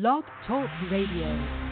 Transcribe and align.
Blog 0.00 0.24
Talk 0.46 0.68
Radio. 0.90 1.65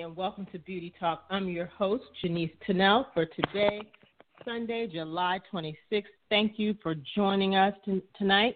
And 0.00 0.14
welcome 0.14 0.46
to 0.52 0.60
Beauty 0.60 0.92
Talk. 1.00 1.24
I'm 1.28 1.48
your 1.48 1.66
host, 1.66 2.04
Janice 2.22 2.52
Tunnell, 2.64 3.06
for 3.12 3.26
today, 3.26 3.80
Sunday, 4.44 4.86
July 4.86 5.40
26th. 5.52 6.04
Thank 6.28 6.56
you 6.56 6.76
for 6.84 6.94
joining 7.16 7.56
us 7.56 7.74
t- 7.84 8.00
tonight. 8.16 8.54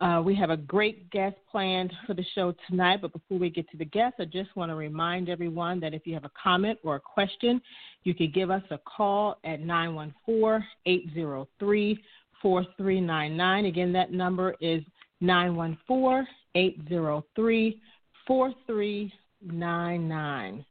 Uh, 0.00 0.22
we 0.24 0.34
have 0.34 0.48
a 0.48 0.56
great 0.56 1.10
guest 1.10 1.36
planned 1.50 1.92
for 2.06 2.14
the 2.14 2.24
show 2.34 2.54
tonight, 2.70 3.02
but 3.02 3.12
before 3.12 3.38
we 3.38 3.50
get 3.50 3.68
to 3.70 3.76
the 3.76 3.84
guest, 3.84 4.14
I 4.18 4.24
just 4.24 4.56
want 4.56 4.70
to 4.70 4.74
remind 4.74 5.28
everyone 5.28 5.78
that 5.80 5.92
if 5.92 6.06
you 6.06 6.14
have 6.14 6.24
a 6.24 6.30
comment 6.42 6.78
or 6.82 6.96
a 6.96 7.00
question, 7.00 7.60
you 8.04 8.14
can 8.14 8.30
give 8.34 8.50
us 8.50 8.62
a 8.70 8.78
call 8.78 9.36
at 9.44 9.60
914 9.60 10.66
803 10.86 12.02
4399. 12.40 13.64
Again, 13.66 13.92
that 13.92 14.10
number 14.10 14.54
is 14.62 14.82
914 15.20 16.26
803 16.54 17.80
4399 18.26 19.21
nine 19.44 20.08
nine. 20.08 20.64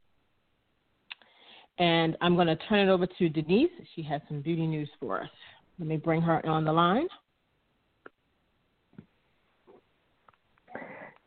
And 1.78 2.16
I'm 2.20 2.34
going 2.34 2.48
to 2.48 2.56
turn 2.68 2.88
it 2.88 2.92
over 2.92 3.06
to 3.06 3.28
Denise. 3.28 3.70
She 3.96 4.02
has 4.02 4.20
some 4.28 4.40
beauty 4.40 4.66
news 4.66 4.90
for 5.00 5.22
us. 5.22 5.30
Let 5.78 5.88
me 5.88 5.96
bring 5.96 6.20
her 6.20 6.44
on 6.46 6.64
the 6.64 6.72
line. 6.72 7.08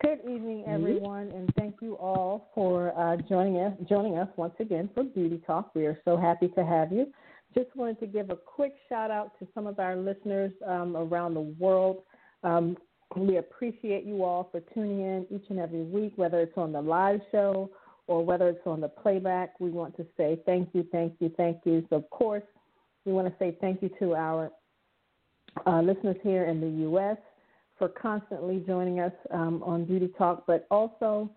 Good 0.01 0.19
evening, 0.19 0.65
everyone, 0.67 1.31
and 1.31 1.51
thank 1.57 1.77
you 1.81 1.95
all 1.95 2.51
for 2.53 2.93
uh, 2.97 3.17
joining 3.27 3.57
us. 3.57 3.73
Joining 3.89 4.17
us 4.17 4.27
once 4.37 4.53
again 4.59 4.87
for 4.93 5.03
Beauty 5.03 5.41
Talk. 5.47 5.73
We 5.73 5.87
are 5.87 5.99
so 6.05 6.15
happy 6.15 6.47
to 6.49 6.63
have 6.63 6.91
you. 6.91 7.11
Just 7.55 7.75
wanted 7.75 7.99
to 8.01 8.05
give 8.05 8.29
a 8.29 8.35
quick 8.35 8.73
shout 8.87 9.09
out 9.09 9.31
to 9.39 9.47
some 9.55 9.65
of 9.65 9.79
our 9.79 9.95
listeners 9.95 10.51
um, 10.67 10.95
around 10.95 11.33
the 11.33 11.41
world. 11.41 12.03
Um, 12.43 12.77
we 13.15 13.37
appreciate 13.37 14.05
you 14.05 14.23
all 14.23 14.49
for 14.51 14.59
tuning 14.73 14.99
in 14.99 15.25
each 15.29 15.45
and 15.49 15.59
every 15.59 15.83
week, 15.83 16.13
whether 16.15 16.39
it's 16.41 16.57
on 16.57 16.71
the 16.71 16.81
live 16.81 17.21
show 17.31 17.69
or 18.07 18.23
whether 18.23 18.49
it's 18.49 18.65
on 18.65 18.81
the 18.81 18.87
playback. 18.89 19.59
We 19.59 19.69
want 19.69 19.95
to 19.97 20.05
say 20.17 20.39
thank 20.45 20.69
you, 20.73 20.85
thank 20.91 21.13
you, 21.19 21.31
thank 21.37 21.59
you. 21.65 21.85
So, 21.89 21.97
of 21.97 22.09
course, 22.09 22.43
we 23.05 23.13
want 23.13 23.27
to 23.27 23.33
say 23.39 23.57
thank 23.61 23.81
you 23.81 23.89
to 23.99 24.15
our 24.15 24.51
uh, 25.65 25.81
listeners 25.81 26.17
here 26.23 26.45
in 26.45 26.59
the 26.59 26.83
U.S. 26.83 27.17
for 27.77 27.87
constantly 27.87 28.63
joining 28.67 28.99
us 28.99 29.13
um, 29.31 29.63
on 29.63 29.85
Beauty 29.85 30.09
Talk, 30.17 30.43
but 30.45 30.67
also 30.69 31.29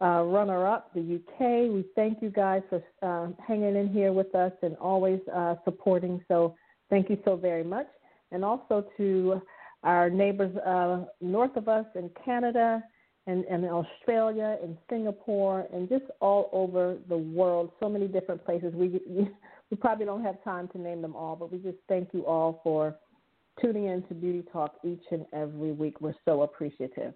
uh, 0.00 0.22
runner 0.22 0.66
up, 0.66 0.94
the 0.94 1.00
UK. 1.00 1.70
We 1.70 1.84
thank 1.94 2.22
you 2.22 2.30
guys 2.30 2.62
for 2.70 2.82
uh, 3.02 3.32
hanging 3.46 3.76
in 3.76 3.88
here 3.88 4.12
with 4.12 4.34
us 4.34 4.52
and 4.62 4.76
always 4.76 5.20
uh, 5.34 5.56
supporting. 5.64 6.24
So, 6.28 6.54
thank 6.88 7.10
you 7.10 7.18
so 7.24 7.36
very 7.36 7.64
much. 7.64 7.88
And 8.32 8.44
also 8.44 8.86
to 8.96 9.42
our 9.82 10.10
neighbors 10.10 10.54
uh, 10.58 11.04
north 11.20 11.56
of 11.56 11.68
us 11.68 11.86
in 11.94 12.10
Canada 12.24 12.82
and, 13.26 13.44
and 13.44 13.64
Australia 13.64 14.58
and 14.62 14.76
Singapore 14.88 15.66
and 15.72 15.88
just 15.88 16.04
all 16.20 16.50
over 16.52 16.96
the 17.08 17.16
world, 17.16 17.72
so 17.80 17.88
many 17.88 18.06
different 18.08 18.44
places. 18.44 18.74
We, 18.74 19.00
we 19.70 19.76
probably 19.76 20.04
don't 20.04 20.22
have 20.22 20.42
time 20.44 20.68
to 20.68 20.78
name 20.78 21.00
them 21.02 21.14
all, 21.14 21.36
but 21.36 21.52
we 21.52 21.58
just 21.58 21.78
thank 21.88 22.10
you 22.12 22.26
all 22.26 22.60
for 22.62 22.96
tuning 23.60 23.86
in 23.86 24.02
to 24.04 24.14
Beauty 24.14 24.42
Talk 24.52 24.76
each 24.84 25.02
and 25.10 25.24
every 25.32 25.72
week. 25.72 26.00
We're 26.00 26.14
so 26.24 26.42
appreciative. 26.42 27.14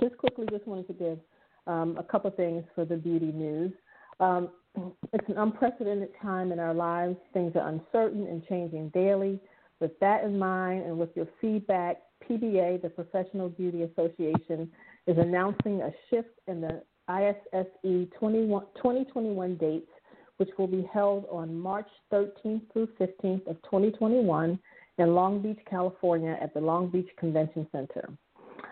Just 0.00 0.16
quickly, 0.18 0.46
just 0.50 0.66
wanted 0.66 0.86
to 0.86 0.92
give 0.92 1.18
um, 1.66 1.96
a 1.98 2.02
couple 2.02 2.30
things 2.30 2.64
for 2.74 2.84
the 2.84 2.96
beauty 2.96 3.32
news. 3.32 3.72
Um, 4.20 4.50
it's 5.12 5.28
an 5.28 5.38
unprecedented 5.38 6.10
time 6.22 6.52
in 6.52 6.58
our 6.58 6.74
lives. 6.74 7.16
Things 7.32 7.52
are 7.56 7.68
uncertain 7.68 8.26
and 8.26 8.46
changing 8.46 8.90
daily. 8.90 9.40
With 9.80 9.98
that 10.00 10.24
in 10.24 10.38
mind 10.38 10.84
and 10.84 10.98
with 10.98 11.10
your 11.16 11.26
feedback, 11.40 12.02
PBA, 12.28 12.82
the 12.82 12.90
Professional 12.90 13.48
Beauty 13.48 13.82
Association, 13.82 14.70
is 15.06 15.16
announcing 15.16 15.80
a 15.80 15.90
shift 16.10 16.38
in 16.46 16.60
the 16.60 16.82
ISSE 17.08 17.66
2021 17.82 19.56
dates, 19.56 19.90
which 20.36 20.50
will 20.58 20.66
be 20.66 20.88
held 20.92 21.26
on 21.30 21.58
March 21.58 21.88
13th 22.12 22.62
through 22.72 22.88
15th 23.00 23.46
of 23.46 23.60
2021 23.62 24.58
in 24.98 25.14
Long 25.14 25.40
Beach, 25.40 25.58
California 25.68 26.38
at 26.40 26.52
the 26.54 26.60
Long 26.60 26.90
Beach 26.90 27.08
Convention 27.18 27.66
Center. 27.72 28.10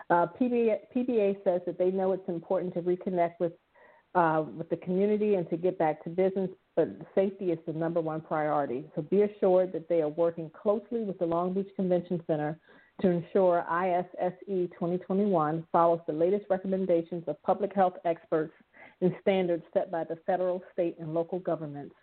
Uh, 0.09 0.27
PBA, 0.39 0.77
PBA 0.95 1.43
says 1.43 1.61
that 1.65 1.77
they 1.77 1.91
know 1.91 2.11
it's 2.11 2.29
important 2.29 2.73
to 2.75 2.81
reconnect 2.81 3.33
with 3.39 3.53
uh, 4.15 4.43
with 4.57 4.69
the 4.69 4.77
community 4.77 5.35
and 5.35 5.49
to 5.49 5.57
get 5.57 5.77
back 5.77 6.03
to 6.03 6.09
business, 6.09 6.49
but 6.75 6.89
safety 7.13 7.51
is 7.51 7.59
the 7.67 7.73
number 7.73 8.01
one 8.01 8.21
priority. 8.21 8.85
So 8.95 9.01
be 9.01 9.21
assured 9.21 9.71
that 9.73 9.87
they 9.87 10.01
are 10.01 10.09
working 10.09 10.49
closely 10.49 11.03
with 11.03 11.19
the 11.19 11.25
Long 11.25 11.53
Beach 11.53 11.69
Convention 11.75 12.23
Center 12.25 12.59
to 13.01 13.09
ensure 13.09 13.65
ISSE 13.69 14.69
2021 14.73 15.65
follows 15.71 16.01
the 16.07 16.13
latest 16.13 16.45
recommendations 16.49 17.23
of 17.27 17.41
public 17.43 17.73
health 17.73 17.93
experts 18.03 18.53
and 19.01 19.15
standards 19.21 19.63
set 19.73 19.91
by 19.91 20.03
the 20.03 20.17
federal, 20.25 20.61
state, 20.73 20.97
and 20.99 21.13
local 21.13 21.39
governments. 21.39 21.95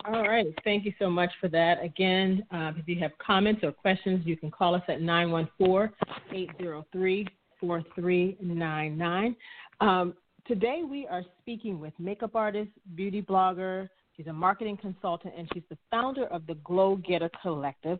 All 0.07 0.22
right. 0.22 0.46
Thank 0.63 0.86
you 0.86 0.94
so 1.00 1.10
much 1.10 1.31
for 1.42 1.48
that. 1.50 1.84
Again, 1.84 2.46
uh, 2.52 2.74
if 2.78 2.88
you 2.88 3.00
have 3.00 3.12
comments 3.18 3.63
or 3.63 3.72
questions, 3.72 4.24
you 4.25 4.38
can 4.38 4.52
call 4.52 4.75
us 4.75 4.84
at 4.88 5.02
914 5.02 5.90
803 6.31 7.28
4399. 7.60 9.36
Um, 9.81 10.13
today, 10.46 10.81
we 10.88 11.07
are 11.07 11.24
speaking 11.42 11.80
with 11.80 11.94
makeup 11.98 12.36
artist, 12.36 12.69
beauty 12.94 13.22
blogger. 13.22 13.90
She's 14.16 14.28
a 14.28 14.34
marketing 14.34 14.78
consultant, 14.78 15.34
and 15.36 15.50
she's 15.54 15.63
the 15.69 15.78
founder 15.90 16.25
of 16.28 16.46
the 16.46 16.56
Glow 16.56 16.98
Getter 16.98 17.31
Collective, 17.42 17.98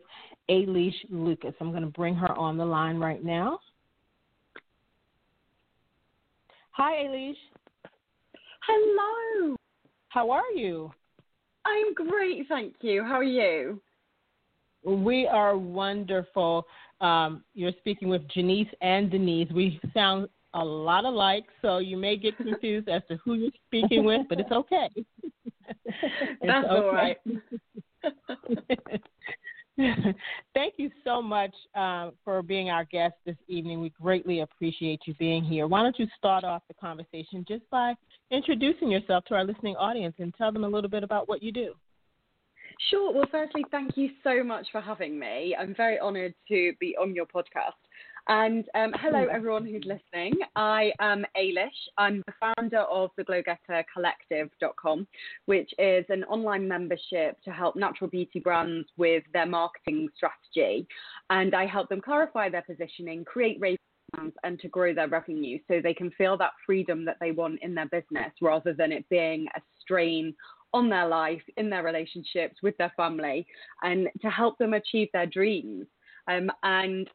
Ailish 0.48 0.94
Lucas. 1.10 1.54
I'm 1.60 1.70
going 1.70 1.82
to 1.82 1.88
bring 1.88 2.14
her 2.14 2.32
on 2.38 2.56
the 2.56 2.64
line 2.64 2.98
right 2.98 3.24
now. 3.24 3.58
Hi, 6.70 7.04
Ailish. 7.04 7.34
Hello. 8.64 9.56
How 10.08 10.30
are 10.30 10.52
you? 10.54 10.92
I'm 11.66 11.94
great, 11.94 12.46
thank 12.48 12.74
you. 12.80 13.02
How 13.02 13.14
are 13.14 13.24
you? 13.24 13.80
We 14.84 15.26
are 15.26 15.56
wonderful. 15.56 16.66
Um, 17.00 17.42
you're 17.54 17.72
speaking 17.78 18.08
with 18.08 18.26
Janice 18.28 18.68
and 18.80 19.10
Denise. 19.10 19.50
We 19.52 19.80
sound 19.92 20.28
a 20.54 20.64
lot 20.64 21.04
alike, 21.04 21.44
so 21.60 21.78
you 21.78 21.96
may 21.96 22.16
get 22.16 22.36
confused 22.42 22.88
as 22.88 23.02
to 23.08 23.16
who 23.24 23.34
you're 23.34 23.50
speaking 23.66 24.04
with, 24.04 24.22
but 24.28 24.38
it's 24.38 24.52
okay. 24.52 24.88
it's 25.64 26.40
That's 26.42 26.66
okay. 26.66 26.76
all 26.76 26.92
right. 26.92 27.18
Thank 30.54 30.74
you 30.78 30.90
so 31.04 31.20
much 31.20 31.54
uh, 31.74 32.10
for 32.24 32.42
being 32.42 32.70
our 32.70 32.84
guest 32.86 33.14
this 33.26 33.36
evening. 33.46 33.80
We 33.80 33.90
greatly 33.90 34.40
appreciate 34.40 35.02
you 35.06 35.14
being 35.14 35.44
here. 35.44 35.66
Why 35.66 35.82
don't 35.82 35.98
you 35.98 36.06
start 36.16 36.44
off 36.44 36.62
the 36.68 36.74
conversation 36.74 37.44
just 37.46 37.68
by 37.70 37.94
introducing 38.30 38.90
yourself 38.90 39.24
to 39.26 39.34
our 39.34 39.44
listening 39.44 39.76
audience 39.76 40.14
and 40.18 40.34
tell 40.34 40.50
them 40.50 40.64
a 40.64 40.68
little 40.68 40.88
bit 40.88 41.02
about 41.04 41.28
what 41.28 41.42
you 41.42 41.52
do? 41.52 41.74
Sure. 42.90 43.12
Well, 43.12 43.26
firstly, 43.30 43.64
thank 43.70 43.96
you 43.96 44.10
so 44.22 44.42
much 44.42 44.66
for 44.72 44.80
having 44.80 45.18
me. 45.18 45.56
I'm 45.58 45.74
very 45.74 45.98
honored 45.98 46.34
to 46.48 46.72
be 46.80 46.96
on 47.00 47.14
your 47.14 47.26
podcast. 47.26 47.72
And 48.28 48.64
um, 48.74 48.92
hello, 49.00 49.26
everyone 49.32 49.64
who's 49.64 49.84
listening. 49.84 50.32
I 50.56 50.90
am 51.00 51.24
Ailish. 51.36 51.68
I'm 51.96 52.24
the 52.26 52.32
founder 52.40 52.80
of 52.80 53.10
the 53.16 53.24
glowgettercollective.com, 53.24 55.06
which 55.44 55.72
is 55.78 56.04
an 56.08 56.24
online 56.24 56.66
membership 56.66 57.40
to 57.44 57.52
help 57.52 57.76
natural 57.76 58.10
beauty 58.10 58.40
brands 58.40 58.88
with 58.96 59.22
their 59.32 59.46
marketing 59.46 60.08
strategy. 60.16 60.88
And 61.30 61.54
I 61.54 61.66
help 61.66 61.88
them 61.88 62.00
clarify 62.00 62.48
their 62.48 62.62
positioning, 62.62 63.24
create 63.24 63.60
plans, 63.60 64.32
and 64.42 64.58
to 64.58 64.68
grow 64.68 64.92
their 64.92 65.08
revenue 65.08 65.60
so 65.68 65.80
they 65.80 65.94
can 65.94 66.10
feel 66.12 66.36
that 66.38 66.50
freedom 66.64 67.04
that 67.04 67.18
they 67.20 67.30
want 67.30 67.60
in 67.62 67.76
their 67.76 67.86
business 67.86 68.32
rather 68.42 68.72
than 68.72 68.90
it 68.90 69.08
being 69.08 69.46
a 69.56 69.60
strain 69.80 70.34
on 70.74 70.88
their 70.88 71.06
life, 71.06 71.42
in 71.58 71.70
their 71.70 71.84
relationships, 71.84 72.56
with 72.60 72.76
their 72.76 72.92
family, 72.96 73.46
and 73.82 74.08
to 74.20 74.30
help 74.30 74.58
them 74.58 74.74
achieve 74.74 75.08
their 75.12 75.26
dreams. 75.26 75.86
Um, 76.28 76.50
and 76.64 77.08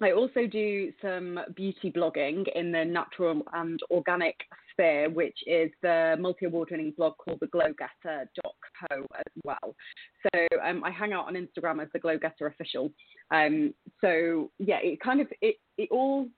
I 0.00 0.12
also 0.12 0.46
do 0.46 0.92
some 1.00 1.38
beauty 1.54 1.92
blogging 1.92 2.46
in 2.54 2.72
the 2.72 2.84
natural 2.84 3.42
and 3.52 3.78
organic 3.90 4.36
sphere, 4.72 5.10
which 5.10 5.36
is 5.46 5.70
the 5.82 6.16
multi 6.18 6.46
award 6.46 6.68
winning 6.70 6.92
blog 6.96 7.16
called 7.18 7.38
the 7.40 7.46
glowgetter.co 7.46 9.06
as 9.14 9.42
well. 9.44 9.76
So 10.22 10.46
um, 10.64 10.82
I 10.82 10.90
hang 10.90 11.12
out 11.12 11.26
on 11.26 11.34
Instagram 11.34 11.82
as 11.82 11.88
the 11.92 12.00
Glowgetter 12.00 12.48
official. 12.48 12.90
Um, 13.30 13.74
so 14.00 14.50
yeah, 14.58 14.78
it 14.82 15.00
kind 15.00 15.20
of, 15.20 15.28
it, 15.40 15.56
it 15.78 15.88
all 15.90 16.28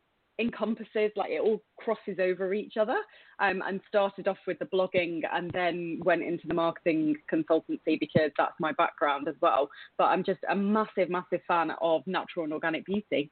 encompasses 0.41 1.13
like 1.15 1.31
it 1.31 1.41
all 1.41 1.63
crosses 1.79 2.19
over 2.21 2.55
each 2.55 2.77
other 2.77 2.97
um, 3.39 3.63
and 3.67 3.81
started 3.87 4.27
off 4.27 4.39
with 4.49 4.59
the 4.59 4.65
blogging 4.65 5.21
and 5.33 5.49
then 5.53 6.01
went 6.05 6.23
into 6.25 6.47
the 6.49 6.55
marketing 6.55 7.15
consultancy 7.33 8.01
because 8.01 8.33
that's 8.37 8.55
my 8.59 8.73
background 8.73 9.29
as 9.29 9.37
well 9.41 9.71
but 9.97 10.07
i'm 10.07 10.25
just 10.25 10.41
a 10.51 10.57
massive 10.57 11.09
massive 11.09 11.41
fan 11.47 11.71
of 11.81 12.03
natural 12.09 12.43
and 12.43 12.53
organic 12.53 12.85
beauty 12.85 13.31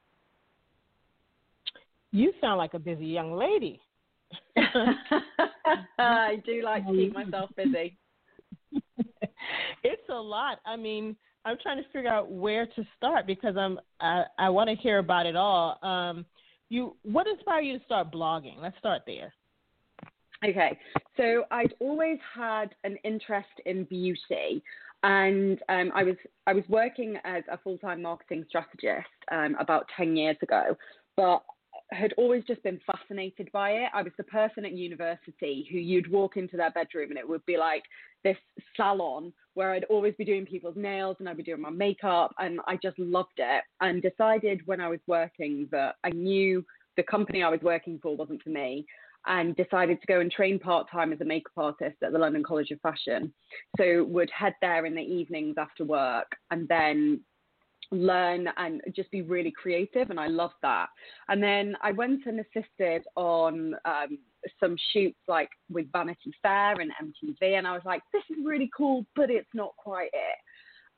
you 2.13 2.31
sound 2.39 2.59
like 2.59 2.75
a 2.75 2.79
busy 2.79 3.07
young 3.07 3.33
lady. 3.33 3.81
I 5.97 6.41
do 6.45 6.61
like 6.63 6.85
to 6.85 6.93
keep 6.93 7.13
myself 7.13 7.49
busy. 7.57 7.97
it's 9.83 10.09
a 10.09 10.13
lot. 10.13 10.59
I 10.65 10.75
mean, 10.75 11.15
I'm 11.43 11.57
trying 11.61 11.77
to 11.77 11.89
figure 11.91 12.11
out 12.11 12.31
where 12.31 12.67
to 12.67 12.87
start 12.95 13.27
because 13.27 13.57
I'm 13.57 13.79
I, 13.99 14.23
I 14.37 14.49
want 14.49 14.69
to 14.69 14.75
hear 14.75 14.99
about 14.99 15.25
it 15.25 15.35
all. 15.35 15.79
Um, 15.83 16.25
you, 16.69 16.95
what 17.01 17.27
inspired 17.27 17.61
you 17.61 17.79
to 17.79 17.85
start 17.85 18.11
blogging? 18.11 18.61
Let's 18.61 18.77
start 18.77 19.01
there. 19.05 19.33
Okay, 20.45 20.77
so 21.17 21.45
I'd 21.51 21.73
always 21.79 22.19
had 22.35 22.75
an 22.83 22.97
interest 23.03 23.47
in 23.65 23.85
beauty, 23.85 24.61
and 25.01 25.59
um, 25.69 25.91
I 25.95 26.03
was 26.03 26.15
I 26.45 26.53
was 26.53 26.63
working 26.67 27.17
as 27.23 27.43
a 27.51 27.57
full 27.57 27.77
time 27.79 28.03
marketing 28.03 28.45
strategist 28.49 29.07
um, 29.31 29.55
about 29.59 29.87
ten 29.97 30.15
years 30.15 30.37
ago, 30.41 30.75
but 31.15 31.43
had 31.91 32.13
always 32.17 32.43
just 32.45 32.63
been 32.63 32.79
fascinated 32.85 33.49
by 33.51 33.71
it. 33.71 33.89
I 33.93 34.01
was 34.01 34.13
the 34.17 34.23
person 34.23 34.65
at 34.65 34.71
university 34.71 35.67
who 35.71 35.77
you'd 35.77 36.11
walk 36.11 36.37
into 36.37 36.57
their 36.57 36.71
bedroom 36.71 37.09
and 37.09 37.19
it 37.19 37.27
would 37.27 37.45
be 37.45 37.57
like 37.57 37.83
this 38.23 38.37
salon 38.75 39.33
where 39.53 39.71
I'd 39.71 39.83
always 39.85 40.15
be 40.17 40.25
doing 40.25 40.45
people's 40.45 40.77
nails 40.77 41.17
and 41.19 41.29
I'd 41.29 41.37
be 41.37 41.43
doing 41.43 41.61
my 41.61 41.69
makeup 41.69 42.33
and 42.39 42.59
I 42.67 42.77
just 42.81 42.97
loved 42.97 43.37
it 43.37 43.63
and 43.81 44.01
decided 44.01 44.61
when 44.65 44.81
I 44.81 44.87
was 44.87 44.99
working 45.07 45.67
that 45.71 45.95
I 46.03 46.09
knew 46.09 46.65
the 46.97 47.03
company 47.03 47.43
I 47.43 47.49
was 47.49 47.61
working 47.61 47.99
for 48.01 48.15
wasn't 48.15 48.41
for 48.41 48.49
me 48.49 48.85
and 49.25 49.55
decided 49.55 50.01
to 50.01 50.07
go 50.07 50.19
and 50.19 50.31
train 50.31 50.59
part 50.59 50.89
time 50.91 51.13
as 51.13 51.21
a 51.21 51.25
makeup 51.25 51.53
artist 51.55 51.95
at 52.03 52.11
the 52.11 52.19
London 52.19 52.43
College 52.43 52.71
of 52.71 52.81
Fashion. 52.81 53.33
So 53.77 54.03
would 54.05 54.29
head 54.31 54.53
there 54.61 54.85
in 54.85 54.95
the 54.95 55.01
evenings 55.01 55.55
after 55.57 55.85
work 55.85 56.35
and 56.51 56.67
then 56.67 57.21
learn 57.93 58.47
and 58.57 58.81
just 58.95 59.11
be 59.11 59.21
really 59.21 59.51
creative 59.51 60.09
and 60.09 60.19
I 60.19 60.27
loved 60.27 60.55
that. 60.61 60.87
And 61.29 61.41
then 61.41 61.75
I 61.81 61.91
went 61.91 62.25
and 62.25 62.39
assisted 62.39 63.03
on 63.15 63.75
um, 63.85 64.17
some 64.59 64.75
shoots 64.91 65.19
like 65.27 65.49
with 65.69 65.91
Vanity 65.91 66.31
Fair 66.41 66.79
and 66.79 66.91
MTV 67.01 67.57
and 67.57 67.67
I 67.67 67.73
was 67.73 67.83
like, 67.85 68.01
this 68.11 68.23
is 68.29 68.43
really 68.45 68.69
cool, 68.75 69.05
but 69.15 69.29
it's 69.29 69.49
not 69.53 69.75
quite 69.77 70.09
it. 70.13 70.37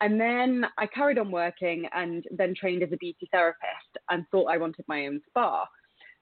And 0.02 0.20
then 0.20 0.66
I 0.78 0.88
carried 0.88 1.18
on 1.18 1.32
working 1.32 1.88
and 1.94 2.26
then 2.32 2.54
trained 2.54 2.84
as 2.84 2.92
a 2.92 2.98
beauty 2.98 3.30
therapist 3.32 3.98
and 4.10 4.26
thought 4.30 4.52
I 4.52 4.58
wanted 4.58 4.86
my 4.88 5.08
own 5.08 5.22
spa. 5.28 5.66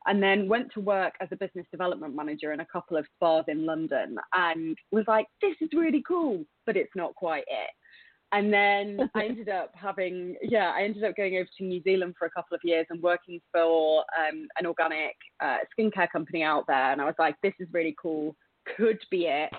and 0.06 0.22
then 0.22 0.48
went 0.50 0.72
to 0.74 0.82
work 0.82 1.14
as 1.22 1.30
a 1.32 1.36
business 1.38 1.66
development 1.72 2.16
manager 2.16 2.52
in 2.54 2.60
a 2.60 2.66
couple 2.66 2.98
of 2.98 3.06
spas 3.16 3.46
in 3.48 3.66
London 3.66 4.18
and 4.34 4.78
was 4.92 5.06
like, 5.08 5.28
this 5.42 5.56
is 5.62 5.70
really 5.74 6.04
cool, 6.08 6.46
but 6.66 6.76
it's 6.78 6.96
not 6.96 7.16
quite 7.16 7.46
it. 7.48 7.70
And 8.34 8.52
then 8.52 9.10
I 9.16 9.26
ended 9.26 9.48
up 9.48 9.72
having, 9.76 10.36
yeah, 10.42 10.74
I 10.76 10.84
ended 10.84 11.04
up 11.04 11.16
going 11.16 11.38
over 11.38 11.48
to 11.58 11.64
New 11.64 11.82
Zealand 11.84 12.16
for 12.18 12.26
a 12.26 12.32
couple 12.32 12.56
of 12.56 12.62
years 12.64 12.86
and 12.90 13.02
working 13.02 13.40
for 13.54 14.04
um, 14.20 14.48
an 14.60 14.66
organic 14.66 15.16
uh, 15.40 15.60
skincare 15.78 16.10
company 16.12 16.44
out 16.44 16.66
there. 16.68 16.92
And 16.92 17.02
I 17.02 17.06
was 17.06 17.16
like, 17.18 17.36
this 17.42 17.54
is 17.60 17.68
really 17.72 17.96
cool, 18.02 18.36
could 18.76 19.00
be 19.10 19.28
it. 19.28 19.52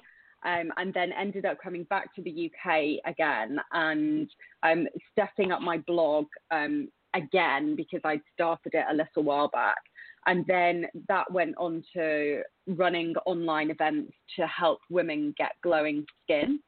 Um, 0.45 0.71
and 0.77 0.93
then 0.93 1.11
ended 1.13 1.47
up 1.47 1.57
coming 1.63 1.85
back 1.85 2.15
to 2.17 2.23
the 2.23 2.51
UK 2.51 3.01
again 3.07 3.59
and 3.73 4.29
um, 4.63 4.87
setting 5.19 5.53
up 5.53 5.63
my 5.63 5.79
blog 5.87 6.27
um, 6.51 6.89
again 7.15 7.77
because 7.77 8.01
I'd 8.05 8.21
started 8.35 8.75
it 8.75 8.85
a 8.91 8.95
little 8.95 9.23
while 9.23 9.49
back. 9.49 9.79
And 10.27 10.45
then 10.47 10.87
that 11.09 11.31
went 11.33 11.55
on 11.59 11.83
to 11.95 12.43
running 12.67 13.15
online 13.27 13.71
events 13.71 14.13
to 14.37 14.47
help 14.47 14.81
women 14.91 15.35
get 15.39 15.53
glowing 15.63 16.05
skin. 16.23 16.61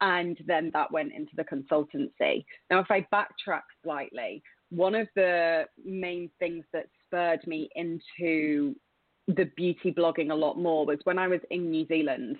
And 0.00 0.38
then 0.46 0.70
that 0.74 0.92
went 0.92 1.12
into 1.12 1.32
the 1.36 1.44
consultancy. 1.44 2.44
Now, 2.70 2.80
if 2.80 2.90
I 2.90 3.06
backtrack 3.12 3.62
slightly, 3.82 4.42
one 4.70 4.94
of 4.94 5.08
the 5.16 5.64
main 5.84 6.30
things 6.38 6.64
that 6.72 6.86
spurred 7.06 7.46
me 7.46 7.68
into 7.74 8.76
the 9.26 9.50
beauty 9.56 9.92
blogging 9.92 10.30
a 10.30 10.34
lot 10.34 10.58
more 10.58 10.86
was 10.86 10.98
when 11.04 11.18
I 11.18 11.28
was 11.28 11.40
in 11.50 11.70
New 11.70 11.86
Zealand. 11.86 12.36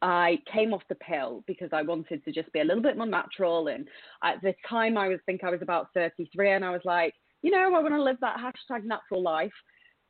I 0.00 0.38
came 0.52 0.72
off 0.72 0.82
the 0.88 0.94
pill 0.94 1.42
because 1.46 1.70
I 1.72 1.82
wanted 1.82 2.24
to 2.24 2.32
just 2.32 2.52
be 2.52 2.60
a 2.60 2.64
little 2.64 2.82
bit 2.82 2.96
more 2.96 3.06
natural. 3.06 3.66
And 3.66 3.88
at 4.22 4.40
the 4.42 4.54
time, 4.68 4.96
I 4.96 5.08
was 5.08 5.18
think 5.26 5.42
I 5.42 5.50
was 5.50 5.62
about 5.62 5.88
33, 5.94 6.52
and 6.52 6.64
I 6.64 6.70
was 6.70 6.82
like, 6.84 7.14
you 7.42 7.50
know, 7.50 7.74
I 7.74 7.80
want 7.80 7.94
to 7.94 8.02
live 8.02 8.18
that 8.20 8.36
hashtag 8.38 8.84
natural 8.84 9.22
life. 9.22 9.52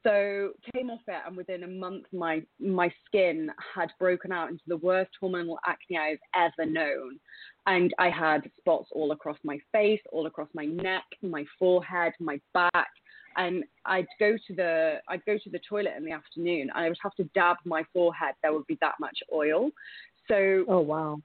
So 0.04 0.52
came 0.72 0.90
off 0.90 1.00
it, 1.08 1.22
and 1.26 1.36
within 1.36 1.64
a 1.64 1.68
month, 1.68 2.04
my 2.12 2.42
my 2.60 2.90
skin 3.06 3.50
had 3.74 3.90
broken 3.98 4.30
out 4.30 4.48
into 4.48 4.62
the 4.66 4.76
worst 4.76 5.10
hormonal 5.20 5.56
acne 5.66 5.98
I've 5.98 6.18
ever 6.34 6.70
known, 6.70 7.18
and 7.66 7.92
I 7.98 8.08
had 8.08 8.48
spots 8.58 8.88
all 8.92 9.10
across 9.10 9.38
my 9.42 9.58
face, 9.72 10.00
all 10.12 10.26
across 10.26 10.48
my 10.54 10.66
neck, 10.66 11.04
my 11.22 11.44
forehead, 11.58 12.12
my 12.20 12.40
back, 12.54 12.88
and 13.36 13.64
I'd 13.86 14.06
go 14.20 14.36
to 14.46 14.54
the 14.54 14.98
I'd 15.08 15.24
go 15.24 15.36
to 15.36 15.50
the 15.50 15.60
toilet 15.68 15.94
in 15.96 16.04
the 16.04 16.12
afternoon, 16.12 16.70
and 16.74 16.84
I 16.84 16.88
would 16.88 16.98
have 17.02 17.14
to 17.16 17.24
dab 17.34 17.56
my 17.64 17.82
forehead. 17.92 18.34
There 18.42 18.52
would 18.52 18.66
be 18.66 18.78
that 18.80 18.94
much 19.00 19.18
oil. 19.32 19.70
So 20.28 20.64
oh 20.68 20.80
wow, 20.80 21.20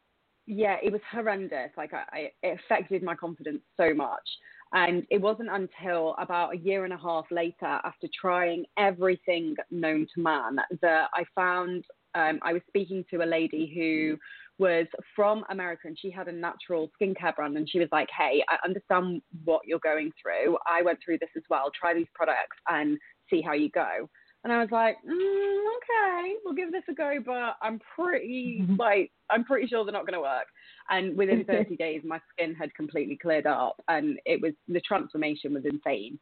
yeah, 0.45 0.77
it 0.81 0.91
was 0.91 1.01
horrendous. 1.11 1.69
Like 1.77 1.93
I, 1.93 2.03
I 2.11 2.31
it 2.41 2.59
affected 2.65 3.03
my 3.03 3.15
confidence 3.15 3.61
so 3.77 3.93
much. 3.93 4.27
And 4.73 5.05
it 5.11 5.21
wasn't 5.21 5.49
until 5.51 6.15
about 6.17 6.55
a 6.55 6.57
year 6.57 6.83
and 6.83 6.93
a 6.93 6.97
half 6.97 7.25
later, 7.29 7.79
after 7.83 8.07
trying 8.19 8.65
everything 8.77 9.55
known 9.69 10.07
to 10.15 10.21
man, 10.21 10.57
that 10.81 11.09
I 11.13 11.23
found 11.35 11.85
um, 12.15 12.39
I 12.41 12.53
was 12.53 12.61
speaking 12.67 13.05
to 13.11 13.23
a 13.23 13.25
lady 13.25 13.71
who 13.75 14.17
was 14.59 14.85
from 15.15 15.43
America 15.49 15.87
and 15.87 15.97
she 15.99 16.11
had 16.11 16.27
a 16.27 16.31
natural 16.31 16.89
skincare 16.99 17.35
brand. 17.35 17.57
And 17.57 17.69
she 17.69 17.79
was 17.79 17.89
like, 17.91 18.07
Hey, 18.17 18.43
I 18.49 18.57
understand 18.65 19.21
what 19.45 19.61
you're 19.65 19.79
going 19.79 20.11
through. 20.21 20.57
I 20.67 20.81
went 20.81 20.99
through 21.03 21.19
this 21.19 21.29
as 21.35 21.43
well. 21.49 21.71
Try 21.79 21.93
these 21.93 22.07
products 22.13 22.57
and 22.69 22.97
see 23.29 23.41
how 23.41 23.53
you 23.53 23.69
go. 23.69 24.09
And 24.43 24.51
I 24.51 24.59
was 24.59 24.69
like, 24.71 24.97
mm, 25.07 25.63
okay, 25.77 26.33
we'll 26.43 26.53
give 26.53 26.71
this 26.71 26.83
a 26.89 26.93
go, 26.93 27.15
but 27.25 27.55
I'm 27.61 27.79
pretty 27.95 28.59
mm-hmm. 28.61 28.75
like 28.75 29.11
I'm 29.29 29.45
pretty 29.45 29.67
sure 29.67 29.85
they're 29.85 29.93
not 29.93 30.05
going 30.05 30.17
to 30.17 30.21
work. 30.21 30.47
And 30.89 31.17
within 31.17 31.43
30 31.47 31.75
days, 31.77 32.01
my 32.03 32.19
skin 32.31 32.53
had 32.53 32.73
completely 32.75 33.17
cleared 33.21 33.47
up, 33.47 33.81
and 33.87 34.19
it 34.25 34.41
was 34.41 34.53
the 34.67 34.81
transformation 34.81 35.53
was 35.53 35.63
insane. 35.65 36.19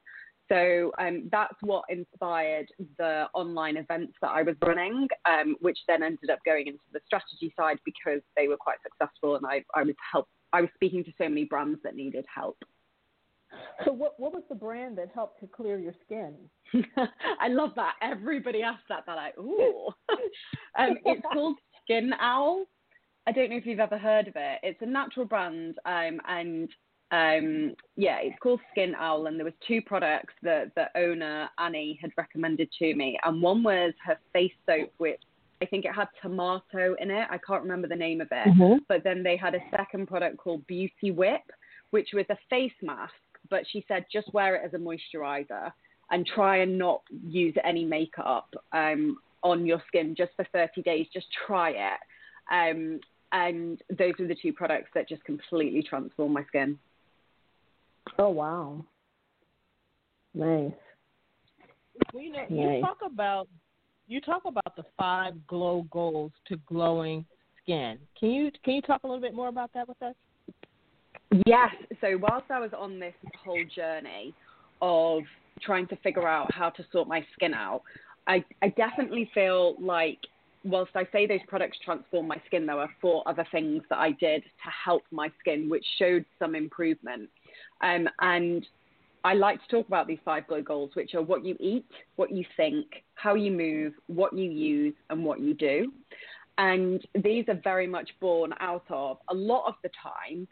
So 0.51 0.92
um, 1.00 1.30
that's 1.32 1.56
what 1.62 1.86
inspired 1.88 2.68
the 2.98 3.28
online 3.34 3.78
events 3.78 4.13
that 4.22 4.32
I 4.32 4.44
was 4.44 4.56
running, 4.62 5.08
um, 5.25 5.56
which 5.62 5.80
then 5.88 6.04
ended 6.04 6.30
up 6.30 6.40
going 6.46 6.68
into 6.68 6.84
the 6.92 7.00
strategy 7.06 7.54
side 7.58 7.78
because 7.86 8.20
they 8.36 8.50
were 8.50 8.58
quite 8.58 8.78
successful, 8.84 9.38
and 9.38 9.46
I, 9.46 9.63
I 9.74 9.84
was 9.84 9.96
help. 10.12 10.28
I 10.54 10.62
was 10.62 10.70
speaking 10.75 11.06
to 11.06 11.12
so 11.18 11.30
many 11.30 11.46
brands 11.46 11.80
that 11.84 11.96
needed 11.96 12.25
help. 12.34 12.58
So 13.86 13.91
what 13.91 14.20
what 14.20 14.34
was 14.34 14.43
the 14.50 14.55
brand 14.55 14.98
that 14.98 15.10
helped 15.13 15.39
to 15.41 15.48
clear 15.48 15.79
your 15.79 15.93
skin? 16.05 16.36
I 17.39 17.48
love 17.48 17.72
that. 17.75 17.96
Everybody 18.01 18.62
asks 18.62 18.84
that. 18.89 19.03
They're 19.05 19.15
like, 19.15 19.38
ooh. 19.38 19.88
um, 20.79 20.98
it's 21.05 21.25
called 21.34 21.58
Skin 21.84 22.12
Owl. 22.20 22.65
I 23.27 23.31
don't 23.31 23.50
know 23.50 23.58
if 23.58 23.65
you've 23.65 23.79
ever 23.79 23.98
heard 23.98 24.27
of 24.27 24.34
it. 24.36 24.60
It's 24.63 24.81
a 24.81 24.86
natural 24.86 25.25
brand, 25.25 25.75
um, 25.86 26.20
and 26.27 26.70
um, 27.12 27.75
yeah, 27.96 28.17
it's 28.22 28.38
called 28.41 28.62
Skin 28.72 28.96
Owl. 28.96 29.27
And 29.27 29.38
there 29.38 29.46
was 29.46 29.53
two 29.67 29.81
products 29.81 30.34
that 30.43 30.74
the 30.75 30.86
owner 30.96 31.50
Annie 31.60 32.00
had 32.01 32.12
recommended 32.17 32.70
to 32.79 32.96
me, 32.96 33.20
and 33.24 33.41
one 33.41 33.63
was 33.63 33.93
her 34.05 34.17
face 34.34 34.53
soap, 34.65 34.91
which 34.98 35.22
I 35.62 35.65
think 35.65 35.86
it 35.86 35.93
had 35.93 36.08
tomato 36.22 36.96
in 37.00 37.12
it. 37.12 37.27
I 37.29 37.38
can't 37.46 37.62
remember 37.62 37.88
the 37.88 37.96
name 37.96 38.22
of 38.22 38.27
it. 38.31 38.48
Mm-hmm. 38.48 38.79
But 38.88 39.03
then 39.03 39.22
they 39.22 39.38
had 39.38 39.53
a 39.53 39.60
second 39.70 40.08
product 40.08 40.38
called 40.38 40.65
Beauty 40.65 41.12
Whip, 41.12 41.43
which 41.91 42.10
was 42.13 42.25
a 42.29 42.38
face 42.50 42.72
mask 42.81 43.13
but 43.51 43.65
she 43.70 43.86
said 43.88 44.05
just 44.12 44.34
wear 44.34 44.55
it 44.55 44.63
as 44.65 44.74
a 44.74 44.77
moisturizer 44.77 45.72
and 46.10 46.25
try 46.25 46.58
and 46.58 46.77
not 46.77 47.01
use 47.27 47.53
any 47.63 47.86
makeup 47.86 48.50
um, 48.74 49.17
on 49.43 49.65
your 49.65 49.81
skin 49.88 50.15
just 50.17 50.31
for 50.36 50.46
30 50.51 50.81
days. 50.81 51.08
Just 51.13 51.27
try 51.46 51.72
it. 51.72 52.00
Um, 52.51 53.00
and 53.31 53.81
those 53.98 54.13
were 54.17 54.27
the 54.27 54.36
two 54.41 54.53
products 54.53 54.89
that 54.96 55.08
just 55.08 55.24
completely 55.24 55.84
transformed 55.84 56.34
my 56.34 56.43
skin. 56.46 56.79
Oh 58.17 58.29
wow! 58.29 58.84
Nice. 60.34 60.72
Well, 62.13 62.24
you 62.24 62.31
know, 62.34 62.46
nice. 62.50 62.50
you 62.50 62.81
talk 62.81 62.98
about 63.05 63.48
you 64.08 64.20
talk 64.20 64.41
about 64.46 64.75
the 64.75 64.84
five 64.98 65.36
glow 65.48 65.86
goals 65.91 66.31
to 66.48 66.58
glowing 66.67 67.25
skin. 67.63 68.00
Can 68.20 68.31
you 68.31 68.51
can 68.65 68.74
you 68.74 68.81
talk 68.81 69.03
a 69.03 69.08
little 69.08 69.22
bit 69.22 69.34
more 69.34 69.48
about 69.48 69.72
that 69.74 69.88
with 69.88 70.01
us? 70.01 70.15
Yes. 71.46 71.74
So 72.02 72.18
whilst 72.18 72.52
I 72.52 72.60
was 72.60 72.72
on 72.78 73.00
this 73.00 73.14
whole 73.44 73.64
journey 73.76 74.34
of 74.82 75.24
trying 75.62 75.88
to 75.88 75.96
figure 75.98 76.28
out 76.28 76.54
how 76.54 76.70
to 76.72 76.86
sort 76.92 77.08
my 77.08 77.26
skin 77.34 77.54
out, 77.54 77.84
I, 78.28 78.44
I 78.62 78.70
definitely 78.70 79.30
feel 79.34 79.76
like 79.80 80.20
whilst 80.64 80.92
I 80.96 81.08
say 81.12 81.26
those 81.26 81.40
products 81.48 81.78
transform 81.84 82.28
my 82.28 82.38
skin, 82.46 82.66
there 82.66 82.76
were 82.76 82.90
four 83.00 83.28
other 83.28 83.46
things 83.52 83.82
that 83.90 83.98
I 83.98 84.12
did 84.12 84.44
to 84.44 84.72
help 84.86 85.04
my 85.12 85.32
skin, 85.40 85.70
which 85.70 85.86
showed 85.98 86.26
some 86.38 86.56
improvement. 86.56 87.30
Um, 87.82 88.08
and 88.20 88.66
I 89.24 89.34
like 89.34 89.62
to 89.62 89.68
talk 89.70 89.88
about 89.88 90.08
these 90.08 90.20
five 90.26 90.48
glow 90.48 90.62
goals, 90.62 90.92
which 90.94 91.16
are 91.16 91.22
what 91.22 91.46
you 91.46 91.56
eat, 91.60 91.86
what 92.16 92.32
you 92.32 92.44
think, 92.58 92.88
how 93.16 93.36
you 93.36 93.52
move, 93.52 93.94
what 94.08 94.38
you 94.38 94.50
use, 94.50 94.94
and 95.10 95.24
what 95.24 95.40
you 95.40 95.54
do. 95.54 95.92
And 96.58 97.02
these 97.24 97.46
are 97.48 97.60
very 97.64 97.88
much 97.88 98.10
born 98.20 98.54
out 98.60 98.84
of 98.90 99.18
a 99.30 99.34
lot 99.34 99.66
of 99.68 99.76
the 99.84 99.90
time 100.02 100.48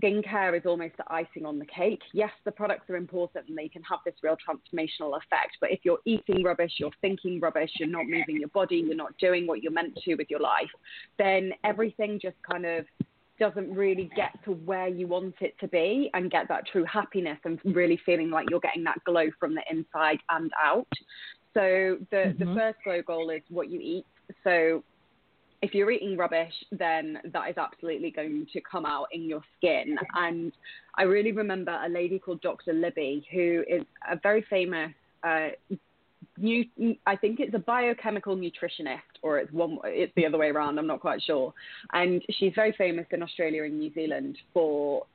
skincare 0.00 0.56
is 0.56 0.66
almost 0.66 0.96
the 0.96 1.04
icing 1.12 1.44
on 1.46 1.58
the 1.58 1.66
cake. 1.66 2.00
Yes, 2.12 2.30
the 2.44 2.52
products 2.52 2.88
are 2.90 2.96
important 2.96 3.48
and 3.48 3.56
they 3.56 3.68
can 3.68 3.82
have 3.82 4.00
this 4.04 4.14
real 4.22 4.36
transformational 4.36 5.16
effect. 5.16 5.56
But 5.60 5.70
if 5.70 5.80
you're 5.82 6.00
eating 6.04 6.42
rubbish, 6.42 6.72
you're 6.78 6.90
thinking 7.00 7.40
rubbish, 7.40 7.70
you're 7.78 7.88
not 7.88 8.06
moving 8.06 8.38
your 8.38 8.48
body, 8.48 8.76
you're 8.86 8.96
not 8.96 9.16
doing 9.18 9.46
what 9.46 9.62
you're 9.62 9.72
meant 9.72 9.96
to 10.04 10.14
with 10.14 10.28
your 10.30 10.40
life, 10.40 10.70
then 11.18 11.52
everything 11.64 12.18
just 12.20 12.36
kind 12.50 12.66
of 12.66 12.84
doesn't 13.38 13.74
really 13.74 14.10
get 14.14 14.32
to 14.44 14.52
where 14.52 14.88
you 14.88 15.06
want 15.06 15.34
it 15.40 15.58
to 15.58 15.68
be 15.68 16.10
and 16.14 16.30
get 16.30 16.46
that 16.48 16.66
true 16.70 16.84
happiness 16.84 17.38
and 17.44 17.58
really 17.64 17.98
feeling 18.06 18.30
like 18.30 18.46
you're 18.48 18.60
getting 18.60 18.84
that 18.84 19.02
glow 19.04 19.26
from 19.40 19.54
the 19.54 19.62
inside 19.70 20.18
and 20.30 20.52
out. 20.62 20.86
So 21.52 21.98
the, 22.10 22.16
mm-hmm. 22.16 22.44
the 22.44 22.54
first 22.54 22.78
glow 22.84 23.02
goal 23.02 23.30
is 23.30 23.42
what 23.48 23.70
you 23.70 23.80
eat. 23.80 24.06
So 24.44 24.82
if 25.62 25.74
you're 25.74 25.90
eating 25.90 26.16
rubbish, 26.16 26.52
then 26.72 27.18
that 27.32 27.48
is 27.50 27.56
absolutely 27.56 28.10
going 28.10 28.46
to 28.52 28.60
come 28.60 28.84
out 28.84 29.06
in 29.12 29.24
your 29.24 29.42
skin. 29.56 29.96
And 30.14 30.52
I 30.96 31.02
really 31.02 31.32
remember 31.32 31.78
a 31.84 31.88
lady 31.88 32.18
called 32.18 32.40
Dr. 32.42 32.72
Libby, 32.72 33.26
who 33.32 33.64
is 33.68 33.82
a 34.10 34.16
very 34.22 34.44
famous, 34.50 34.92
uh, 35.22 35.48
new, 36.36 36.64
I 37.06 37.16
think 37.16 37.40
it's 37.40 37.54
a 37.54 37.58
biochemical 37.58 38.36
nutritionist, 38.36 39.00
or 39.22 39.38
it's 39.38 39.52
one, 39.52 39.78
it's 39.84 40.12
the 40.16 40.26
other 40.26 40.38
way 40.38 40.48
around. 40.48 40.78
I'm 40.78 40.86
not 40.86 41.00
quite 41.00 41.22
sure. 41.22 41.54
And 41.92 42.22
she's 42.30 42.52
very 42.54 42.72
famous 42.76 43.06
in 43.10 43.22
Australia 43.22 43.64
and 43.64 43.78
New 43.78 43.92
Zealand 43.94 44.38
for 44.52 45.06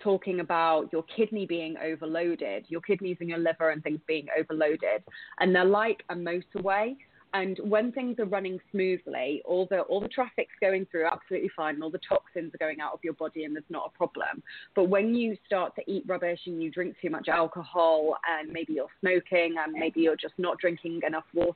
talking 0.00 0.40
about 0.40 0.88
your 0.92 1.02
kidney 1.16 1.46
being 1.46 1.76
overloaded, 1.82 2.64
your 2.68 2.80
kidneys 2.80 3.16
and 3.20 3.28
your 3.28 3.38
liver 3.38 3.70
and 3.70 3.82
things 3.82 4.00
being 4.06 4.26
overloaded. 4.38 5.02
And 5.40 5.54
they're 5.54 5.64
like 5.64 6.04
a 6.10 6.14
motorway. 6.14 6.96
And 7.34 7.58
when 7.62 7.92
things 7.92 8.18
are 8.18 8.24
running 8.24 8.58
smoothly, 8.70 9.42
all 9.44 9.66
the 9.70 9.80
all 9.82 10.00
the 10.00 10.08
traffic's 10.08 10.54
going 10.60 10.86
through 10.86 11.06
absolutely 11.06 11.50
fine, 11.54 11.74
and 11.74 11.82
all 11.82 11.90
the 11.90 12.00
toxins 12.08 12.54
are 12.54 12.58
going 12.58 12.80
out 12.80 12.92
of 12.94 13.00
your 13.02 13.12
body, 13.12 13.44
and 13.44 13.54
there's 13.54 13.64
not 13.68 13.92
a 13.94 13.96
problem. 13.96 14.42
But 14.74 14.84
when 14.84 15.14
you 15.14 15.36
start 15.46 15.74
to 15.76 15.82
eat 15.90 16.04
rubbish 16.06 16.40
and 16.46 16.62
you 16.62 16.70
drink 16.70 16.96
too 17.02 17.10
much 17.10 17.28
alcohol, 17.28 18.16
and 18.28 18.50
maybe 18.50 18.72
you're 18.74 18.88
smoking, 19.00 19.56
and 19.62 19.72
maybe 19.72 20.00
you're 20.00 20.16
just 20.16 20.34
not 20.38 20.58
drinking 20.58 21.00
enough 21.06 21.26
water, 21.34 21.54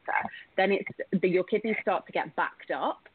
then 0.56 0.72
it's 0.72 0.88
the, 1.20 1.28
your 1.28 1.44
kidneys 1.44 1.76
start 1.80 2.06
to 2.06 2.12
get 2.12 2.34
backed 2.36 2.70
up, 2.70 3.08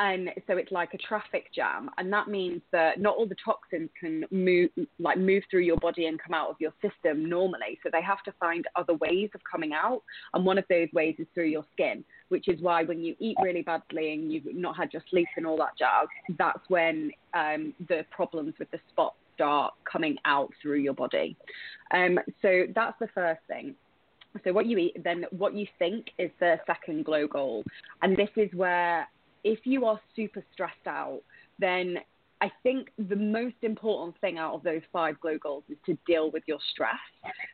and 0.00 0.30
so 0.46 0.56
it's 0.56 0.72
like 0.72 0.94
a 0.94 0.98
traffic 0.98 1.52
jam, 1.54 1.90
and 1.98 2.10
that 2.10 2.26
means 2.26 2.62
that 2.72 2.98
not 2.98 3.16
all 3.16 3.26
the 3.26 3.36
toxins 3.44 3.90
can 4.00 4.24
move 4.30 4.70
like 4.98 5.18
move 5.18 5.42
through 5.50 5.60
your 5.60 5.76
body 5.76 6.06
and 6.06 6.18
come 6.18 6.32
out 6.32 6.48
of 6.48 6.56
your 6.58 6.72
system 6.80 7.28
normally. 7.28 7.78
So 7.82 7.90
they 7.92 8.02
have 8.02 8.22
to 8.24 8.32
find 8.40 8.66
other 8.76 8.94
ways 8.94 9.28
of 9.34 9.42
coming 9.50 9.72
out, 9.74 10.02
and 10.32 10.44
one 10.44 10.56
of 10.56 10.64
those 10.70 10.88
ways 10.94 11.16
is 11.18 11.26
through 11.34 11.48
your 11.48 11.66
skin, 11.74 12.02
which 12.30 12.48
is 12.48 12.60
why 12.62 12.82
when 12.82 13.04
you 13.04 13.14
eat 13.20 13.36
really 13.42 13.62
badly 13.62 14.14
and 14.14 14.32
you've 14.32 14.54
not 14.54 14.74
had 14.74 14.92
your 14.92 15.02
sleep 15.10 15.28
and 15.36 15.46
all 15.46 15.58
that 15.58 15.76
jazz, 15.78 16.08
that's 16.38 16.62
when 16.68 17.12
um, 17.34 17.74
the 17.88 18.04
problems 18.10 18.54
with 18.58 18.70
the 18.70 18.80
spots 18.90 19.16
start 19.34 19.74
coming 19.90 20.16
out 20.24 20.50
through 20.62 20.78
your 20.78 20.94
body. 20.94 21.36
Um, 21.92 22.18
so 22.40 22.64
that's 22.74 22.98
the 23.00 23.08
first 23.14 23.40
thing. 23.48 23.74
So 24.44 24.52
what 24.52 24.66
you 24.66 24.78
eat, 24.78 25.02
then 25.02 25.24
what 25.30 25.54
you 25.54 25.66
think 25.78 26.06
is 26.18 26.30
the 26.40 26.56
second 26.66 27.04
glow 27.04 27.26
goal, 27.26 27.64
and 28.02 28.16
this 28.16 28.30
is 28.36 28.48
where 28.54 29.06
if 29.44 29.60
you 29.64 29.84
are 29.84 30.00
super 30.14 30.42
stressed 30.52 30.86
out, 30.86 31.20
then 31.58 31.98
I 32.42 32.50
think 32.62 32.88
the 32.98 33.16
most 33.16 33.56
important 33.62 34.18
thing 34.20 34.38
out 34.38 34.54
of 34.54 34.62
those 34.62 34.80
five 34.90 35.20
glow 35.20 35.36
goals 35.36 35.64
is 35.68 35.76
to 35.84 35.98
deal 36.06 36.30
with 36.30 36.42
your 36.46 36.58
stress 36.70 36.94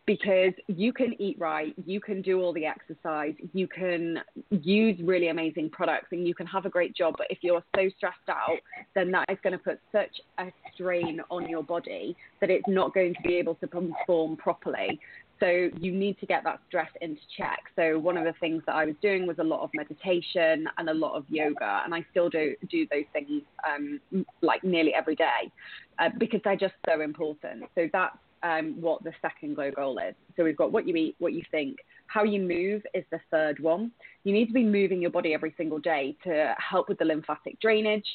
because 0.06 0.52
you 0.68 0.92
can 0.92 1.20
eat 1.20 1.36
right, 1.40 1.74
you 1.84 2.00
can 2.00 2.22
do 2.22 2.40
all 2.40 2.52
the 2.52 2.66
exercise, 2.66 3.34
you 3.52 3.66
can 3.66 4.20
use 4.50 4.96
really 5.02 5.28
amazing 5.28 5.70
products, 5.70 6.08
and 6.12 6.26
you 6.26 6.34
can 6.36 6.46
have 6.46 6.66
a 6.66 6.70
great 6.70 6.94
job. 6.94 7.14
But 7.18 7.26
if 7.30 7.38
you're 7.42 7.64
so 7.74 7.90
stressed 7.96 8.28
out, 8.28 8.58
then 8.94 9.10
that 9.10 9.24
is 9.28 9.38
going 9.42 9.54
to 9.54 9.58
put 9.58 9.80
such 9.90 10.20
a 10.38 10.52
strain 10.72 11.20
on 11.30 11.48
your 11.48 11.64
body 11.64 12.16
that 12.40 12.50
it's 12.50 12.68
not 12.68 12.94
going 12.94 13.14
to 13.14 13.22
be 13.22 13.34
able 13.34 13.56
to 13.56 13.66
perform 13.66 14.36
properly. 14.36 15.00
So 15.38 15.68
you 15.78 15.92
need 15.92 16.18
to 16.20 16.26
get 16.26 16.44
that 16.44 16.60
stress 16.68 16.88
into 17.00 17.20
check. 17.36 17.60
So 17.76 17.98
one 17.98 18.16
of 18.16 18.24
the 18.24 18.32
things 18.40 18.62
that 18.66 18.74
I 18.74 18.86
was 18.86 18.94
doing 19.02 19.26
was 19.26 19.38
a 19.38 19.44
lot 19.44 19.60
of 19.60 19.70
meditation 19.74 20.66
and 20.78 20.88
a 20.88 20.94
lot 20.94 21.14
of 21.14 21.24
yoga, 21.28 21.82
and 21.84 21.94
I 21.94 22.04
still 22.10 22.30
do 22.30 22.54
do 22.70 22.86
those 22.90 23.04
things 23.12 23.42
um, 23.68 24.00
like 24.40 24.64
nearly 24.64 24.94
every 24.94 25.14
day 25.14 25.52
uh, 25.98 26.08
because 26.18 26.40
they're 26.44 26.56
just 26.56 26.74
so 26.88 27.00
important. 27.02 27.64
So 27.74 27.88
that's 27.92 28.16
um, 28.42 28.80
what 28.80 29.02
the 29.04 29.12
second 29.20 29.56
glow 29.56 29.70
goal 29.70 29.98
is. 29.98 30.14
So 30.36 30.44
we've 30.44 30.56
got 30.56 30.72
what 30.72 30.86
you 30.86 30.94
eat, 30.96 31.16
what 31.18 31.32
you 31.32 31.42
think, 31.50 31.78
how 32.06 32.22
you 32.22 32.40
move 32.40 32.82
is 32.94 33.04
the 33.10 33.20
third 33.30 33.58
one. 33.58 33.90
You 34.24 34.32
need 34.32 34.46
to 34.46 34.52
be 34.52 34.64
moving 34.64 35.00
your 35.02 35.10
body 35.10 35.34
every 35.34 35.54
single 35.56 35.78
day 35.78 36.16
to 36.24 36.54
help 36.58 36.88
with 36.88 36.98
the 36.98 37.04
lymphatic 37.04 37.60
drainage, 37.60 38.06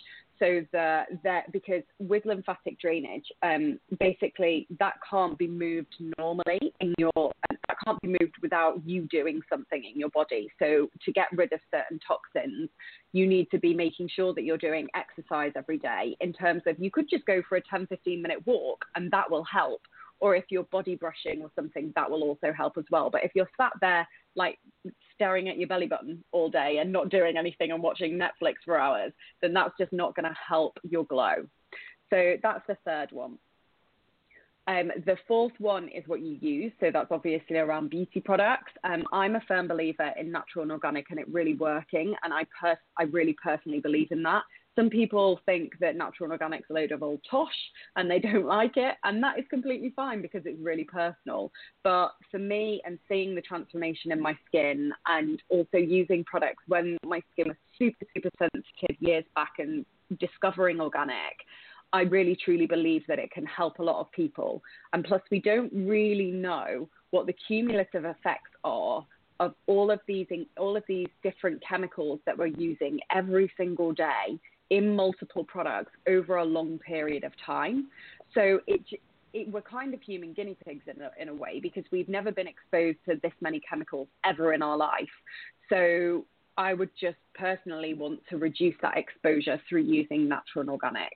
so 0.42 0.66
the, 0.72 1.04
that 1.24 1.52
because 1.52 1.84
with 2.00 2.26
lymphatic 2.26 2.80
drainage, 2.80 3.26
um, 3.44 3.80
basically 4.00 4.68
that 4.80 4.96
can't 5.08 5.38
be 5.38 5.48
moved 5.48 5.96
normally 6.18 6.74
in 6.80 6.96
your 6.98 7.32
that 7.50 7.78
can't 7.86 8.02
be 8.02 8.08
moved 8.08 8.36
without 8.42 8.82
you 8.86 9.08
doing 9.12 9.40
something 9.50 9.84
in 9.84 10.00
your 10.00 10.10
body. 10.10 10.50
So 10.58 10.90
to 11.06 11.12
get 11.12 11.28
rid 11.32 11.54
of 11.54 11.60
certain 11.70 12.00
toxins, 12.06 12.70
you 13.14 13.28
need 13.28 13.50
to 13.52 13.60
be 13.60 13.74
making 13.74 14.10
sure 14.16 14.34
that 14.34 14.44
you're 14.44 14.58
doing 14.58 14.88
exercise 14.96 15.52
every 15.56 15.78
day. 15.78 16.18
In 16.22 16.34
terms 16.34 16.64
of 16.66 16.80
you 16.80 16.90
could 16.90 17.10
just 17.10 17.26
go 17.26 17.42
for 17.48 17.58
a 17.58 17.62
10, 17.62 17.88
15 17.88 18.22
minute 18.22 18.46
walk 18.48 18.84
and 18.96 19.12
that 19.12 19.30
will 19.30 19.44
help 19.44 19.82
or 20.22 20.36
if 20.36 20.46
you're 20.50 20.64
body 20.66 20.96
brushing 20.96 21.42
or 21.42 21.52
something, 21.56 21.92
that 21.96 22.10
will 22.10 22.24
also 22.24 22.54
help 22.56 22.78
as 22.78 22.86
well. 22.92 23.10
But 23.10 23.24
if 23.24 23.32
you're 23.34 23.50
sat 23.58 23.74
there 23.82 24.08
like 24.36 24.58
staring 25.16 25.50
at 25.50 25.58
your 25.58 25.68
belly 25.68 25.88
button 25.88 26.24
all 26.32 26.50
day 26.50 26.78
and 26.80 26.92
not 26.92 27.10
doing 27.10 27.38
anything 27.38 27.72
and 27.72 27.84
watching 27.84 28.18
Netflix 28.18 28.56
for 28.66 28.80
hours, 28.80 29.12
then 29.42 29.54
that's 29.54 29.74
just 29.78 29.94
not 29.94 30.16
going 30.16 30.26
to 30.26 30.36
help 30.48 30.78
your 30.84 31.06
glow. 31.06 31.36
So 32.10 32.36
that's 32.42 32.66
the 32.68 32.78
third 32.86 33.12
one. 33.12 33.38
Um, 34.68 34.92
the 35.06 35.18
fourth 35.28 35.54
one 35.60 35.88
is 35.90 36.04
what 36.08 36.22
you 36.22 36.38
use. 36.40 36.72
So 36.80 36.92
that's 36.94 37.12
obviously 37.12 37.58
around 37.58 37.90
beauty 37.90 38.20
products. 38.20 38.72
Um, 38.84 39.04
I'm 39.12 39.36
a 39.36 39.42
firm 39.48 39.68
believer 39.68 40.12
in 40.20 40.32
natural 40.32 40.64
and 40.64 40.72
organic 40.72 41.10
and 41.10 41.20
it 41.20 41.28
really 41.30 41.56
working. 41.56 42.14
And 42.24 42.34
I, 42.34 42.46
pers- 42.60 42.78
I 42.98 43.04
really 43.04 43.36
personally 43.44 43.80
believe 43.80 44.12
in 44.12 44.24
that. 44.24 44.44
Some 44.76 44.90
people 44.90 45.40
think 45.46 45.74
that 45.80 45.96
natural 45.96 46.32
and 46.32 46.34
organic's 46.34 46.70
a 46.70 46.74
load 46.74 46.92
of 46.92 47.04
old 47.04 47.20
tosh 47.30 47.50
and 47.96 48.10
they 48.10 48.20
don't 48.32 48.46
like 48.46 48.78
it, 48.78 48.96
and 49.04 49.22
that 49.24 49.40
is 49.40 49.46
completely 49.50 49.92
fine 49.96 50.22
because 50.22 50.42
it's 50.46 50.60
really 50.62 50.86
personal. 50.86 51.52
But 51.84 52.12
for 52.30 52.40
me, 52.40 52.82
and 52.86 52.98
seeing 53.08 53.36
the 53.36 53.42
transformation 53.42 54.12
in 54.12 54.22
my 54.22 54.38
skin, 54.48 54.92
and 55.08 55.42
also 55.50 55.78
using 55.78 56.24
products 56.24 56.64
when 56.68 56.98
my 57.06 57.22
skin 57.32 57.50
was 57.50 57.58
super, 57.78 58.06
super 58.16 58.30
sensitive 58.40 58.96
years 59.00 59.26
back 59.36 59.54
and 59.60 59.86
discovering 60.20 60.80
organic, 60.80 61.36
I 61.94 62.04
really 62.04 62.38
truly 62.44 62.68
believe 62.68 63.04
that 63.08 63.20
it 63.20 63.32
can 63.32 63.46
help 63.46 63.80
a 63.80 63.84
lot 63.84 64.00
of 64.00 64.12
people. 64.12 64.62
And 64.94 65.04
plus, 65.04 65.22
we 65.30 65.42
don't 65.42 65.72
really 65.74 66.32
know 66.32 66.88
what 67.10 67.26
the 67.26 67.36
cumulative 67.48 68.06
effects 68.06 68.52
are 68.64 69.06
of 69.42 69.56
all 69.66 69.90
of 69.90 70.00
these 70.08 70.28
all 70.58 70.78
of 70.78 70.84
these 70.88 71.08
different 71.24 71.62
chemicals 71.68 72.20
that 72.26 72.38
we're 72.38 72.46
using 72.46 73.00
every 73.14 73.52
single 73.58 73.92
day 73.92 74.40
in 74.72 74.96
multiple 74.96 75.44
products 75.44 75.92
over 76.08 76.38
a 76.38 76.46
long 76.46 76.80
period 76.80 77.24
of 77.24 77.34
time. 77.46 77.90
So 78.34 78.62
it, 78.68 78.82
it, 79.34 79.52
we're 79.52 79.62
kind 79.62 79.94
of 79.94 80.02
human 80.02 80.32
guinea 80.32 80.58
pigs 80.66 80.84
in 80.88 81.02
a, 81.02 81.12
in 81.22 81.28
a 81.28 81.34
way 81.34 81.60
because 81.60 81.84
we've 81.92 82.08
never 82.08 82.32
been 82.32 82.48
exposed 82.48 82.98
to 83.08 83.20
this 83.22 83.34
many 83.42 83.60
chemicals 83.60 84.08
ever 84.26 84.54
in 84.54 84.62
our 84.62 84.78
life. 84.78 85.10
So 85.70 86.26
I 86.58 86.74
would 86.74 86.90
just 87.00 87.18
personally 87.36 87.94
want 87.94 88.22
to 88.30 88.38
reduce 88.38 88.76
that 88.82 88.98
exposure 88.98 89.62
through 89.68 89.84
using 89.84 90.30
natural 90.30 90.62
and 90.62 90.70
organic. 90.70 91.14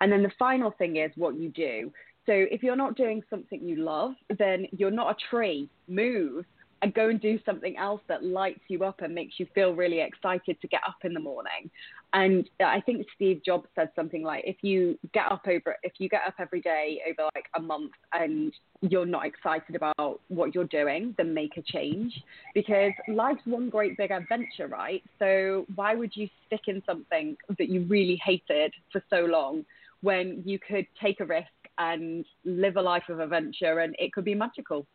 And 0.00 0.12
then 0.12 0.22
the 0.22 0.32
final 0.38 0.70
thing 0.70 0.96
is 0.96 1.10
what 1.16 1.36
you 1.36 1.48
do. 1.48 1.90
So 2.26 2.32
if 2.34 2.62
you're 2.62 2.76
not 2.76 2.96
doing 2.96 3.22
something 3.30 3.66
you 3.66 3.76
love, 3.76 4.12
then 4.38 4.66
you're 4.72 4.90
not 4.90 5.16
a 5.16 5.16
tree. 5.30 5.70
Move 5.88 6.44
and 6.82 6.94
go 6.94 7.08
and 7.08 7.20
do 7.20 7.38
something 7.44 7.76
else 7.76 8.00
that 8.08 8.24
lights 8.24 8.60
you 8.68 8.84
up 8.84 9.02
and 9.02 9.14
makes 9.14 9.34
you 9.38 9.46
feel 9.54 9.74
really 9.74 10.00
excited 10.00 10.60
to 10.60 10.68
get 10.68 10.80
up 10.86 10.96
in 11.04 11.12
the 11.12 11.20
morning. 11.20 11.70
And 12.12 12.48
I 12.64 12.80
think 12.80 13.06
Steve 13.14 13.42
Jobs 13.44 13.68
said 13.74 13.90
something 13.94 14.22
like, 14.22 14.44
if 14.46 14.56
you 14.62 14.98
get 15.12 15.30
up 15.30 15.42
over, 15.46 15.76
if 15.82 15.92
you 15.98 16.08
get 16.08 16.22
up 16.26 16.34
every 16.38 16.60
day 16.60 17.00
over 17.08 17.28
like 17.34 17.44
a 17.54 17.60
month 17.60 17.92
and 18.12 18.52
you're 18.80 19.06
not 19.06 19.26
excited 19.26 19.76
about 19.76 20.20
what 20.28 20.54
you're 20.54 20.64
doing, 20.64 21.14
then 21.18 21.34
make 21.34 21.56
a 21.56 21.62
change 21.62 22.12
because 22.54 22.92
life's 23.08 23.42
one 23.44 23.68
great 23.68 23.96
big 23.96 24.10
adventure, 24.10 24.66
right? 24.66 25.02
So 25.18 25.66
why 25.74 25.94
would 25.94 26.16
you 26.16 26.28
stick 26.46 26.62
in 26.66 26.82
something 26.86 27.36
that 27.58 27.68
you 27.68 27.82
really 27.82 28.20
hated 28.24 28.72
for 28.90 29.02
so 29.10 29.20
long 29.20 29.64
when 30.00 30.42
you 30.44 30.58
could 30.58 30.86
take 31.00 31.20
a 31.20 31.24
risk 31.26 31.46
and 31.78 32.24
live 32.44 32.76
a 32.76 32.82
life 32.82 33.04
of 33.08 33.20
adventure 33.20 33.80
and 33.80 33.94
it 33.98 34.12
could 34.12 34.24
be 34.24 34.34
magical? 34.34 34.86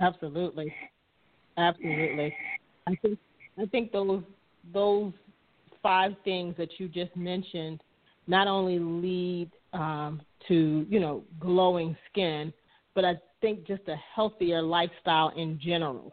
Absolutely, 0.00 0.72
absolutely. 1.56 2.34
I 2.86 2.94
think 3.02 3.18
I 3.58 3.66
think 3.66 3.92
those 3.92 4.22
those 4.72 5.12
five 5.82 6.12
things 6.24 6.54
that 6.58 6.68
you 6.78 6.88
just 6.88 7.14
mentioned 7.16 7.82
not 8.26 8.46
only 8.46 8.78
lead 8.78 9.50
um, 9.72 10.20
to 10.48 10.86
you 10.88 11.00
know 11.00 11.24
glowing 11.40 11.96
skin, 12.10 12.52
but 12.94 13.04
I 13.04 13.18
think 13.40 13.66
just 13.66 13.82
a 13.88 13.96
healthier 14.14 14.62
lifestyle 14.62 15.32
in 15.36 15.58
general. 15.60 16.12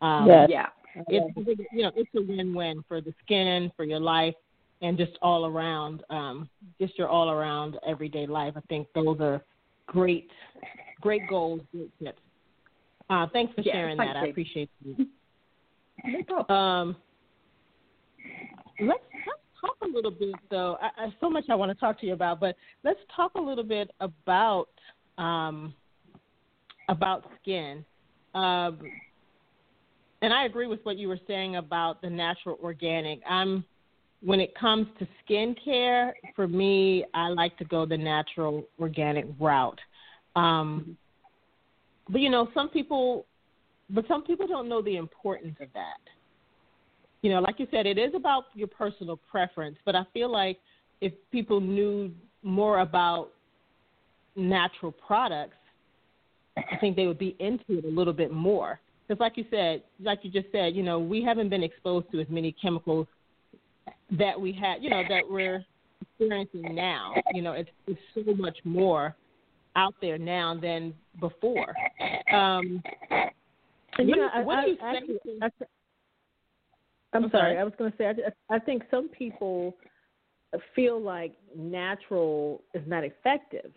Um, 0.00 0.26
yes. 0.28 0.48
Yeah, 0.50 0.66
it's 1.08 1.48
you 1.72 1.82
know 1.82 1.90
it's 1.96 2.10
a 2.16 2.20
win-win 2.22 2.84
for 2.86 3.00
the 3.00 3.12
skin, 3.24 3.70
for 3.76 3.84
your 3.84 4.00
life, 4.00 4.34
and 4.80 4.96
just 4.96 5.12
all 5.22 5.46
around, 5.46 6.02
um, 6.10 6.48
just 6.80 6.96
your 6.98 7.08
all 7.08 7.30
around 7.30 7.78
everyday 7.86 8.26
life. 8.26 8.54
I 8.56 8.60
think 8.68 8.86
those 8.94 9.18
are 9.20 9.42
great, 9.86 10.30
great 11.00 11.26
goals, 11.28 11.60
great 11.72 11.90
tips. 11.98 12.20
Uh, 13.10 13.26
thanks 13.32 13.52
for 13.54 13.62
sharing 13.62 13.96
that. 13.98 14.16
You. 14.16 14.22
I 14.22 14.26
appreciate 14.26 14.70
you. 14.84 15.06
Um, 16.50 16.96
let's, 18.78 19.00
let's 19.26 19.40
talk 19.58 19.76
a 19.82 19.86
little 19.86 20.10
bit, 20.10 20.34
though. 20.50 20.76
I, 20.82 21.04
I, 21.04 21.14
so 21.18 21.30
much 21.30 21.44
I 21.48 21.54
want 21.54 21.70
to 21.70 21.74
talk 21.74 21.98
to 22.00 22.06
you 22.06 22.12
about, 22.12 22.40
but 22.40 22.56
let's 22.82 22.98
talk 23.16 23.32
a 23.36 23.40
little 23.40 23.64
bit 23.64 23.90
about 24.00 24.68
um, 25.16 25.72
about 26.90 27.24
skin. 27.40 27.84
Um, 28.34 28.80
and 30.20 30.32
I 30.32 30.44
agree 30.44 30.66
with 30.66 30.80
what 30.82 30.98
you 30.98 31.08
were 31.08 31.20
saying 31.26 31.56
about 31.56 32.02
the 32.02 32.10
natural 32.10 32.58
organic. 32.62 33.20
I'm 33.28 33.64
when 34.22 34.40
it 34.40 34.54
comes 34.58 34.86
to 34.98 35.06
skincare, 35.28 36.12
for 36.34 36.48
me, 36.48 37.04
I 37.12 37.28
like 37.28 37.58
to 37.58 37.64
go 37.64 37.84
the 37.84 37.98
natural 37.98 38.64
organic 38.80 39.26
route. 39.38 39.78
Um, 40.34 40.96
but 42.08 42.20
you 42.20 42.30
know, 42.30 42.48
some 42.54 42.68
people, 42.68 43.26
but 43.90 44.06
some 44.08 44.22
people 44.22 44.46
don't 44.46 44.68
know 44.68 44.82
the 44.82 44.96
importance 44.96 45.56
of 45.60 45.68
that. 45.74 46.00
You 47.22 47.30
know, 47.30 47.40
like 47.40 47.58
you 47.58 47.66
said, 47.70 47.86
it 47.86 47.96
is 47.96 48.12
about 48.14 48.44
your 48.54 48.68
personal 48.68 49.16
preference. 49.16 49.76
But 49.86 49.96
I 49.96 50.02
feel 50.12 50.30
like 50.30 50.58
if 51.00 51.12
people 51.32 51.60
knew 51.60 52.10
more 52.42 52.80
about 52.80 53.30
natural 54.36 54.92
products, 54.92 55.56
I 56.56 56.76
think 56.80 56.96
they 56.96 57.06
would 57.06 57.18
be 57.18 57.34
into 57.40 57.78
it 57.78 57.84
a 57.84 57.88
little 57.88 58.12
bit 58.12 58.30
more. 58.30 58.78
Because, 59.06 59.20
like 59.20 59.36
you 59.36 59.44
said, 59.50 59.82
like 60.00 60.20
you 60.22 60.30
just 60.30 60.46
said, 60.52 60.74
you 60.74 60.82
know, 60.82 60.98
we 60.98 61.22
haven't 61.22 61.48
been 61.48 61.62
exposed 61.62 62.10
to 62.12 62.20
as 62.20 62.26
many 62.28 62.52
chemicals 62.52 63.06
that 64.18 64.38
we 64.38 64.52
had, 64.52 64.82
you 64.82 64.90
know, 64.90 65.02
that 65.08 65.22
we're 65.28 65.64
experiencing 66.02 66.74
now. 66.74 67.14
You 67.32 67.42
know, 67.42 67.52
it's, 67.52 67.70
it's 67.86 68.00
so 68.14 68.34
much 68.34 68.58
more 68.64 69.16
out 69.76 69.94
there 70.00 70.18
now 70.18 70.56
than 70.60 70.94
before. 71.20 71.74
Um, 72.32 72.82
you 73.98 74.16
know, 74.16 74.28
what 74.42 74.58
I, 74.58 74.64
do 74.64 74.70
you 74.70 74.78
I, 74.82 74.92
think? 74.92 75.10
I, 75.42 75.48
I'm 77.16 77.30
sorry. 77.30 77.58
I 77.58 77.64
was 77.64 77.72
going 77.78 77.90
to 77.92 77.98
say 77.98 78.06
I, 78.06 78.54
I 78.54 78.58
think 78.58 78.82
some 78.90 79.08
people 79.08 79.76
feel 80.74 81.00
like 81.00 81.34
natural 81.56 82.62
is 82.74 82.82
not 82.86 83.04
effective, 83.04 83.72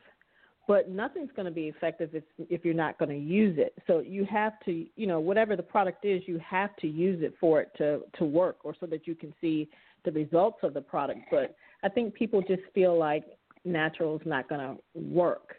but 0.68 0.90
nothing's 0.90 1.32
going 1.36 1.46
to 1.46 1.52
be 1.52 1.68
effective 1.68 2.10
if 2.14 2.24
if 2.38 2.66
you're 2.66 2.74
not 2.74 2.98
going 3.00 3.10
to 3.10 3.18
use 3.18 3.58
it. 3.58 3.74
So 3.88 4.00
you 4.00 4.26
have 4.26 4.60
to, 4.66 4.86
you 4.96 5.08
know, 5.08 5.20
whatever 5.20 5.56
the 5.56 5.64
product 5.64 6.06
is, 6.06 6.22
you 6.26 6.40
have 6.40 6.76
to 6.78 6.88
use 6.88 7.22
it 7.24 7.34
for 7.40 7.62
it 7.62 7.72
to 7.78 8.02
to 8.18 8.26
work, 8.26 8.58
or 8.64 8.76
so 8.80 8.86
that 8.88 9.08
you 9.08 9.16
can 9.16 9.34
see 9.40 9.70
the 10.06 10.12
results 10.12 10.60
of 10.64 10.74
the 10.74 10.82
product. 10.82 11.20
But 11.32 11.56
I 11.84 11.90
think 11.90 12.14
people 12.14 12.42
just 12.42 12.64
feel 12.74 12.98
like 12.98 13.24
natural 13.66 14.16
is 14.16 14.22
not 14.26 14.50
going 14.50 14.62
to 14.62 14.78
work. 14.96 15.56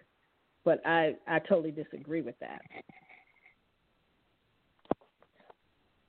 But 0.68 0.86
I 0.86 1.14
I 1.26 1.38
totally 1.38 1.70
disagree 1.70 2.20
with 2.20 2.38
that. 2.40 2.60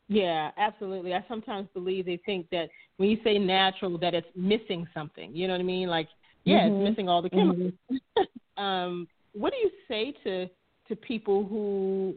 Yeah, 0.09 0.51
absolutely. 0.57 1.13
I 1.13 1.23
sometimes 1.29 1.69
believe 1.73 2.05
they 2.05 2.19
think 2.25 2.49
that 2.49 2.67
when 2.97 3.07
you 3.07 3.19
say 3.23 3.37
natural, 3.37 3.97
that 3.99 4.13
it's 4.13 4.27
missing 4.35 4.85
something. 4.93 5.33
You 5.33 5.47
know 5.47 5.53
what 5.53 5.61
I 5.61 5.63
mean? 5.63 5.87
Like, 5.87 6.09
yeah, 6.43 6.63
mm-hmm. 6.63 6.81
it's 6.81 6.89
missing 6.89 7.07
all 7.07 7.21
the 7.21 7.29
chemicals. 7.29 7.71
Mm-hmm. 7.89 8.61
um, 8.61 9.07
what 9.31 9.53
do 9.53 9.59
you 9.59 9.71
say 9.87 10.13
to 10.25 10.49
to 10.89 10.95
people 10.97 11.45
who 11.45 12.15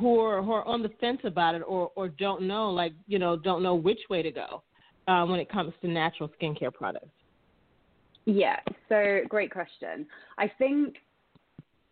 who 0.00 0.18
are 0.18 0.42
who 0.42 0.52
are 0.52 0.64
on 0.64 0.82
the 0.82 0.90
fence 0.98 1.20
about 1.24 1.54
it 1.54 1.62
or 1.68 1.90
or 1.94 2.08
don't 2.08 2.40
know, 2.40 2.70
like 2.70 2.94
you 3.06 3.18
know, 3.18 3.36
don't 3.36 3.62
know 3.62 3.74
which 3.74 4.00
way 4.08 4.22
to 4.22 4.30
go 4.30 4.62
uh, 5.08 5.26
when 5.26 5.40
it 5.40 5.50
comes 5.50 5.74
to 5.82 5.88
natural 5.88 6.30
skincare 6.40 6.72
products? 6.72 7.10
Yeah, 8.26 8.58
so 8.88 9.20
great 9.28 9.52
question. 9.52 10.06
I 10.36 10.50
think 10.58 10.96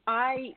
I 0.07 0.55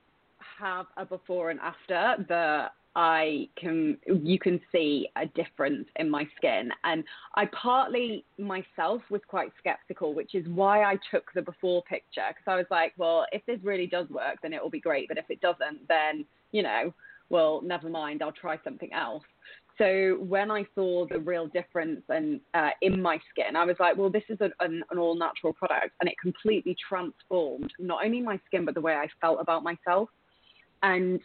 have 0.60 0.88
a 0.98 1.06
before 1.06 1.52
and 1.52 1.60
after 1.60 2.26
that 2.28 2.72
I 2.96 3.48
can 3.56 3.98
you 4.08 4.40
can 4.40 4.60
see 4.72 5.08
a 5.16 5.28
difference 5.28 5.88
in 5.98 6.10
my 6.10 6.28
skin. 6.36 6.72
And 6.84 7.04
I 7.36 7.46
partly 7.46 8.26
myself 8.40 9.04
was 9.12 9.22
quite 9.28 9.52
skeptical 9.60 10.16
which 10.16 10.34
is 10.34 10.48
why 10.48 10.84
I 10.84 10.98
took 11.12 11.32
the 11.36 11.44
before 11.44 11.84
picture 11.84 12.26
because 12.30 12.48
I 12.48 12.56
was 12.56 12.66
like 12.72 12.94
well 12.98 13.28
if 13.32 13.46
this 13.46 13.60
really 13.64 13.86
does 13.86 14.10
work 14.10 14.38
then 14.42 14.54
it 14.54 14.64
will 14.64 14.72
be 14.72 14.80
great. 14.80 15.08
But 15.08 15.20
if 15.20 15.26
it 15.30 15.42
doesn't 15.42 15.88
then 15.88 16.26
you 16.52 16.64
know 16.64 16.92
well 17.30 17.62
never 17.64 17.88
mind 17.88 18.24
I'll 18.24 18.32
try 18.32 18.60
something 18.64 18.92
else 18.94 19.24
so 19.78 20.18
when 20.20 20.50
I 20.50 20.66
saw 20.76 21.06
the 21.08 21.20
real 21.20 21.48
difference 21.48 22.02
and 22.10 22.40
uh, 22.54 22.70
in 22.82 23.02
my 23.02 23.20
skin, 23.30 23.56
I 23.56 23.66
was 23.66 23.76
like, 23.80 23.96
well, 23.98 24.10
this 24.10 24.24
is 24.30 24.38
an, 24.42 24.52
an, 24.60 24.84
an 24.92 24.98
all 24.98 25.16
natural 25.16 25.54
product, 25.54 25.92
and 26.00 26.10
it 26.10 26.16
completely 26.22 26.76
transformed 26.88 27.72
not 27.80 28.04
only 28.04 28.22
my 28.22 28.40
skin 28.48 28.66
but 28.66 28.74
the 28.74 28.82
way 28.82 28.94
I 28.94 29.08
felt 29.22 29.40
about 29.40 29.64
myself. 29.64 30.10
And 30.84 31.20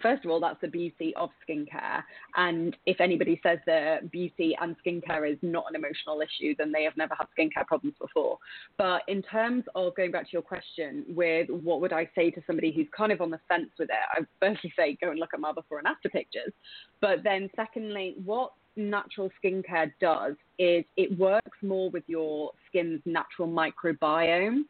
first 0.00 0.24
of 0.24 0.30
all, 0.30 0.40
that's 0.40 0.60
the 0.60 0.68
beauty 0.68 1.12
of 1.16 1.30
skincare. 1.46 2.02
And 2.36 2.76
if 2.86 3.00
anybody 3.00 3.40
says 3.42 3.58
that 3.66 4.10
beauty 4.10 4.56
and 4.60 4.76
skincare 4.84 5.30
is 5.30 5.38
not 5.42 5.66
an 5.68 5.76
emotional 5.76 6.20
issue, 6.20 6.54
then 6.56 6.72
they 6.72 6.84
have 6.84 6.96
never 6.96 7.14
had 7.14 7.26
skincare 7.38 7.66
problems 7.66 7.96
before. 8.00 8.38
But 8.78 9.02
in 9.08 9.22
terms 9.22 9.64
of 9.74 9.94
going 9.94 10.12
back 10.12 10.24
to 10.24 10.32
your 10.32 10.42
question, 10.42 11.04
with 11.08 11.48
what 11.50 11.80
would 11.80 11.92
I 11.92 12.08
say 12.14 12.30
to 12.30 12.42
somebody 12.46 12.72
who's 12.72 12.88
kind 12.96 13.12
of 13.12 13.20
on 13.20 13.30
the 13.30 13.40
fence 13.48 13.70
with 13.78 13.90
it, 13.90 13.96
I 14.12 14.22
firstly 14.40 14.72
say 14.76 14.96
go 15.00 15.10
and 15.10 15.18
look 15.18 15.34
at 15.34 15.40
my 15.40 15.52
before 15.52 15.78
and 15.78 15.86
after 15.86 16.08
pictures. 16.08 16.52
But 17.00 17.22
then, 17.22 17.50
secondly, 17.56 18.14
what 18.24 18.52
natural 18.76 19.30
skincare 19.42 19.92
does 20.00 20.34
is 20.58 20.84
it 20.96 21.18
works 21.18 21.58
more 21.62 21.90
with 21.90 22.04
your 22.06 22.52
skin's 22.68 23.00
natural 23.04 23.48
microbiome. 23.48 24.62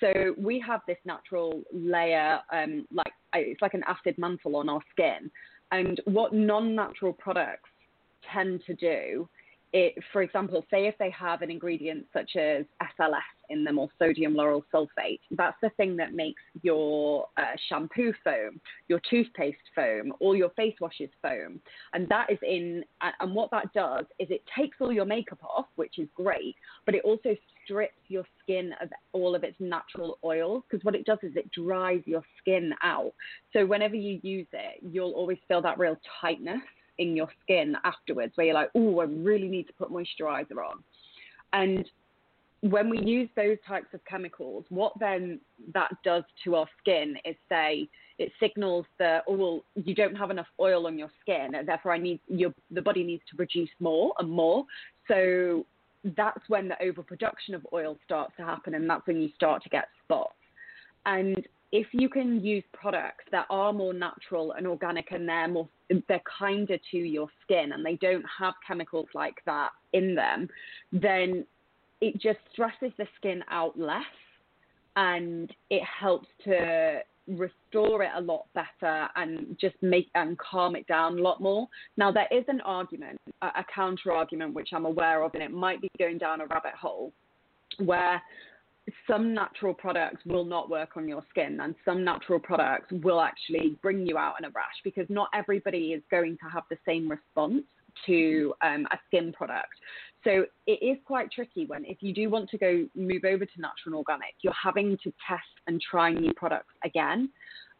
So 0.00 0.34
we 0.38 0.58
have 0.66 0.80
this 0.86 0.98
natural 1.04 1.62
layer, 1.72 2.40
um, 2.52 2.86
like 2.92 3.12
it's 3.34 3.62
like 3.62 3.74
an 3.74 3.84
acid 3.86 4.16
mantle 4.18 4.56
on 4.56 4.68
our 4.68 4.80
skin. 4.90 5.30
And 5.72 6.00
what 6.04 6.32
non-natural 6.34 7.12
products 7.12 7.70
tend 8.32 8.62
to 8.66 8.74
do 8.74 9.28
it, 9.72 9.94
for 10.12 10.22
example, 10.22 10.64
say 10.70 10.86
if 10.86 10.96
they 10.98 11.10
have 11.10 11.42
an 11.42 11.50
ingredient 11.50 12.06
such 12.12 12.36
as 12.36 12.64
SLS 12.98 13.20
in 13.50 13.64
them 13.64 13.78
or 13.78 13.88
sodium 13.98 14.34
lauryl 14.34 14.62
sulfate, 14.72 15.20
that's 15.32 15.56
the 15.62 15.70
thing 15.70 15.96
that 15.96 16.12
makes 16.12 16.42
your 16.62 17.26
uh, 17.36 17.56
shampoo 17.68 18.12
foam, 18.24 18.60
your 18.88 19.00
toothpaste 19.08 19.58
foam, 19.74 20.12
all 20.20 20.34
your 20.34 20.50
face 20.50 20.74
washes 20.80 21.10
foam. 21.22 21.60
And 21.94 22.08
that 22.08 22.30
is 22.30 22.38
in, 22.42 22.84
and 23.20 23.34
what 23.34 23.50
that 23.52 23.72
does 23.72 24.06
is 24.18 24.28
it 24.30 24.42
takes 24.56 24.76
all 24.80 24.92
your 24.92 25.04
makeup 25.04 25.42
off, 25.42 25.66
which 25.76 25.98
is 25.98 26.08
great, 26.14 26.56
but 26.84 26.94
it 26.94 27.04
also 27.04 27.36
strips 27.64 27.94
your 28.08 28.24
skin 28.42 28.72
of 28.80 28.88
all 29.12 29.34
of 29.36 29.44
its 29.44 29.56
natural 29.60 30.18
oils 30.24 30.64
because 30.68 30.84
what 30.84 30.96
it 30.96 31.04
does 31.04 31.18
is 31.22 31.32
it 31.36 31.50
dries 31.52 32.02
your 32.06 32.22
skin 32.40 32.72
out. 32.82 33.12
So 33.52 33.66
whenever 33.66 33.94
you 33.94 34.18
use 34.22 34.48
it, 34.52 34.82
you'll 34.82 35.12
always 35.12 35.38
feel 35.46 35.62
that 35.62 35.78
real 35.78 35.96
tightness 36.20 36.62
in 37.00 37.16
your 37.16 37.28
skin 37.42 37.74
afterwards 37.82 38.32
where 38.36 38.46
you're 38.46 38.54
like, 38.54 38.70
oh, 38.76 39.00
I 39.00 39.04
really 39.04 39.48
need 39.48 39.66
to 39.66 39.72
put 39.72 39.90
moisturizer 39.90 40.58
on. 40.64 40.84
And 41.52 41.90
when 42.60 42.90
we 42.90 42.98
use 43.00 43.28
those 43.36 43.56
types 43.66 43.88
of 43.94 44.04
chemicals, 44.04 44.64
what 44.68 44.92
then 45.00 45.40
that 45.74 45.90
does 46.04 46.24
to 46.44 46.56
our 46.56 46.66
skin 46.78 47.16
is 47.24 47.34
say 47.48 47.88
it 48.18 48.30
signals 48.38 48.84
that 48.98 49.24
oh 49.26 49.34
well 49.34 49.64
you 49.74 49.94
don't 49.94 50.14
have 50.14 50.30
enough 50.30 50.46
oil 50.60 50.86
on 50.86 50.98
your 50.98 51.10
skin, 51.22 51.54
and 51.54 51.66
therefore 51.66 51.92
I 51.92 51.98
need 51.98 52.20
your 52.28 52.52
the 52.70 52.82
body 52.82 53.02
needs 53.02 53.22
to 53.30 53.36
produce 53.36 53.70
more 53.80 54.12
and 54.18 54.30
more. 54.30 54.66
So 55.08 55.64
that's 56.16 56.40
when 56.48 56.68
the 56.68 56.82
overproduction 56.82 57.54
of 57.54 57.66
oil 57.72 57.96
starts 58.04 58.34
to 58.36 58.44
happen, 58.44 58.74
and 58.74 58.88
that's 58.88 59.06
when 59.06 59.22
you 59.22 59.30
start 59.34 59.62
to 59.62 59.70
get 59.70 59.88
spots. 60.04 60.34
And 61.06 61.46
if 61.72 61.86
you 61.92 62.08
can 62.08 62.44
use 62.44 62.64
products 62.72 63.24
that 63.30 63.46
are 63.48 63.72
more 63.72 63.94
natural 63.94 64.52
and 64.52 64.66
organic 64.66 65.12
and 65.12 65.28
they're 65.28 65.48
more 65.48 65.68
they're 66.08 66.22
kinder 66.38 66.76
to 66.90 66.96
your 66.96 67.28
skin 67.42 67.72
and 67.72 67.84
they 67.84 67.96
don't 67.96 68.24
have 68.38 68.54
chemicals 68.66 69.08
like 69.14 69.36
that 69.46 69.70
in 69.92 70.14
them, 70.14 70.48
then 70.92 71.44
it 72.00 72.14
just 72.20 72.38
stresses 72.52 72.92
the 72.96 73.06
skin 73.16 73.42
out 73.50 73.78
less 73.78 74.02
and 74.96 75.52
it 75.68 75.82
helps 75.84 76.28
to 76.44 77.00
restore 77.26 78.02
it 78.02 78.10
a 78.16 78.20
lot 78.20 78.46
better 78.54 79.08
and 79.16 79.56
just 79.60 79.76
make 79.82 80.08
and 80.14 80.38
calm 80.38 80.74
it 80.74 80.86
down 80.86 81.18
a 81.18 81.22
lot 81.22 81.40
more. 81.40 81.68
Now 81.96 82.10
there 82.10 82.28
is 82.30 82.44
an 82.48 82.60
argument, 82.62 83.20
a, 83.42 83.64
counter 83.72 84.12
argument 84.12 84.54
which 84.54 84.70
I'm 84.72 84.86
aware 84.86 85.22
of, 85.22 85.34
and 85.34 85.42
it 85.42 85.52
might 85.52 85.80
be 85.80 85.90
going 85.98 86.18
down 86.18 86.40
a 86.40 86.46
rabbit 86.46 86.74
hole 86.80 87.12
where 87.78 88.20
some 89.06 89.34
natural 89.34 89.74
products 89.74 90.24
will 90.24 90.44
not 90.44 90.70
work 90.70 90.96
on 90.96 91.08
your 91.08 91.22
skin 91.30 91.60
and 91.60 91.74
some 91.84 92.04
natural 92.04 92.38
products 92.38 92.92
will 93.02 93.20
actually 93.20 93.76
bring 93.82 94.06
you 94.06 94.18
out 94.18 94.34
in 94.38 94.44
a 94.44 94.50
rash 94.50 94.80
because 94.84 95.06
not 95.08 95.28
everybody 95.34 95.92
is 95.92 96.02
going 96.10 96.36
to 96.42 96.50
have 96.50 96.64
the 96.70 96.78
same 96.86 97.08
response 97.10 97.62
to 98.06 98.54
um, 98.62 98.86
a 98.92 98.98
skin 99.06 99.32
product. 99.32 99.74
So 100.24 100.44
it 100.66 100.82
is 100.82 100.98
quite 101.06 101.30
tricky 101.30 101.66
when 101.66 101.84
if 101.84 101.98
you 102.00 102.12
do 102.12 102.30
want 102.30 102.48
to 102.50 102.58
go 102.58 102.86
move 102.94 103.24
over 103.24 103.44
to 103.44 103.60
natural 103.60 103.86
and 103.86 103.94
organic, 103.94 104.34
you're 104.42 104.52
having 104.52 104.96
to 105.02 105.12
test 105.26 105.42
and 105.66 105.80
try 105.80 106.12
new 106.12 106.32
products 106.34 106.74
again. 106.84 107.30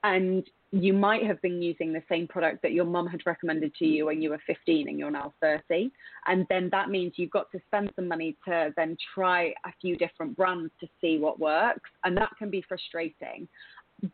And 0.02 0.44
you 0.72 0.92
might 0.92 1.26
have 1.26 1.40
been 1.42 1.60
using 1.60 1.92
the 1.92 2.02
same 2.08 2.28
product 2.28 2.62
that 2.62 2.72
your 2.72 2.84
mum 2.84 3.06
had 3.06 3.20
recommended 3.26 3.74
to 3.74 3.84
you 3.84 4.06
when 4.06 4.22
you 4.22 4.30
were 4.30 4.40
15 4.46 4.88
and 4.88 4.98
you're 4.98 5.10
now 5.10 5.32
30. 5.40 5.90
And 6.26 6.46
then 6.48 6.68
that 6.70 6.88
means 6.90 7.14
you've 7.16 7.30
got 7.30 7.50
to 7.52 7.60
spend 7.66 7.90
some 7.96 8.06
money 8.06 8.36
to 8.46 8.72
then 8.76 8.96
try 9.14 9.52
a 9.64 9.72
few 9.80 9.96
different 9.96 10.36
brands 10.36 10.72
to 10.80 10.86
see 11.00 11.18
what 11.18 11.40
works. 11.40 11.90
And 12.04 12.16
that 12.16 12.30
can 12.38 12.50
be 12.50 12.64
frustrating. 12.68 13.48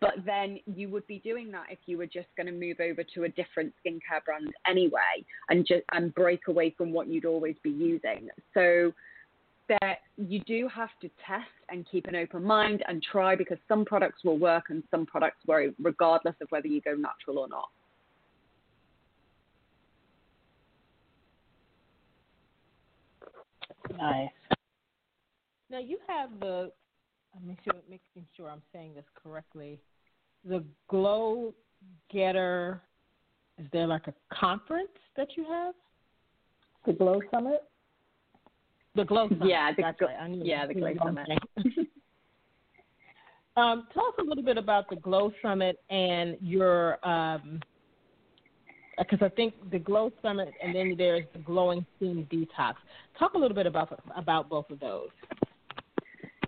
But 0.00 0.14
then 0.24 0.58
you 0.66 0.88
would 0.88 1.06
be 1.06 1.18
doing 1.18 1.52
that 1.52 1.66
if 1.70 1.78
you 1.86 1.98
were 1.98 2.06
just 2.06 2.28
going 2.36 2.46
to 2.46 2.52
move 2.52 2.80
over 2.80 3.04
to 3.14 3.24
a 3.24 3.28
different 3.28 3.72
skincare 3.84 4.24
brand 4.24 4.52
anyway 4.66 5.24
and 5.50 5.66
just 5.66 5.84
and 5.92 6.14
break 6.14 6.48
away 6.48 6.74
from 6.76 6.92
what 6.92 7.06
you'd 7.06 7.26
always 7.26 7.56
be 7.62 7.70
using. 7.70 8.28
So 8.54 8.92
that 9.68 9.98
you 10.16 10.40
do 10.40 10.68
have 10.72 10.90
to 11.00 11.08
test 11.26 11.44
and 11.68 11.86
keep 11.90 12.06
an 12.06 12.16
open 12.16 12.42
mind 12.44 12.82
and 12.88 13.02
try 13.02 13.34
because 13.34 13.58
some 13.68 13.84
products 13.84 14.24
will 14.24 14.38
work 14.38 14.64
and 14.70 14.82
some 14.90 15.06
products 15.06 15.38
will 15.46 15.72
regardless 15.80 16.34
of 16.40 16.48
whether 16.50 16.68
you 16.68 16.80
go 16.80 16.94
natural 16.94 17.38
or 17.38 17.48
not. 17.48 17.68
Nice. 23.98 24.28
Now 25.70 25.78
you 25.78 25.98
have 26.06 26.30
the. 26.40 26.70
I'm 27.34 27.56
sure, 27.64 27.74
making 27.88 28.26
sure 28.36 28.48
I'm 28.48 28.62
saying 28.72 28.94
this 28.94 29.04
correctly. 29.22 29.78
The 30.44 30.64
Glow 30.88 31.54
Getter. 32.12 32.80
Is 33.58 33.66
there 33.72 33.86
like 33.86 34.06
a 34.06 34.14
conference 34.34 34.88
that 35.16 35.28
you 35.36 35.44
have? 35.44 35.74
The 36.84 36.92
Glow 36.92 37.20
Summit. 37.30 37.62
The 38.96 39.04
Glow 39.04 39.28
Summit. 39.28 39.48
Yeah, 39.48 39.70
the, 39.76 39.82
That's 39.82 40.00
right. 40.00 40.16
yeah, 40.42 40.66
the 40.66 40.74
Glow 40.74 40.92
Summit. 41.04 41.28
um, 43.56 43.86
tell 43.92 44.06
us 44.06 44.14
a 44.18 44.22
little 44.22 44.42
bit 44.42 44.58
about 44.58 44.88
the 44.88 44.96
Glow 44.96 45.30
Summit 45.42 45.78
and 45.90 46.36
your, 46.40 46.98
because 47.02 47.60
um, 49.20 49.20
I 49.20 49.28
think 49.28 49.54
the 49.70 49.78
Glow 49.78 50.10
Summit 50.22 50.54
and 50.62 50.74
then 50.74 50.94
there's 50.96 51.26
the 51.34 51.40
Glowing 51.40 51.84
Skin 51.96 52.26
Detox. 52.32 52.76
Talk 53.18 53.34
a 53.34 53.38
little 53.38 53.54
bit 53.54 53.66
about 53.66 54.00
about 54.16 54.48
both 54.48 54.70
of 54.70 54.80
those. 54.80 55.10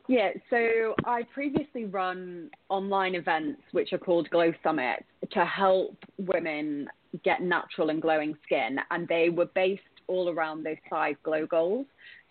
Yeah, 0.09 0.31
so 0.49 0.95
I 1.05 1.23
previously 1.35 1.85
run 1.85 2.51
online 2.71 3.15
events 3.15 3.61
which 3.73 3.93
are 3.93 3.99
called 3.99 4.31
Glow 4.31 4.53
Summit 4.63 5.05
to 5.33 5.45
help 5.45 5.99
women 6.17 6.89
get 7.25 7.43
natural 7.43 7.91
and 7.91 8.01
glowing 8.01 8.35
skin, 8.43 8.79
and 8.91 9.07
they 9.07 9.29
were 9.29 9.51
based 9.55 9.83
all 10.07 10.31
around 10.31 10.65
those 10.65 10.79
five 10.89 11.17
glow 11.23 11.47
goals. 11.47 11.85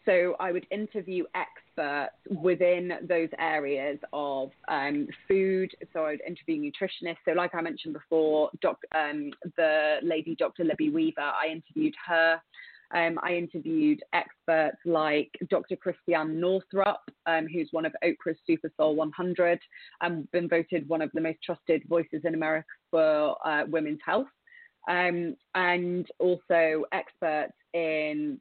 So 0.07 0.37
I 0.39 0.53
would 0.53 0.65
interview 0.71 1.25
experts 1.35 2.15
within 2.41 2.93
those 3.09 3.27
areas 3.39 3.99
of 4.13 4.51
um, 4.69 5.05
food. 5.27 5.69
So 5.91 6.05
I 6.05 6.11
would 6.11 6.21
interview 6.25 6.71
nutritionists. 6.71 7.17
So 7.25 7.33
like 7.33 7.53
I 7.53 7.59
mentioned 7.59 7.93
before, 7.93 8.49
doc, 8.61 8.77
um, 8.95 9.31
the 9.57 9.97
lady 10.01 10.33
Dr. 10.33 10.63
Libby 10.63 10.89
Weaver, 10.91 11.19
I 11.19 11.47
interviewed 11.51 11.93
her. 12.07 12.41
Um, 12.95 13.19
I 13.21 13.33
interviewed 13.35 14.01
experts 14.13 14.77
like 14.85 15.29
Dr. 15.49 15.75
Christiane 15.75 16.39
Northrup, 16.39 17.01
um, 17.25 17.45
who's 17.53 17.67
one 17.71 17.85
of 17.85 17.93
Oprah's 18.01 18.37
Super 18.47 18.71
Soul 18.77 18.95
100 18.95 19.59
and 19.99 20.31
been 20.31 20.47
voted 20.47 20.87
one 20.87 21.01
of 21.01 21.11
the 21.13 21.19
most 21.19 21.39
trusted 21.43 21.83
voices 21.89 22.21
in 22.23 22.33
America 22.33 22.69
for 22.91 23.35
uh, 23.45 23.65
women's 23.67 23.99
health. 24.05 24.27
Um, 24.87 25.35
and 25.53 26.07
also 26.19 26.85
experts 26.93 27.51
in 27.73 28.39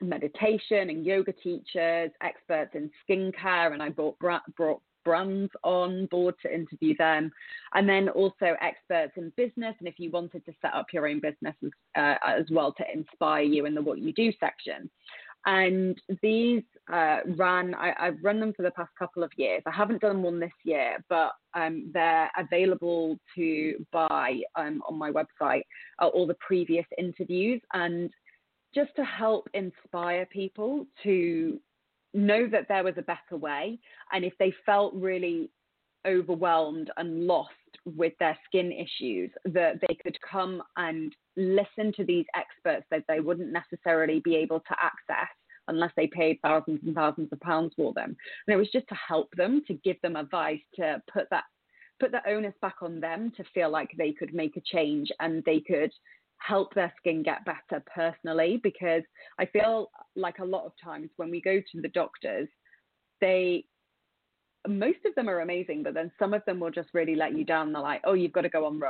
meditation 0.00 0.90
and 0.90 1.04
yoga 1.04 1.32
teachers, 1.32 2.10
experts 2.22 2.74
in 2.74 2.90
skincare, 3.08 3.72
and 3.72 3.82
I 3.82 3.90
brought, 3.90 4.18
brought 4.18 4.80
brands 5.04 5.50
on 5.64 6.06
board 6.06 6.34
to 6.42 6.54
interview 6.54 6.96
them, 6.96 7.30
and 7.74 7.88
then 7.88 8.08
also 8.08 8.54
experts 8.60 9.12
in 9.16 9.32
business. 9.36 9.74
And 9.78 9.88
if 9.88 9.94
you 9.98 10.10
wanted 10.10 10.44
to 10.46 10.52
set 10.60 10.74
up 10.74 10.86
your 10.92 11.08
own 11.08 11.20
business 11.20 11.54
uh, 11.96 12.14
as 12.26 12.46
well 12.50 12.72
to 12.74 12.84
inspire 12.92 13.42
you 13.42 13.66
in 13.66 13.74
the 13.74 13.82
what 13.82 13.98
you 13.98 14.12
do 14.12 14.32
section. 14.38 14.90
And 15.46 15.98
these 16.22 16.62
uh, 16.92 17.20
ran, 17.36 17.74
I, 17.74 17.94
have 17.98 18.16
run 18.22 18.40
them 18.40 18.52
for 18.54 18.62
the 18.62 18.70
past 18.72 18.90
couple 18.98 19.22
of 19.22 19.30
years. 19.36 19.62
I 19.66 19.70
haven't 19.70 20.02
done 20.02 20.22
one 20.22 20.38
this 20.38 20.52
year, 20.64 21.02
but 21.08 21.32
um, 21.54 21.90
they're 21.94 22.30
available 22.36 23.18
to 23.36 23.86
buy 23.90 24.40
um, 24.56 24.82
on 24.86 24.98
my 24.98 25.10
website, 25.10 25.62
uh, 25.98 26.08
all 26.08 26.26
the 26.26 26.36
previous 26.46 26.84
interviews. 26.98 27.62
And 27.72 28.10
just 28.74 28.94
to 28.96 29.04
help 29.04 29.48
inspire 29.54 30.26
people 30.26 30.86
to 31.02 31.60
know 32.14 32.48
that 32.48 32.66
there 32.68 32.84
was 32.84 32.94
a 32.96 33.02
better 33.02 33.36
way. 33.36 33.78
And 34.12 34.24
if 34.24 34.32
they 34.38 34.52
felt 34.66 34.94
really 34.94 35.50
overwhelmed 36.06 36.90
and 36.96 37.26
lost 37.26 37.50
with 37.84 38.12
their 38.18 38.38
skin 38.46 38.72
issues, 38.72 39.30
that 39.44 39.80
they 39.86 39.94
could 40.02 40.16
come 40.28 40.62
and 40.76 41.14
listen 41.36 41.92
to 41.96 42.04
these 42.04 42.26
experts 42.34 42.86
that 42.90 43.04
they 43.08 43.20
wouldn't 43.20 43.52
necessarily 43.52 44.20
be 44.20 44.36
able 44.36 44.60
to 44.60 44.76
access 44.82 45.28
unless 45.68 45.92
they 45.96 46.08
paid 46.08 46.38
thousands 46.42 46.80
and 46.84 46.94
thousands 46.94 47.28
of 47.32 47.40
pounds 47.40 47.72
for 47.76 47.92
them. 47.92 48.16
And 48.46 48.54
it 48.54 48.56
was 48.56 48.70
just 48.72 48.88
to 48.88 48.94
help 48.94 49.28
them, 49.36 49.62
to 49.68 49.74
give 49.74 50.00
them 50.02 50.16
advice, 50.16 50.60
to 50.76 51.00
put 51.12 51.28
that 51.30 51.44
put 52.00 52.10
the 52.10 52.26
onus 52.26 52.54
back 52.62 52.76
on 52.80 52.98
them 52.98 53.30
to 53.36 53.44
feel 53.52 53.70
like 53.70 53.90
they 53.96 54.10
could 54.10 54.34
make 54.34 54.56
a 54.56 54.62
change 54.64 55.12
and 55.20 55.44
they 55.44 55.60
could 55.60 55.92
help 56.40 56.74
their 56.74 56.92
skin 56.98 57.22
get 57.22 57.44
better 57.44 57.82
personally 57.94 58.60
because 58.62 59.02
I 59.38 59.46
feel 59.46 59.90
like 60.16 60.38
a 60.38 60.44
lot 60.44 60.66
of 60.66 60.72
times 60.82 61.10
when 61.16 61.30
we 61.30 61.40
go 61.40 61.60
to 61.60 61.80
the 61.80 61.88
doctors, 61.88 62.48
they 63.20 63.64
most 64.68 64.98
of 65.06 65.14
them 65.14 65.28
are 65.28 65.40
amazing, 65.40 65.82
but 65.82 65.94
then 65.94 66.10
some 66.18 66.34
of 66.34 66.44
them 66.44 66.60
will 66.60 66.70
just 66.70 66.90
really 66.92 67.14
let 67.14 67.36
you 67.36 67.44
down. 67.44 67.72
They're 67.72 67.80
like, 67.80 68.02
oh, 68.04 68.12
you've 68.12 68.32
got 68.32 68.42
to 68.42 68.50
go 68.50 68.66
on 68.66 68.80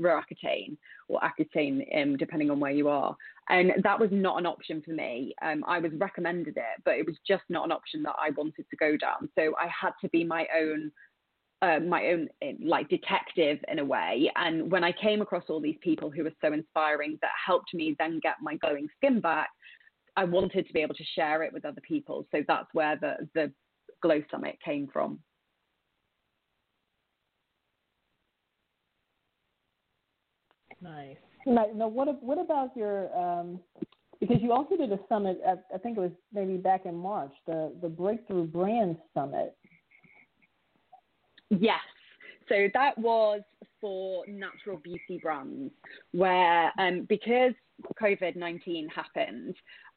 Roaccutane 0.00 0.76
or 1.08 1.20
Accutane, 1.20 2.02
um, 2.02 2.16
depending 2.16 2.50
on 2.50 2.60
where 2.60 2.72
you 2.72 2.88
are. 2.88 3.16
And 3.48 3.72
that 3.82 3.98
was 3.98 4.10
not 4.12 4.38
an 4.38 4.46
option 4.46 4.82
for 4.84 4.92
me. 4.92 5.34
Um, 5.40 5.64
I 5.66 5.78
was 5.78 5.92
recommended 5.96 6.56
it, 6.56 6.82
but 6.84 6.96
it 6.96 7.06
was 7.06 7.16
just 7.26 7.44
not 7.48 7.64
an 7.64 7.72
option 7.72 8.02
that 8.02 8.16
I 8.20 8.30
wanted 8.36 8.66
to 8.68 8.76
go 8.76 8.96
down. 8.98 9.30
So 9.34 9.54
I 9.58 9.66
had 9.68 9.92
to 10.02 10.08
be 10.10 10.24
my 10.24 10.46
own 10.54 10.92
uh, 11.64 11.80
my 11.80 12.08
own 12.08 12.28
like 12.62 12.88
detective 12.88 13.58
in 13.68 13.78
a 13.78 13.84
way. 13.84 14.30
And 14.36 14.70
when 14.70 14.84
I 14.84 14.92
came 14.92 15.22
across 15.22 15.44
all 15.48 15.60
these 15.60 15.78
people 15.80 16.10
who 16.10 16.24
were 16.24 16.32
so 16.40 16.52
inspiring 16.52 17.18
that 17.22 17.30
helped 17.46 17.72
me 17.72 17.96
then 17.98 18.20
get 18.22 18.34
my 18.42 18.56
glowing 18.56 18.88
skin 18.96 19.20
back, 19.20 19.48
I 20.16 20.24
wanted 20.24 20.66
to 20.66 20.72
be 20.72 20.80
able 20.80 20.94
to 20.94 21.04
share 21.16 21.42
it 21.42 21.52
with 21.52 21.64
other 21.64 21.80
people. 21.80 22.26
So 22.32 22.42
that's 22.46 22.68
where 22.72 22.96
the 22.96 23.28
the 23.34 23.52
Glow 24.02 24.22
Summit 24.30 24.58
came 24.62 24.88
from. 24.92 25.20
Nice. 30.82 31.16
Now, 31.46 31.66
now 31.74 31.88
what 31.88 32.22
what 32.22 32.38
about 32.38 32.76
your 32.76 33.14
um, 33.16 33.60
because 34.20 34.36
you 34.40 34.52
also 34.52 34.76
did 34.76 34.92
a 34.92 34.98
summit 35.08 35.40
at, 35.46 35.64
I 35.74 35.78
think 35.78 35.96
it 35.96 36.00
was 36.00 36.12
maybe 36.32 36.56
back 36.56 36.84
in 36.84 36.94
March 36.94 37.32
the 37.46 37.72
the 37.80 37.88
Breakthrough 37.88 38.46
Brand 38.46 38.98
Summit. 39.14 39.56
Yes. 41.50 41.80
So 42.48 42.68
that 42.74 42.96
was 42.98 43.40
for 43.80 44.24
natural 44.26 44.78
beauty 44.78 45.18
brands, 45.22 45.72
where 46.12 46.72
um, 46.78 47.06
because 47.08 47.52
COVID 48.00 48.36
19 48.36 48.88
happened, 48.88 49.54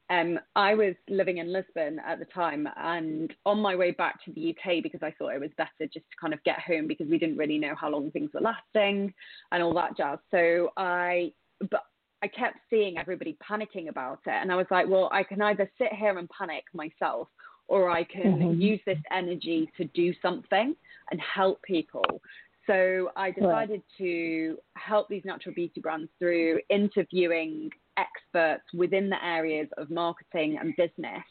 um, 0.10 0.40
I 0.56 0.74
was 0.74 0.96
living 1.10 1.38
in 1.38 1.52
Lisbon 1.52 2.00
at 2.06 2.20
the 2.20 2.26
time 2.26 2.68
and 2.78 3.34
on 3.46 3.60
my 3.60 3.76
way 3.76 3.92
back 3.92 4.24
to 4.24 4.32
the 4.32 4.52
UK 4.52 4.82
because 4.82 5.02
I 5.04 5.12
thought 5.12 5.34
it 5.34 5.42
was 5.42 5.50
better 5.58 5.90
just 5.94 6.10
to 6.10 6.18
kind 6.20 6.34
of 6.34 6.44
get 6.44 6.60
home 6.60 6.88
because 6.88 7.08
we 7.10 7.18
didn't 7.18 7.38
really 7.38 7.58
know 7.58 7.76
how 7.80 7.90
long 7.90 8.10
things 8.12 8.30
were 8.34 8.42
lasting 8.42 9.14
and 9.52 9.64
all 9.64 9.74
that 9.74 9.98
jazz. 9.98 10.20
So 10.32 10.72
I, 10.78 11.34
but 11.70 11.84
I 12.24 12.28
kept 12.28 12.58
seeing 12.70 12.98
everybody 12.98 13.38
panicking 13.50 13.90
about 13.90 14.20
it. 14.26 14.34
And 14.42 14.52
I 14.52 14.56
was 14.56 14.68
like, 14.72 14.88
well, 14.88 15.10
I 15.12 15.24
can 15.24 15.42
either 15.42 15.70
sit 15.78 15.92
here 15.94 16.18
and 16.18 16.30
panic 16.30 16.64
myself 16.74 17.28
or 17.68 17.90
I 17.90 18.06
can 18.06 18.38
mm-hmm. 18.38 18.62
use 18.62 18.80
this 18.86 19.00
energy 19.12 19.70
to 19.76 19.84
do 19.86 20.14
something 20.22 20.74
and 21.12 21.20
help 21.22 21.62
people. 21.64 22.22
So 22.66 23.12
I 23.16 23.32
decided 23.32 23.82
right. 23.82 23.98
to 24.00 24.58
help 24.76 25.08
these 25.08 25.24
natural 25.24 25.56
beauty 25.56 25.80
brands 25.80 26.10
through 26.20 26.60
interviewing 26.70 27.70
experts 27.98 28.64
within 28.74 29.10
the 29.10 29.24
areas 29.26 29.70
of 29.78 29.90
marketing 29.90 30.58
and 30.60 30.76
business. 30.76 31.24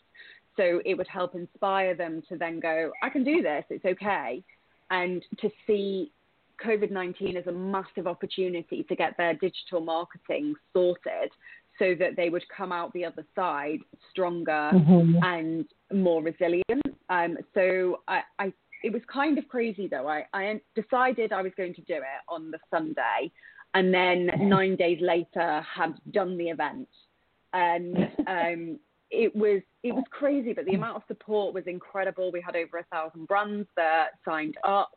So 0.57 0.81
it 0.87 0.95
would 0.97 1.09
help 1.09 1.35
inspire 1.35 1.95
them 1.95 2.23
to 2.31 2.39
then 2.39 2.61
go, 2.61 2.91
I 3.03 3.11
can 3.11 3.23
do 3.23 3.43
this, 3.43 3.65
it's 3.69 3.85
okay. 3.85 4.43
And 4.91 5.23
to 5.41 5.51
see 5.67 6.13
COVID 6.65 6.91
19 6.91 7.37
as 7.37 7.47
a 7.47 7.53
massive 7.53 8.07
opportunity 8.07 8.83
to 8.85 8.97
get 8.97 9.17
their 9.19 9.35
digital 9.35 9.81
marketing 9.81 10.55
sorted 10.73 11.31
so 11.79 11.95
that 11.99 12.17
they 12.17 12.31
would 12.31 12.45
come 12.55 12.73
out 12.73 12.93
the 12.95 13.05
other 13.05 13.27
side 13.35 13.81
stronger 14.11 14.71
mm-hmm. 14.73 15.23
and 15.23 15.67
more 15.93 16.23
resilient. 16.23 16.83
Um, 17.11 17.37
so 17.55 18.01
I, 18.09 18.23
I, 18.39 18.53
it 18.83 18.93
was 18.93 19.03
kind 19.13 19.39
of 19.39 19.49
crazy 19.49 19.89
though. 19.89 20.09
I, 20.09 20.27
I 20.33 20.61
decided 20.75 21.33
I 21.33 21.43
was 21.43 21.53
going 21.57 21.75
to 21.75 21.81
do 21.83 21.95
it 21.95 22.23
on 22.29 22.51
the 22.51 22.59
Sunday, 22.71 23.31
and 23.75 23.93
then 23.93 24.31
nine 24.49 24.77
days 24.77 24.99
later 25.01 25.61
had 25.63 25.95
done 26.13 26.37
the 26.37 26.49
event, 26.49 26.89
and 27.53 27.97
um, 28.27 28.79
it 29.11 29.35
was 29.35 29.63
it 29.83 29.93
was 29.93 30.05
crazy. 30.11 30.53
But 30.53 30.67
the 30.67 30.75
amount 30.75 30.97
of 30.97 31.03
support 31.09 31.55
was 31.55 31.65
incredible. 31.67 32.31
We 32.33 32.41
had 32.41 32.57
over 32.57 32.79
a 32.79 32.85
thousand 32.85 33.27
brands 33.27 33.69
that 33.77 34.11
signed 34.25 34.57
up. 34.65 34.93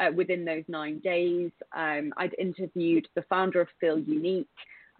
Uh, 0.00 0.10
within 0.16 0.42
those 0.42 0.64
nine 0.68 0.98
days, 1.00 1.50
um, 1.76 2.14
I'd 2.16 2.34
interviewed 2.38 3.06
the 3.14 3.20
founder 3.28 3.60
of 3.60 3.68
Feel 3.78 3.98
Unique, 3.98 4.48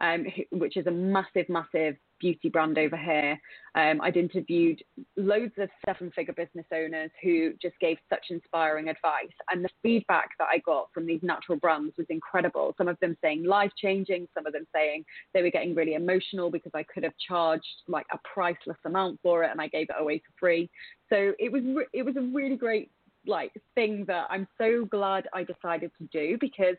um, 0.01 0.27
which 0.51 0.77
is 0.77 0.87
a 0.87 0.91
massive, 0.91 1.49
massive 1.49 1.97
beauty 2.23 2.49
brand 2.49 2.79
over 2.79 2.97
here. 2.97 3.39
Um, 3.75 4.01
I'd 4.01 4.17
interviewed 4.17 4.83
loads 5.17 5.53
of 5.59 5.69
seven 5.85 6.11
figure 6.13 6.33
business 6.33 6.65
owners 6.73 7.11
who 7.23 7.53
just 7.61 7.75
gave 7.81 7.99
such 8.09 8.27
inspiring 8.31 8.89
advice. 8.89 9.35
And 9.51 9.65
the 9.65 9.69
feedback 9.83 10.31
that 10.39 10.49
I 10.51 10.59
got 10.59 10.89
from 10.95 11.05
these 11.05 11.21
natural 11.23 11.59
brands 11.59 11.93
was 11.99 12.07
incredible. 12.09 12.75
Some 12.79 12.89
of 12.89 12.99
them 13.01 13.17
saying 13.21 13.45
life 13.45 13.73
changing, 13.77 14.29
some 14.35 14.47
of 14.47 14.53
them 14.53 14.67
saying 14.75 15.05
they 15.35 15.43
were 15.43 15.51
getting 15.51 15.75
really 15.75 15.95
emotional 15.95 16.51
because 16.51 16.73
I 16.75 16.85
could 16.85 17.03
have 17.03 17.15
charged 17.29 17.83
like 17.89 18.07
a 18.13 18.19
priceless 18.33 18.79
amount 18.87 19.19
for 19.23 19.43
it 19.43 19.51
and 19.51 19.61
I 19.61 19.67
gave 19.67 19.89
it 19.91 19.97
away 19.99 20.19
for 20.19 20.33
free. 20.39 20.71
So 21.11 21.33
it 21.39 21.51
was, 21.51 21.63
re- 21.65 21.87
it 21.93 22.05
was 22.05 22.17
a 22.17 22.23
really 22.23 22.57
great 22.57 22.91
like 23.27 23.53
thing 23.75 24.05
that 24.07 24.27
I'm 24.31 24.49
so 24.59 24.85
glad 24.85 25.29
I 25.35 25.45
decided 25.45 25.91
to 25.99 26.09
do 26.13 26.39
because 26.41 26.77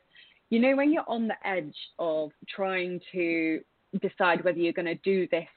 you 0.50 0.60
know, 0.60 0.76
when 0.76 0.94
you're 0.94 1.08
on 1.08 1.28
the 1.28 1.48
edge 1.48 1.76
of 1.98 2.30
trying 2.48 3.02
to 3.12 3.60
decide 4.00 4.44
whether 4.44 4.58
you're 4.58 4.74
going 4.74 4.86
to 4.86 4.96
do 4.96 5.28
this 5.30 5.48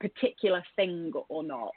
particular 0.00 0.62
thing 0.76 1.12
or 1.28 1.42
not, 1.42 1.72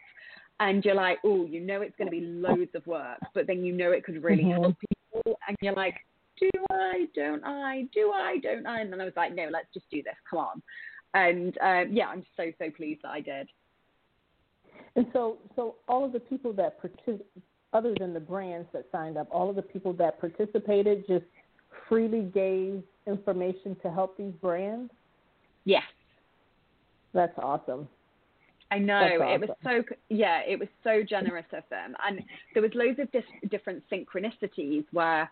and 0.60 0.84
you're 0.86 0.96
like, 0.96 1.20
oh, 1.24 1.46
you 1.46 1.60
know, 1.60 1.82
it's 1.82 1.96
going 1.98 2.08
to 2.08 2.12
be 2.12 2.26
loads 2.26 2.72
of 2.76 2.86
work, 2.86 3.20
but 3.34 3.48
then 3.48 3.64
you 3.64 3.74
know 3.74 3.92
it 3.92 4.04
could 4.04 4.24
really 4.24 4.44
mm-hmm. 4.44 4.62
help 4.62 4.76
people, 4.80 5.40
and 5.48 5.58
you're 5.62 5.74
like, 5.74 5.96
do 6.40 6.50
I, 6.72 7.08
don't 7.16 7.44
I, 7.44 7.88
do 7.94 8.12
I, 8.12 8.38
don't 8.40 8.66
I? 8.66 8.82
And 8.82 8.92
then 8.92 9.02
I 9.02 9.06
was 9.06 9.14
like, 9.16 9.36
no, 9.36 9.48
let's 9.52 9.68
just 9.74 9.90
do 9.92 10.02
this, 10.04 10.16
come 10.30 10.40
on. 10.40 10.62
And 11.14 11.58
um, 11.60 11.94
yeah, 11.96 12.08
I'm 12.08 12.26
so, 12.38 12.52
so 12.58 12.70
pleased 12.70 13.02
that 13.04 13.10
I 13.10 13.22
did. 13.22 13.48
And 14.96 15.06
so, 15.14 15.38
so 15.56 15.76
all 15.88 16.06
of 16.06 16.14
the 16.14 16.20
people 16.20 16.54
that 16.54 16.82
partic- 16.82 17.22
other 17.74 17.94
than 18.00 18.14
the 18.14 18.20
brands 18.20 18.68
that 18.74 18.86
signed 18.92 19.18
up, 19.18 19.28
all 19.32 19.50
of 19.50 19.56
the 19.56 19.62
people 19.62 19.94
that 19.94 20.20
participated 20.20 21.06
just 21.08 21.26
freely 21.88 22.22
gave 22.22 22.84
information 23.08 23.76
to 23.82 23.92
help 23.92 24.18
these 24.18 24.34
brands? 24.42 24.92
Yes. 25.66 25.84
That's 27.14 27.38
awesome. 27.38 27.88
I 28.72 28.78
know 28.78 28.94
awesome. 28.94 29.28
it 29.28 29.42
was 29.42 29.50
so 29.64 29.84
yeah, 30.10 30.42
it 30.48 30.58
was 30.58 30.70
so 30.84 31.04
generous 31.04 31.46
of 31.52 31.64
them, 31.70 31.94
and 32.08 32.22
there 32.54 32.64
was 32.64 32.72
loads 32.74 33.00
of 33.00 33.12
dis- 33.12 33.50
different 33.50 33.84
synchronicities 33.92 34.86
where, 34.92 35.30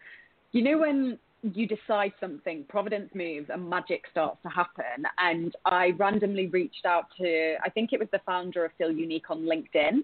you 0.52 0.62
know, 0.62 0.78
when 0.78 1.18
you 1.42 1.68
decide 1.68 2.12
something, 2.20 2.66
providence 2.68 3.10
moves, 3.14 3.50
and 3.50 3.70
magic 3.70 4.04
starts 4.12 4.38
to 4.44 4.50
happen. 4.50 5.06
And 5.18 5.56
I 5.66 5.92
randomly 5.98 6.48
reached 6.48 6.86
out 6.86 7.06
to, 7.18 7.56
I 7.64 7.70
think 7.70 7.94
it 7.94 8.00
was 8.00 8.10
the 8.12 8.20
founder 8.26 8.66
of 8.66 8.72
Feel 8.78 8.92
Unique 8.92 9.30
on 9.30 9.44
LinkedIn. 9.44 10.04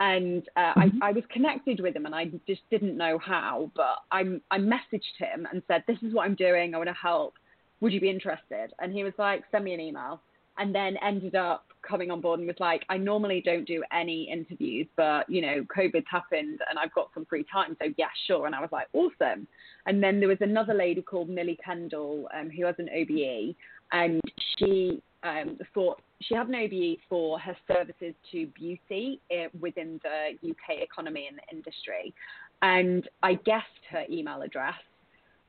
And 0.00 0.48
uh, 0.56 0.74
mm-hmm. 0.74 1.02
I, 1.02 1.10
I 1.10 1.12
was 1.12 1.22
connected 1.30 1.80
with 1.80 1.94
him 1.94 2.06
and 2.06 2.14
I 2.14 2.30
just 2.48 2.62
didn't 2.70 2.96
know 2.96 3.18
how. 3.18 3.70
But 3.76 3.98
I, 4.10 4.22
I 4.50 4.58
messaged 4.58 5.18
him 5.18 5.46
and 5.52 5.62
said, 5.68 5.84
This 5.86 5.98
is 6.02 6.12
what 6.12 6.24
I'm 6.24 6.34
doing. 6.34 6.74
I 6.74 6.78
want 6.78 6.88
to 6.88 6.94
help. 6.94 7.34
Would 7.80 7.92
you 7.92 8.00
be 8.00 8.10
interested? 8.10 8.72
And 8.80 8.92
he 8.92 9.04
was 9.04 9.12
like, 9.18 9.44
Send 9.52 9.64
me 9.64 9.74
an 9.74 9.80
email. 9.80 10.20
And 10.58 10.74
then 10.74 10.96
ended 11.02 11.34
up 11.34 11.66
coming 11.86 12.10
on 12.10 12.20
board 12.20 12.38
and 12.38 12.46
was 12.46 12.56
like, 12.60 12.84
I 12.88 12.96
normally 12.96 13.42
don't 13.44 13.66
do 13.66 13.82
any 13.92 14.30
interviews, 14.30 14.86
but 14.96 15.28
you 15.28 15.42
know, 15.42 15.64
COVID's 15.76 16.06
happened 16.10 16.60
and 16.68 16.78
I've 16.78 16.94
got 16.94 17.10
some 17.14 17.24
free 17.26 17.44
time, 17.52 17.76
so 17.80 17.88
yeah, 17.96 18.06
sure. 18.26 18.46
And 18.46 18.54
I 18.54 18.60
was 18.60 18.70
like, 18.72 18.88
awesome. 18.92 19.46
And 19.86 20.02
then 20.02 20.20
there 20.20 20.28
was 20.28 20.38
another 20.40 20.74
lady 20.74 21.02
called 21.02 21.28
Millie 21.28 21.58
Kendall, 21.64 22.28
um, 22.38 22.50
who 22.50 22.64
has 22.66 22.76
an 22.78 22.88
OBE, 22.88 23.54
and 23.92 24.20
she 24.58 25.02
um, 25.22 25.58
thought 25.74 26.00
she 26.20 26.34
had 26.34 26.48
an 26.48 26.54
OBE 26.54 26.98
for 27.08 27.38
her 27.38 27.56
services 27.66 28.14
to 28.30 28.46
beauty 28.48 29.20
eh, 29.30 29.48
within 29.60 30.00
the 30.02 30.50
UK 30.50 30.82
economy 30.82 31.28
and 31.28 31.40
industry. 31.50 32.14
And 32.62 33.08
I 33.22 33.34
guessed 33.34 33.66
her 33.90 34.04
email 34.10 34.42
address, 34.42 34.74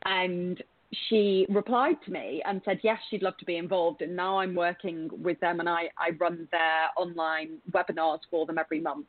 and 0.05 0.61
she 1.09 1.45
replied 1.49 1.95
to 2.05 2.11
me 2.11 2.41
and 2.45 2.61
said, 2.65 2.79
yes, 2.83 2.99
she'd 3.09 3.21
love 3.21 3.37
to 3.37 3.45
be 3.45 3.57
involved. 3.57 4.01
And 4.01 4.15
now 4.15 4.39
I'm 4.39 4.55
working 4.55 5.09
with 5.11 5.39
them 5.39 5.59
and 5.59 5.69
I, 5.69 5.89
I 5.97 6.11
run 6.19 6.47
their 6.51 6.87
online 6.97 7.57
webinars 7.71 8.19
for 8.29 8.45
them 8.45 8.57
every 8.57 8.79
month. 8.79 9.07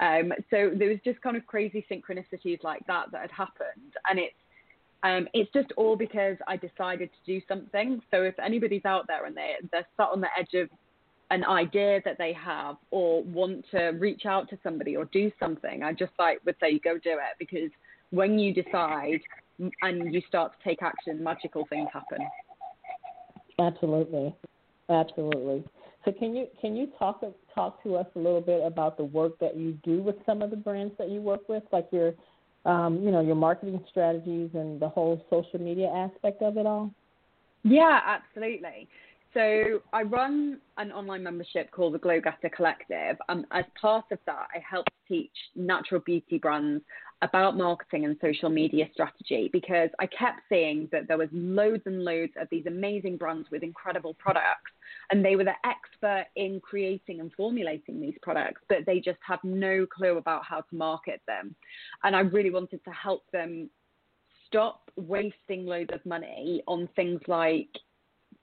Um, 0.00 0.32
so 0.50 0.72
there 0.76 0.88
was 0.88 0.98
just 1.04 1.20
kind 1.20 1.36
of 1.36 1.46
crazy 1.46 1.86
synchronicities 1.90 2.62
like 2.62 2.86
that 2.86 3.12
that 3.12 3.20
had 3.20 3.30
happened. 3.30 3.94
And 4.08 4.18
it's, 4.18 4.34
um, 5.02 5.28
it's 5.34 5.52
just 5.52 5.70
all 5.76 5.96
because 5.96 6.36
I 6.48 6.56
decided 6.56 7.10
to 7.10 7.32
do 7.32 7.40
something. 7.46 8.00
So 8.10 8.22
if 8.22 8.38
anybody's 8.38 8.84
out 8.84 9.06
there 9.06 9.26
and 9.26 9.36
they, 9.36 9.54
they're 9.70 9.86
sat 9.96 10.08
on 10.12 10.20
the 10.20 10.28
edge 10.38 10.54
of 10.54 10.68
an 11.30 11.44
idea 11.44 12.00
that 12.04 12.18
they 12.18 12.32
have 12.32 12.76
or 12.90 13.22
want 13.22 13.64
to 13.70 13.88
reach 13.90 14.26
out 14.26 14.48
to 14.50 14.58
somebody 14.62 14.96
or 14.96 15.04
do 15.06 15.30
something, 15.38 15.82
I 15.82 15.92
just 15.92 16.12
like 16.18 16.40
would 16.44 16.56
say, 16.60 16.78
go 16.78 16.94
do 16.98 17.12
it 17.12 17.36
because 17.38 17.70
when 18.10 18.38
you 18.38 18.52
decide 18.52 19.20
and 19.82 20.12
you 20.12 20.20
start 20.26 20.52
to 20.52 20.68
take 20.68 20.82
action, 20.82 21.22
magical 21.22 21.66
things 21.68 21.88
happen. 21.92 22.18
Absolutely, 23.60 24.34
absolutely. 24.88 25.64
So 26.04 26.12
can 26.12 26.34
you 26.34 26.46
can 26.60 26.76
you 26.76 26.88
talk 26.98 27.22
talk 27.54 27.82
to 27.82 27.96
us 27.96 28.06
a 28.14 28.18
little 28.18 28.40
bit 28.40 28.62
about 28.64 28.96
the 28.96 29.04
work 29.04 29.38
that 29.40 29.56
you 29.56 29.78
do 29.84 30.02
with 30.02 30.16
some 30.26 30.42
of 30.42 30.50
the 30.50 30.56
brands 30.56 30.94
that 30.98 31.08
you 31.08 31.20
work 31.20 31.48
with, 31.48 31.62
like 31.72 31.88
your 31.92 32.14
um, 32.64 33.00
you 33.02 33.10
know 33.10 33.20
your 33.20 33.36
marketing 33.36 33.82
strategies 33.88 34.50
and 34.54 34.80
the 34.80 34.88
whole 34.88 35.24
social 35.30 35.60
media 35.60 35.88
aspect 35.88 36.42
of 36.42 36.56
it 36.56 36.66
all? 36.66 36.92
Yeah, 37.62 38.00
absolutely. 38.04 38.88
So 39.34 39.80
I 39.92 40.02
run 40.02 40.60
an 40.78 40.92
online 40.92 41.24
membership 41.24 41.72
called 41.72 41.94
the 41.94 41.98
Glow 41.98 42.20
Getter 42.20 42.48
Collective. 42.54 43.16
Um, 43.28 43.44
as 43.50 43.64
part 43.80 44.04
of 44.12 44.18
that, 44.26 44.46
I 44.54 44.60
help 44.68 44.86
teach 45.08 45.32
natural 45.56 46.00
beauty 46.00 46.38
brands 46.38 46.84
about 47.20 47.56
marketing 47.56 48.04
and 48.04 48.16
social 48.20 48.48
media 48.48 48.88
strategy 48.92 49.50
because 49.52 49.88
I 49.98 50.06
kept 50.06 50.42
seeing 50.48 50.88
that 50.92 51.08
there 51.08 51.18
was 51.18 51.28
loads 51.32 51.82
and 51.86 52.04
loads 52.04 52.32
of 52.40 52.46
these 52.50 52.66
amazing 52.66 53.16
brands 53.16 53.48
with 53.50 53.64
incredible 53.64 54.14
products 54.14 54.70
and 55.10 55.24
they 55.24 55.34
were 55.34 55.44
the 55.44 55.54
expert 55.64 56.26
in 56.36 56.60
creating 56.60 57.20
and 57.20 57.32
formulating 57.36 58.00
these 58.00 58.16
products 58.22 58.60
but 58.68 58.78
they 58.86 59.00
just 59.00 59.18
had 59.26 59.38
no 59.42 59.86
clue 59.86 60.18
about 60.18 60.44
how 60.44 60.60
to 60.60 60.76
market 60.76 61.22
them 61.26 61.54
and 62.02 62.14
I 62.14 62.20
really 62.20 62.50
wanted 62.50 62.84
to 62.84 62.90
help 62.90 63.22
them 63.32 63.70
stop 64.46 64.90
wasting 64.96 65.64
loads 65.64 65.90
of 65.92 66.04
money 66.04 66.62
on 66.66 66.88
things 66.94 67.20
like 67.26 67.70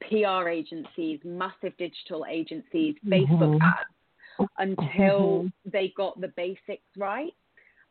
PR 0.10 0.50
agencies, 0.50 1.20
massive 1.24 1.76
digital 1.78 2.26
agencies, 2.30 2.96
mm-hmm. 3.06 3.14
Facebook 3.14 3.60
ads 3.62 4.50
until 4.58 5.44
mm-hmm. 5.44 5.70
they 5.72 5.94
got 5.96 6.20
the 6.20 6.30
basics 6.30 6.84
right. 6.98 7.34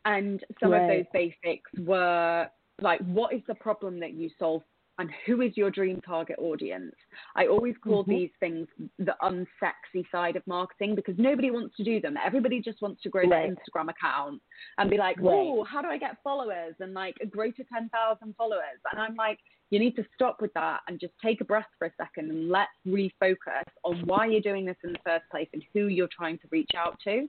And 0.05 0.43
some 0.61 0.73
right. 0.73 0.83
of 0.83 0.89
those 0.89 1.05
basics 1.13 1.71
were 1.79 2.49
like, 2.81 3.01
what 3.01 3.35
is 3.35 3.43
the 3.47 3.55
problem 3.55 4.01
that 4.01 4.15
you 4.15 4.31
solve 4.39 4.63
and 4.99 5.11
who 5.25 5.41
is 5.41 5.57
your 5.57 5.71
dream 5.71 6.01
target 6.03 6.37
audience? 6.39 6.95
I 7.35 7.47
always 7.47 7.75
call 7.83 8.03
mm-hmm. 8.03 8.11
these 8.11 8.31
things 8.39 8.67
the 8.99 9.15
unsexy 9.23 10.05
side 10.13 10.37
of 10.37 10.47
marketing 10.47 10.95
because 10.95 11.15
nobody 11.17 11.51
wants 11.51 11.77
to 11.77 11.85
do 11.85 12.01
them. 12.01 12.17
Everybody 12.23 12.61
just 12.61 12.83
wants 12.83 13.03
to 13.03 13.09
grow 13.09 13.23
right. 13.23 13.31
their 13.31 13.49
Instagram 13.49 13.89
account 13.89 14.43
and 14.79 14.91
be 14.91 14.99
like, 14.99 15.17
oh, 15.23 15.65
how 15.65 15.81
do 15.81 15.89
I 15.89 15.99
get 15.99 16.17
followers 16.23 16.75
and 16.81 16.93
like 16.93 17.17
grow 17.31 17.51
to 17.51 17.65
10,000 17.73 18.35
followers? 18.37 18.81
And 18.93 19.01
I'm 19.01 19.15
like, 19.15 19.39
you 19.71 19.79
need 19.79 19.97
to 19.97 20.05
stop 20.15 20.41
with 20.41 20.53
that 20.55 20.81
and 20.89 21.01
just 21.01 21.13
take 21.23 21.41
a 21.41 21.45
breath 21.45 21.67
for 21.79 21.87
a 21.87 21.93
second 21.97 22.31
and 22.31 22.49
let's 22.49 22.71
refocus 22.87 23.65
on 23.85 24.03
why 24.05 24.27
you're 24.27 24.41
doing 24.41 24.65
this 24.65 24.77
in 24.85 24.93
the 24.93 24.99
first 25.05 25.25
place 25.31 25.49
and 25.53 25.63
who 25.73 25.87
you're 25.87 26.09
trying 26.17 26.39
to 26.39 26.49
reach 26.51 26.71
out 26.77 26.99
to. 27.05 27.29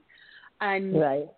And 0.60 1.00
right 1.00 1.28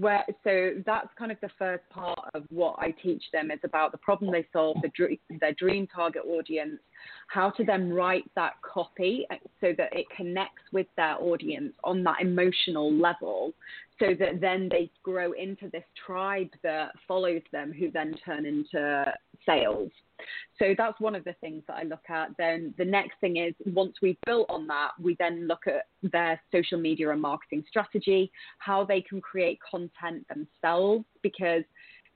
where 0.00 0.24
so 0.42 0.70
that's 0.86 1.08
kind 1.18 1.30
of 1.30 1.36
the 1.42 1.50
first 1.58 1.82
part 1.90 2.18
of 2.32 2.44
what 2.48 2.76
I 2.78 2.90
teach 2.90 3.22
them 3.32 3.50
is 3.50 3.58
about 3.64 3.92
the 3.92 3.98
problem 3.98 4.32
they 4.32 4.46
solve, 4.52 4.78
the 4.80 4.88
dream, 4.88 5.18
their 5.40 5.52
dream 5.52 5.86
target 5.94 6.22
audience, 6.26 6.80
how 7.28 7.50
to 7.50 7.64
then 7.64 7.92
write 7.92 8.24
that 8.34 8.54
copy 8.62 9.26
so 9.60 9.74
that 9.76 9.94
it 9.94 10.06
connects 10.16 10.62
with 10.72 10.86
their 10.96 11.16
audience 11.20 11.74
on 11.84 12.02
that 12.04 12.22
emotional 12.22 12.92
level, 12.92 13.52
so 13.98 14.14
that 14.18 14.40
then 14.40 14.68
they 14.70 14.90
grow 15.02 15.32
into 15.32 15.68
this 15.70 15.84
tribe 16.06 16.50
that 16.62 16.92
follows 17.06 17.42
them, 17.52 17.70
who 17.70 17.90
then 17.90 18.14
turn 18.24 18.46
into 18.46 19.04
sales. 19.46 19.90
So 20.58 20.74
that's 20.78 21.00
one 21.00 21.14
of 21.14 21.24
the 21.24 21.34
things 21.40 21.62
that 21.66 21.74
I 21.74 21.82
look 21.82 22.08
at. 22.08 22.30
Then 22.38 22.72
the 22.78 22.84
next 22.84 23.18
thing 23.20 23.36
is 23.36 23.54
once 23.66 23.94
we've 24.00 24.16
built 24.24 24.46
on 24.48 24.66
that, 24.68 24.90
we 25.00 25.16
then 25.18 25.48
look 25.48 25.66
at 25.66 25.86
their 26.12 26.40
social 26.52 26.78
media 26.78 27.10
and 27.10 27.20
marketing 27.20 27.64
strategy, 27.68 28.30
how 28.58 28.84
they 28.84 29.00
can 29.00 29.20
create 29.20 29.58
content 29.68 30.26
themselves, 30.28 31.04
because 31.22 31.64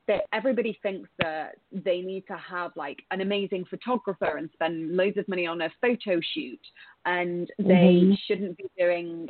that 0.07 0.23
everybody 0.33 0.79
thinks 0.83 1.09
that 1.19 1.57
they 1.71 2.01
need 2.01 2.25
to 2.27 2.37
have 2.37 2.73
like 2.77 2.99
an 3.11 3.21
amazing 3.21 3.65
photographer 3.69 4.39
and 4.39 4.49
spend 4.55 4.97
loads 4.97 5.19
of 5.19 5.29
money 5.29 5.47
on 5.47 5.61
a 5.61 5.71
photo 5.81 6.19
shoot, 6.35 6.61
and 7.05 7.51
they 7.59 8.01
mm-hmm. 8.03 8.13
shouldn't 8.27 8.57
be 8.57 8.65
doing 8.79 9.29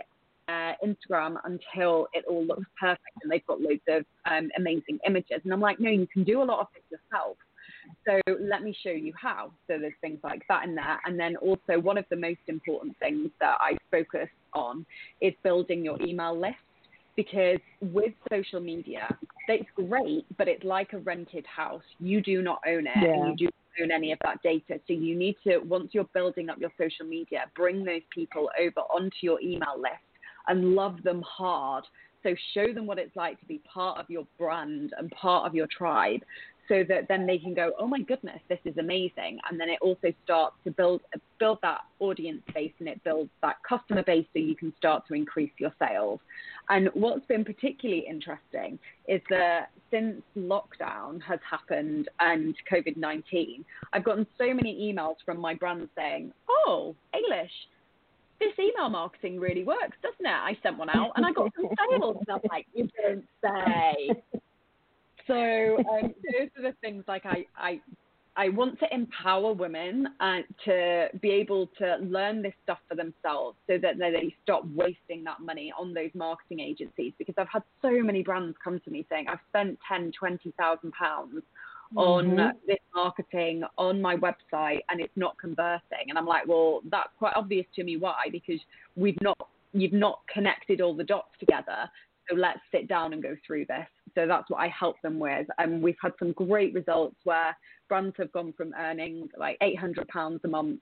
uh, 0.48 0.72
Instagram 0.84 1.36
until 1.44 2.08
it 2.12 2.24
all 2.28 2.44
looks 2.44 2.64
perfect 2.80 3.02
and 3.22 3.30
they've 3.30 3.46
got 3.46 3.60
loads 3.60 3.82
of 3.88 4.04
um, 4.30 4.48
amazing 4.56 4.98
images. 5.06 5.40
And 5.44 5.52
I'm 5.52 5.60
like, 5.60 5.78
no, 5.78 5.90
you 5.90 6.06
can 6.06 6.24
do 6.24 6.42
a 6.42 6.44
lot 6.44 6.60
of 6.60 6.68
it 6.74 6.84
yourself. 6.90 7.36
So 8.06 8.20
let 8.40 8.62
me 8.62 8.76
show 8.82 8.90
you 8.90 9.12
how. 9.20 9.52
So 9.66 9.78
there's 9.78 9.92
things 10.00 10.18
like 10.22 10.42
that 10.48 10.64
in 10.64 10.74
there. 10.74 11.00
And 11.04 11.18
then 11.18 11.36
also 11.36 11.78
one 11.80 11.98
of 11.98 12.04
the 12.10 12.16
most 12.16 12.40
important 12.46 12.96
things 12.98 13.30
that 13.40 13.56
I 13.60 13.76
focus 13.90 14.28
on 14.52 14.86
is 15.20 15.34
building 15.42 15.84
your 15.84 16.00
email 16.02 16.38
list 16.38 16.56
because 17.16 17.58
with 17.80 18.12
social 18.30 18.60
media, 18.60 19.08
it's 19.48 19.68
great, 19.74 20.24
but 20.36 20.46
it's 20.46 20.62
like 20.62 20.92
a 20.92 20.98
rented 20.98 21.44
house. 21.46 21.82
You 21.98 22.20
do 22.22 22.42
not 22.42 22.60
own 22.66 22.86
it 22.86 22.92
yeah. 23.02 23.12
and 23.12 23.40
you 23.40 23.48
do 23.48 23.52
not 23.80 23.84
own 23.84 23.90
any 23.90 24.12
of 24.12 24.20
that 24.24 24.40
data. 24.42 24.80
So 24.86 24.92
you 24.92 25.18
need 25.18 25.34
to, 25.44 25.58
once 25.58 25.90
you're 25.92 26.08
building 26.14 26.48
up 26.48 26.58
your 26.58 26.70
social 26.78 27.06
media, 27.06 27.46
bring 27.56 27.84
those 27.84 28.02
people 28.14 28.48
over 28.60 28.80
onto 28.94 29.16
your 29.22 29.40
email 29.40 29.76
list 29.76 29.96
and 30.46 30.74
love 30.76 31.02
them 31.02 31.22
hard. 31.22 31.84
So 32.22 32.36
show 32.54 32.72
them 32.72 32.86
what 32.86 32.98
it's 32.98 33.16
like 33.16 33.40
to 33.40 33.46
be 33.46 33.60
part 33.72 33.98
of 33.98 34.08
your 34.08 34.26
brand 34.38 34.92
and 34.96 35.10
part 35.10 35.44
of 35.44 35.56
your 35.56 35.66
tribe 35.76 36.20
so 36.68 36.84
that 36.88 37.08
then 37.08 37.26
they 37.26 37.38
can 37.38 37.54
go, 37.54 37.72
oh 37.78 37.86
my 37.86 38.00
goodness, 38.00 38.40
this 38.48 38.58
is 38.64 38.76
amazing. 38.78 39.38
And 39.50 39.58
then 39.58 39.68
it 39.68 39.78
also 39.80 40.12
starts 40.24 40.56
to 40.64 40.70
build 40.70 41.00
build 41.38 41.58
that 41.62 41.80
audience 42.00 42.42
base 42.54 42.72
and 42.78 42.88
it 42.88 43.02
builds 43.04 43.30
that 43.42 43.56
customer 43.68 44.02
base 44.02 44.26
so 44.32 44.38
you 44.38 44.54
can 44.54 44.72
start 44.76 45.06
to 45.08 45.14
increase 45.14 45.52
your 45.58 45.72
sales. 45.78 46.20
And 46.68 46.90
what's 46.94 47.24
been 47.26 47.44
particularly 47.44 48.04
interesting 48.08 48.78
is 49.06 49.20
that 49.30 49.70
since 49.90 50.22
lockdown 50.36 51.22
has 51.22 51.38
happened 51.48 52.08
and 52.20 52.54
COVID 52.70 52.96
19, 52.96 53.64
I've 53.92 54.04
gotten 54.04 54.26
so 54.36 54.52
many 54.52 54.92
emails 54.92 55.16
from 55.24 55.40
my 55.40 55.54
brands 55.54 55.88
saying, 55.96 56.32
oh, 56.48 56.94
Ailish, 57.14 57.48
this 58.40 58.52
email 58.58 58.88
marketing 58.88 59.40
really 59.40 59.64
works, 59.64 59.96
doesn't 60.02 60.24
it? 60.24 60.28
I 60.28 60.56
sent 60.62 60.78
one 60.78 60.90
out 60.90 61.12
and 61.16 61.24
I 61.24 61.32
got 61.32 61.50
some 61.56 61.68
sales. 61.90 62.16
And 62.20 62.36
I'm 62.36 62.40
like, 62.50 62.66
you 62.74 62.88
don't 63.02 63.24
say. 63.42 64.40
So 65.28 65.76
um, 65.90 66.14
those 66.32 66.48
are 66.58 66.62
the 66.62 66.74
things 66.80 67.04
like 67.06 67.24
I, 67.26 67.44
I 67.56 67.80
I 68.38 68.50
want 68.50 68.78
to 68.78 68.86
empower 68.94 69.52
women 69.52 70.06
uh, 70.20 70.38
to 70.64 71.08
be 71.20 71.30
able 71.30 71.68
to 71.78 71.96
learn 71.96 72.40
this 72.40 72.52
stuff 72.62 72.78
for 72.88 72.94
themselves 72.94 73.56
so 73.66 73.78
that 73.78 73.98
they 73.98 74.32
stop 74.44 74.62
wasting 74.74 75.24
that 75.24 75.40
money 75.40 75.72
on 75.76 75.92
those 75.92 76.10
marketing 76.14 76.60
agencies 76.60 77.12
because 77.18 77.34
I've 77.36 77.48
had 77.52 77.64
so 77.82 77.90
many 78.00 78.22
brands 78.22 78.56
come 78.62 78.80
to 78.84 78.90
me 78.90 79.04
saying 79.10 79.26
I've 79.28 79.40
spent 79.48 79.76
10 79.88 80.12
20,000 80.16 80.92
pounds 80.92 81.42
on 81.96 82.26
mm-hmm. 82.26 82.56
this 82.66 82.78
marketing 82.94 83.64
on 83.76 84.00
my 84.00 84.14
website 84.14 84.80
and 84.88 85.00
it's 85.00 85.16
not 85.16 85.36
converting 85.38 86.06
and 86.08 86.16
I'm 86.16 86.26
like 86.26 86.46
well 86.46 86.80
that's 86.90 87.10
quite 87.18 87.32
obvious 87.34 87.66
to 87.74 87.82
me 87.82 87.96
why 87.96 88.28
because 88.30 88.60
we've 88.94 89.20
not 89.20 89.48
you've 89.72 89.92
not 89.92 90.20
connected 90.32 90.80
all 90.80 90.94
the 90.94 91.02
dots 91.02 91.32
together 91.40 91.90
so 92.28 92.36
let's 92.36 92.60
sit 92.72 92.88
down 92.88 93.12
and 93.12 93.22
go 93.22 93.36
through 93.46 93.66
this. 93.66 93.86
So 94.18 94.26
that's 94.26 94.50
what 94.50 94.58
I 94.58 94.66
help 94.68 94.96
them 95.02 95.20
with. 95.20 95.46
And 95.58 95.80
we've 95.80 95.94
had 96.02 96.12
some 96.18 96.32
great 96.32 96.74
results 96.74 97.14
where 97.22 97.56
brands 97.88 98.16
have 98.18 98.32
gone 98.32 98.52
from 98.56 98.74
earning 98.76 99.28
like 99.38 99.56
£800 99.62 100.40
a 100.42 100.48
month 100.48 100.80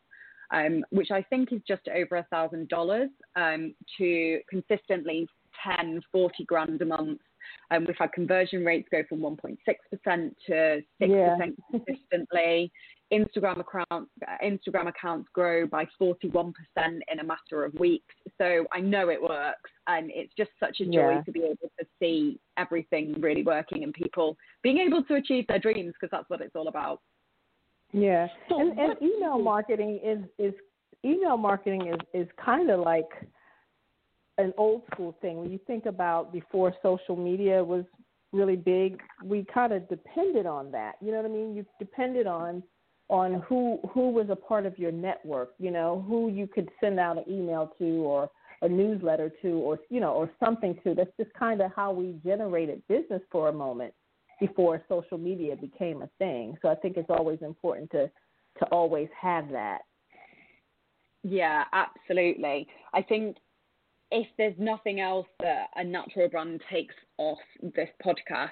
um, 0.50 0.84
which 0.90 1.10
I 1.10 1.22
think 1.22 1.52
is 1.52 1.60
just 1.66 1.88
over 1.88 2.24
thousand 2.30 2.68
dollars, 2.68 3.10
um, 3.34 3.74
to 3.98 4.40
consistently 4.48 5.26
10, 5.64 6.00
40 6.12 6.44
grand 6.44 6.82
a 6.82 6.84
month. 6.84 7.20
Um, 7.70 7.84
we've 7.86 7.96
had 7.98 8.12
conversion 8.12 8.64
rates 8.64 8.88
go 8.90 9.02
from 9.08 9.20
1.6% 9.20 9.56
to 10.04 10.52
6% 10.52 10.82
yeah. 11.00 11.36
consistently. 11.70 12.72
Instagram 13.12 13.60
accounts 13.60 14.10
Instagram 14.42 14.88
accounts 14.88 15.28
grow 15.32 15.66
by 15.66 15.86
41% 16.00 16.52
in 16.76 17.20
a 17.20 17.24
matter 17.24 17.64
of 17.64 17.72
weeks. 17.74 18.14
So 18.36 18.66
I 18.72 18.80
know 18.80 19.10
it 19.10 19.22
works, 19.22 19.70
and 19.86 20.10
it's 20.12 20.32
just 20.36 20.50
such 20.58 20.80
a 20.80 20.84
joy 20.84 21.12
yeah. 21.12 21.22
to 21.22 21.32
be 21.32 21.44
able 21.44 21.70
to 21.78 21.86
see 22.00 22.40
everything 22.58 23.14
really 23.20 23.42
working 23.42 23.84
and 23.84 23.92
people 23.92 24.36
being 24.62 24.78
able 24.78 25.04
to 25.04 25.14
achieve 25.14 25.46
their 25.46 25.58
dreams 25.58 25.94
because 26.00 26.10
that's 26.10 26.28
what 26.28 26.40
it's 26.40 26.56
all 26.56 26.68
about. 26.68 27.00
Yeah, 27.92 28.26
and, 28.50 28.78
and 28.78 28.96
email 29.00 29.38
marketing 29.38 30.00
is 30.04 30.18
is 30.38 30.54
email 31.04 31.36
marketing 31.36 31.86
is 31.86 32.22
is 32.22 32.28
kind 32.44 32.70
of 32.70 32.80
like 32.80 33.08
an 34.38 34.52
old 34.58 34.82
school 34.92 35.16
thing. 35.22 35.38
When 35.38 35.50
you 35.50 35.60
think 35.66 35.86
about 35.86 36.32
before 36.32 36.74
social 36.82 37.16
media 37.16 37.62
was 37.62 37.84
really 38.32 38.56
big, 38.56 39.00
we 39.24 39.46
kind 39.52 39.72
of 39.72 39.88
depended 39.88 40.46
on 40.46 40.70
that. 40.72 40.94
You 41.00 41.12
know 41.12 41.18
what 41.18 41.26
I 41.26 41.32
mean? 41.32 41.54
You 41.54 41.64
depended 41.78 42.26
on 42.26 42.62
on 43.08 43.42
who 43.48 43.78
who 43.92 44.10
was 44.10 44.26
a 44.30 44.36
part 44.36 44.66
of 44.66 44.78
your 44.78 44.92
network. 44.92 45.54
You 45.58 45.70
know, 45.70 46.04
who 46.08 46.30
you 46.30 46.46
could 46.46 46.68
send 46.80 46.98
out 46.98 47.18
an 47.18 47.24
email 47.28 47.72
to 47.78 47.84
or 47.84 48.30
a 48.62 48.68
newsletter 48.68 49.30
to 49.42 49.48
or 49.48 49.78
you 49.90 50.00
know 50.00 50.12
or 50.12 50.30
something 50.42 50.78
to. 50.84 50.94
That's 50.94 51.16
just 51.18 51.32
kind 51.34 51.60
of 51.60 51.70
how 51.74 51.92
we 51.92 52.18
generated 52.24 52.82
business 52.88 53.22
for 53.30 53.48
a 53.48 53.52
moment 53.52 53.94
before 54.40 54.82
social 54.88 55.18
media 55.18 55.56
became 55.56 56.02
a 56.02 56.10
thing. 56.18 56.56
So 56.62 56.68
I 56.68 56.74
think 56.74 56.96
it's 56.96 57.10
always 57.10 57.38
important 57.42 57.90
to 57.92 58.10
to 58.58 58.64
always 58.66 59.08
have 59.20 59.50
that. 59.50 59.82
Yeah, 61.22 61.64
absolutely. 61.72 62.68
I 62.94 63.02
think 63.02 63.36
if 64.10 64.26
there's 64.38 64.54
nothing 64.58 65.00
else 65.00 65.26
that 65.40 65.68
a 65.74 65.84
natural 65.84 66.28
brand 66.28 66.62
takes 66.70 66.94
off 67.18 67.38
this 67.60 67.88
podcast, 68.04 68.50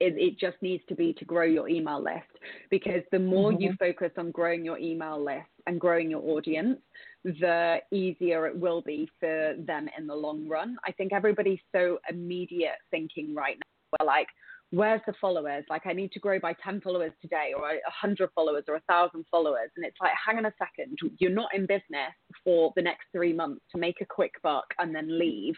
it, 0.00 0.14
it 0.18 0.38
just 0.38 0.56
needs 0.60 0.82
to 0.88 0.94
be 0.94 1.12
to 1.14 1.24
grow 1.24 1.44
your 1.44 1.68
email 1.68 2.02
list 2.02 2.26
because 2.70 3.02
the 3.12 3.18
more 3.18 3.52
mm-hmm. 3.52 3.62
you 3.62 3.74
focus 3.78 4.10
on 4.18 4.30
growing 4.30 4.64
your 4.64 4.78
email 4.78 5.22
list 5.22 5.48
and 5.66 5.80
growing 5.80 6.10
your 6.10 6.22
audience, 6.22 6.78
the 7.24 7.78
easier 7.90 8.46
it 8.46 8.56
will 8.56 8.82
be 8.82 9.08
for 9.20 9.54
them 9.58 9.88
in 9.96 10.06
the 10.06 10.14
long 10.14 10.48
run. 10.48 10.76
I 10.84 10.92
think 10.92 11.12
everybody's 11.12 11.60
so 11.74 11.98
immediate 12.10 12.78
thinking 12.90 13.34
right 13.34 13.56
now. 13.56 13.98
We're 14.00 14.06
like, 14.06 14.26
where's 14.74 15.00
the 15.06 15.14
followers? 15.20 15.64
Like, 15.70 15.86
I 15.86 15.92
need 15.92 16.10
to 16.12 16.18
grow 16.18 16.40
by 16.40 16.54
10 16.62 16.80
followers 16.80 17.12
today, 17.22 17.52
or 17.56 17.62
100 17.62 18.30
followers, 18.34 18.64
or 18.68 18.74
1,000 18.74 19.24
followers. 19.30 19.70
And 19.76 19.86
it's 19.86 19.96
like, 20.00 20.12
hang 20.26 20.38
on 20.38 20.46
a 20.46 20.52
second, 20.58 20.98
you're 21.18 21.30
not 21.30 21.54
in 21.54 21.62
business 21.62 22.12
for 22.42 22.72
the 22.74 22.82
next 22.82 23.04
three 23.12 23.32
months 23.32 23.62
to 23.72 23.78
make 23.78 24.00
a 24.00 24.06
quick 24.06 24.32
buck 24.42 24.66
and 24.78 24.94
then 24.94 25.18
leave. 25.18 25.54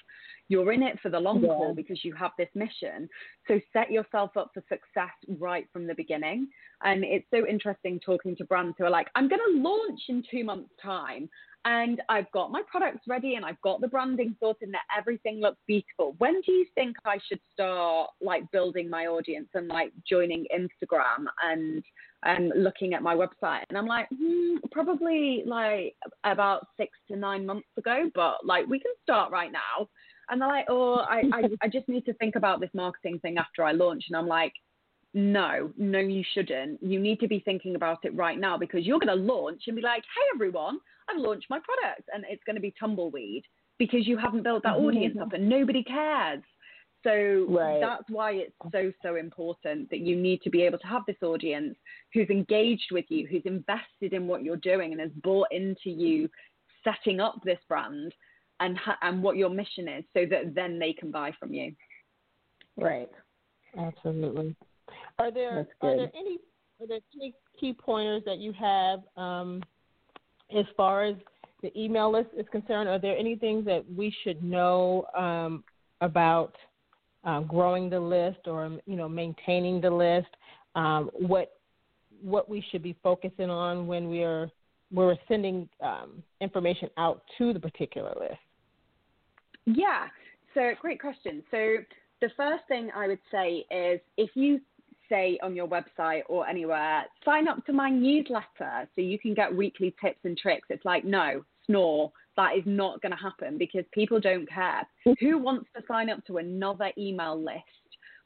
You're 0.49 0.73
in 0.73 0.83
it 0.83 0.99
for 1.01 1.09
the 1.09 1.19
long 1.19 1.43
yeah. 1.43 1.49
haul 1.49 1.75
because 1.75 2.05
you 2.05 2.15
have 2.15 2.33
this 2.39 2.51
mission. 2.55 3.09
So 3.49 3.59
set 3.73 3.91
yourself 3.91 4.37
up 4.37 4.51
for 4.55 4.63
success 4.69 5.15
right 5.41 5.67
from 5.73 5.87
the 5.87 5.95
beginning. 5.95 6.49
And 6.85 7.03
it's 7.03 7.27
so 7.33 7.47
interesting 7.47 7.99
talking 8.05 8.37
to 8.37 8.45
brands 8.45 8.77
who 8.79 8.85
are 8.85 8.91
like, 8.91 9.09
I'm 9.15 9.29
going 9.29 9.41
to 9.41 9.63
launch 9.63 10.01
in 10.09 10.23
two 10.31 10.45
months' 10.45 10.71
time 10.83 11.29
and 11.67 12.01
I've 12.09 12.31
got 12.31 12.53
my 12.53 12.63
products 12.71 13.01
ready 13.09 13.35
and 13.35 13.45
I've 13.45 13.61
got 13.61 13.81
the 13.81 13.89
branding 13.89 14.37
sorted 14.39 14.69
and 14.69 14.77
everything 14.97 15.41
looks 15.41 15.59
beautiful. 15.67 16.15
When 16.19 16.41
do 16.43 16.53
you 16.53 16.65
think 16.77 16.97
I 17.05 17.19
should 17.29 17.41
start 17.53 18.11
like 18.21 18.49
building 18.53 18.89
my 18.89 19.07
audience 19.07 19.49
and 19.53 19.67
like 19.67 19.93
joining 20.09 20.47
Instagram 20.57 21.27
and 21.43 21.83
and 22.23 22.53
looking 22.55 22.95
at 22.95 23.03
my 23.03 23.17
website? 23.17 23.65
And 23.69 23.77
I'm 23.77 23.87
like, 23.87 24.07
hmm, 24.17 24.59
probably 24.71 25.43
like 25.45 25.97
about 26.23 26.69
six 26.77 26.93
to 27.09 27.17
nine 27.17 27.45
months 27.45 27.69
ago, 27.77 28.11
but 28.15 28.47
like 28.47 28.69
we 28.69 28.79
can 28.79 28.93
start 29.03 29.33
right 29.33 29.51
now. 29.51 29.89
And 30.31 30.41
they're 30.41 30.49
like, 30.49 30.67
oh, 30.69 30.99
I, 31.01 31.23
I, 31.33 31.43
I 31.63 31.69
just 31.69 31.89
need 31.89 32.05
to 32.07 32.15
think 32.15 32.37
about 32.37 32.61
this 32.61 32.71
marketing 32.75 33.19
thing 33.19 33.39
after 33.39 33.65
I 33.65 33.73
launch. 33.73 34.05
And 34.09 34.17
I'm 34.17 34.29
like, 34.29 34.53
no, 35.17 35.73
no, 35.79 35.99
you 35.99 36.23
shouldn't. 36.35 36.83
You 36.83 37.01
need 37.01 37.21
to 37.21 37.27
be 37.27 37.41
thinking 37.41 37.75
about 37.75 38.05
it 38.05 38.15
right 38.15 38.39
now 38.39 38.59
because 38.59 38.85
you're 38.85 38.99
going 38.99 39.17
to 39.17 39.25
launch 39.25 39.63
and 39.67 39.75
be 39.75 39.81
like, 39.81 40.03
hey, 40.03 40.27
everyone, 40.35 40.79
I've 41.09 41.19
launched 41.19 41.47
my 41.49 41.59
product. 41.59 42.07
And 42.13 42.27
it's 42.29 42.45
going 42.45 42.57
to 42.57 42.61
be 42.61 42.75
tumbleweed 42.79 43.43
because 43.79 44.07
you 44.07 44.19
haven't 44.19 44.43
built 44.43 44.63
that 44.65 44.75
mm-hmm. 44.75 44.85
audience 44.85 45.17
up 45.19 45.33
and 45.33 45.49
nobody 45.49 45.83
cares. 45.83 46.43
So 47.03 47.47
right. 47.49 47.81
that's 47.81 48.05
why 48.11 48.33
it's 48.33 48.53
so, 48.71 48.93
so 49.03 49.17
important 49.17 49.89
that 49.89 50.01
you 50.01 50.17
need 50.17 50.43
to 50.43 50.51
be 50.51 50.61
able 50.65 50.79
to 50.81 50.87
have 50.87 51.03
this 51.07 51.23
audience 51.23 51.79
who's 52.13 52.29
engaged 52.29 52.89
with 52.93 53.07
you, 53.09 53.27
who's 53.27 53.47
invested 53.47 54.13
in 54.13 54.27
what 54.27 54.43
you're 54.43 54.57
doing 54.57 54.93
and 54.93 55.01
has 55.01 55.13
bought 55.23 55.49
into 55.51 55.89
you 55.89 56.29
setting 56.85 57.21
up 57.21 57.41
this 57.43 57.61
brand 57.71 58.13
and, 58.61 58.77
ha- 58.77 58.99
and 59.01 59.23
what 59.23 59.39
your 59.39 59.49
mission 59.49 59.89
is 59.89 60.05
so 60.15 60.27
that 60.29 60.55
then 60.55 60.79
they 60.79 60.93
can 60.93 61.11
buy 61.11 61.33
from 61.41 61.55
you. 61.55 61.73
Right. 62.77 63.09
Absolutely. 63.79 64.55
Are 65.19 65.31
there 65.31 65.67
are 65.81 65.97
there 65.97 66.11
any 66.15 66.39
are 66.81 66.87
there 66.87 67.01
any 67.15 67.35
key 67.59 67.73
pointers 67.73 68.23
that 68.27 68.39
you 68.39 68.53
have 68.53 69.01
um, 69.17 69.63
as 70.57 70.65
far 70.77 71.05
as 71.05 71.17
the 71.63 71.77
email 71.79 72.13
list 72.13 72.29
is 72.37 72.47
concerned? 72.53 72.89
Are 72.89 72.99
there 72.99 73.17
any 73.17 73.37
things 73.37 73.65
that 73.65 73.85
we 73.97 74.15
should 74.23 74.43
know 74.43 75.07
um, 75.17 75.65
about 76.01 76.55
uh, 77.25 77.41
growing 77.41 77.89
the 77.89 77.99
list 77.99 78.47
or 78.47 78.79
you 78.87 78.97
know 78.97 79.09
maintaining 79.09 79.81
the 79.81 79.91
list? 79.91 80.29
Um, 80.75 81.11
what 81.15 81.53
what 82.23 82.49
we 82.49 82.65
should 82.71 82.83
be 82.83 82.95
focusing 83.03 83.51
on 83.51 83.87
when 83.87 84.09
we 84.09 84.23
are 84.23 84.51
we're 84.93 85.17
sending 85.27 85.69
um, 85.81 86.23
information 86.41 86.89
out 86.97 87.23
to 87.39 87.53
the 87.53 87.61
particular 87.61 88.15
list? 88.21 88.39
Yeah, 89.65 90.07
so 90.55 90.73
great 90.81 91.01
question. 91.01 91.43
So 91.51 91.79
the 92.21 92.31
first 92.37 92.63
thing 92.69 92.91
I 92.95 93.09
would 93.09 93.19
say 93.33 93.65
is 93.71 94.01
if 94.17 94.31
you 94.35 94.61
say 95.09 95.39
on 95.43 95.55
your 95.55 95.69
website 95.69 96.23
or 96.29 96.47
anywhere, 96.49 97.05
sign 97.25 97.49
up 97.49 97.65
to 97.67 97.73
my 97.73 97.91
newsletter 97.91 98.89
so 98.95 99.01
you 99.01 99.19
can 99.19 99.35
get 99.35 99.55
weekly 99.55 99.95
tips 100.01 100.21
and 100.25 100.37
tricks. 100.37 100.69
It's 100.71 100.85
like, 100.85 101.05
no, 101.05 101.45
snore. 101.67 102.13
That 102.37 102.57
is 102.57 102.65
not 102.67 103.01
going 103.01 103.13
to 103.13 103.19
happen 103.19 103.57
because 103.57 103.85
people 103.93 104.21
don't 104.21 104.49
care. 104.49 104.87
Mm-hmm. 105.07 105.27
Who 105.27 105.39
wants 105.39 105.69
to 105.75 105.83
sign 105.89 106.11
up 106.11 106.25
to 106.27 106.37
another 106.37 106.93
email 106.99 107.43
list 107.43 107.63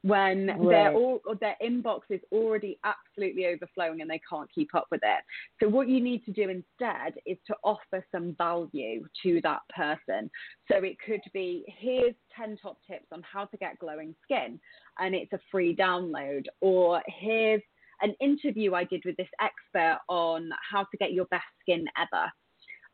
when 0.02 0.46
right. 0.46 0.68
their 0.68 0.94
all, 0.94 1.20
their 1.40 1.56
inbox 1.62 2.00
is 2.08 2.20
already 2.32 2.78
absolutely 2.84 3.46
overflowing 3.46 4.00
and 4.00 4.10
they 4.10 4.20
can't 4.28 4.50
keep 4.52 4.74
up 4.74 4.86
with 4.90 5.00
it. 5.02 5.24
So 5.62 5.68
what 5.68 5.88
you 5.88 6.00
need 6.00 6.24
to 6.24 6.32
do 6.32 6.48
instead 6.48 7.14
is 7.26 7.36
to 7.48 7.56
offer 7.64 8.04
some 8.10 8.34
value 8.36 9.04
to 9.22 9.40
that 9.42 9.60
person. 9.74 10.30
So 10.70 10.78
it 10.78 10.96
could 11.04 11.20
be 11.34 11.64
here's 11.66 12.14
10 12.36 12.58
top 12.62 12.78
tips 12.88 13.06
on 13.12 13.22
how 13.30 13.44
to 13.46 13.56
get 13.56 13.78
glowing 13.78 14.14
skin 14.22 14.58
and 14.98 15.14
it's 15.14 15.32
a 15.32 15.40
free 15.50 15.76
download 15.76 16.44
or 16.60 17.02
here's 17.06 17.62
an 18.00 18.14
interview 18.20 18.74
I 18.74 18.84
did 18.84 19.02
with 19.04 19.16
this 19.16 19.28
expert 19.40 19.98
on 20.08 20.50
how 20.70 20.84
to 20.84 20.96
get 20.96 21.12
your 21.12 21.26
best 21.26 21.44
skin 21.60 21.84
ever 21.98 22.30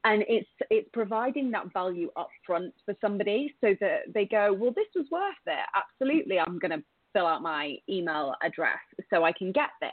and 0.04 0.24
it's 0.28 0.48
it's 0.70 0.88
providing 0.92 1.50
that 1.50 1.72
value 1.72 2.10
up 2.16 2.28
front 2.46 2.72
for 2.84 2.94
somebody 3.00 3.54
so 3.60 3.74
that 3.80 4.00
they 4.12 4.24
go 4.24 4.52
well 4.52 4.72
this 4.74 4.86
was 4.94 5.06
worth 5.10 5.34
it 5.46 5.66
absolutely 5.74 6.38
i'm 6.38 6.58
going 6.58 6.70
to 6.70 6.82
fill 7.16 7.26
out 7.26 7.40
my 7.40 7.76
email 7.88 8.34
address 8.42 8.78
so 9.08 9.24
I 9.24 9.32
can 9.32 9.50
get 9.52 9.70
this. 9.80 9.90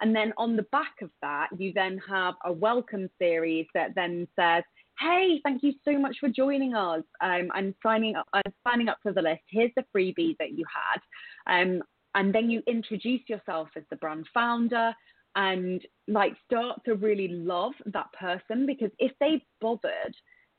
And 0.00 0.16
then 0.16 0.32
on 0.38 0.56
the 0.56 0.66
back 0.72 0.94
of 1.02 1.10
that, 1.20 1.48
you 1.58 1.72
then 1.74 2.00
have 2.08 2.34
a 2.44 2.52
welcome 2.52 3.10
series 3.18 3.66
that 3.74 3.94
then 3.94 4.26
says, 4.38 4.64
Hey, 4.98 5.40
thank 5.44 5.62
you 5.62 5.74
so 5.84 5.98
much 5.98 6.16
for 6.18 6.28
joining 6.28 6.74
us. 6.74 7.02
Um, 7.20 7.50
I'm 7.52 7.74
signing 7.82 8.16
up. 8.16 8.26
I'm 8.32 8.52
signing 8.66 8.88
up 8.88 8.98
for 9.02 9.12
the 9.12 9.22
list. 9.22 9.42
Here's 9.48 9.70
the 9.76 9.84
freebie 9.94 10.36
that 10.38 10.52
you 10.52 10.64
had, 10.72 11.62
um, 11.62 11.82
and 12.14 12.34
then 12.34 12.50
you 12.50 12.62
introduce 12.66 13.22
yourself 13.28 13.68
as 13.76 13.84
the 13.90 13.96
brand 13.96 14.26
founder 14.34 14.94
and 15.34 15.80
like 16.08 16.34
start 16.44 16.78
to 16.84 16.94
really 16.94 17.28
love 17.28 17.72
that 17.86 18.12
person 18.12 18.66
because 18.66 18.90
if 18.98 19.12
they 19.18 19.42
bothered 19.62 20.14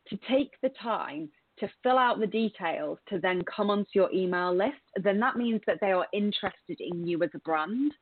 to 0.07 0.17
take 0.29 0.51
the 0.63 0.71
time 0.81 1.29
to 1.59 1.69
fill 1.83 1.97
out 1.97 2.19
the 2.19 2.27
details 2.27 2.97
to 3.09 3.19
then 3.19 3.43
come 3.43 3.69
onto 3.69 3.89
your 3.93 4.11
email 4.11 4.55
list, 4.55 4.81
then 4.95 5.19
that 5.19 5.37
means 5.37 5.61
that 5.67 5.77
they 5.81 5.91
are 5.91 6.07
interested 6.13 6.79
in 6.79 7.05
you 7.05 7.21
as 7.23 7.29
a 7.33 7.39
brand. 7.39 7.93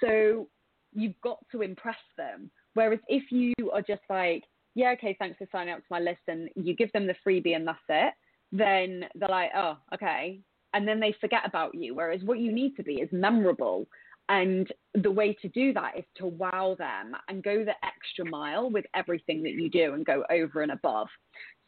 So 0.00 0.48
you've 0.92 1.20
got 1.22 1.38
to 1.52 1.62
impress 1.62 1.96
them. 2.16 2.50
Whereas 2.74 3.00
if 3.08 3.30
you 3.30 3.54
are 3.72 3.82
just 3.82 4.02
like, 4.08 4.44
yeah, 4.74 4.90
okay, 4.92 5.16
thanks 5.18 5.38
for 5.38 5.46
signing 5.52 5.74
up 5.74 5.80
to 5.80 5.86
my 5.90 6.00
list, 6.00 6.22
and 6.28 6.48
you 6.54 6.74
give 6.74 6.92
them 6.92 7.06
the 7.06 7.16
freebie 7.26 7.56
and 7.56 7.66
that's 7.66 7.78
it, 7.88 8.14
then 8.52 9.04
they're 9.14 9.28
like, 9.28 9.50
oh, 9.56 9.76
okay. 9.94 10.40
And 10.74 10.88
then 10.88 11.00
they 11.00 11.14
forget 11.20 11.42
about 11.44 11.74
you. 11.74 11.94
Whereas 11.94 12.22
what 12.22 12.38
you 12.38 12.52
need 12.52 12.76
to 12.76 12.82
be 12.82 12.94
is 12.94 13.08
memorable. 13.12 13.86
And 14.28 14.72
the 14.94 15.10
way 15.10 15.34
to 15.42 15.48
do 15.48 15.74
that 15.74 15.98
is 15.98 16.04
to 16.16 16.26
wow 16.26 16.76
them 16.78 17.14
and 17.28 17.42
go 17.42 17.64
the 17.64 17.74
extra 17.84 18.24
mile 18.24 18.70
with 18.70 18.86
everything 18.94 19.42
that 19.42 19.52
you 19.52 19.68
do 19.68 19.92
and 19.92 20.06
go 20.06 20.24
over 20.30 20.62
and 20.62 20.72
above. 20.72 21.08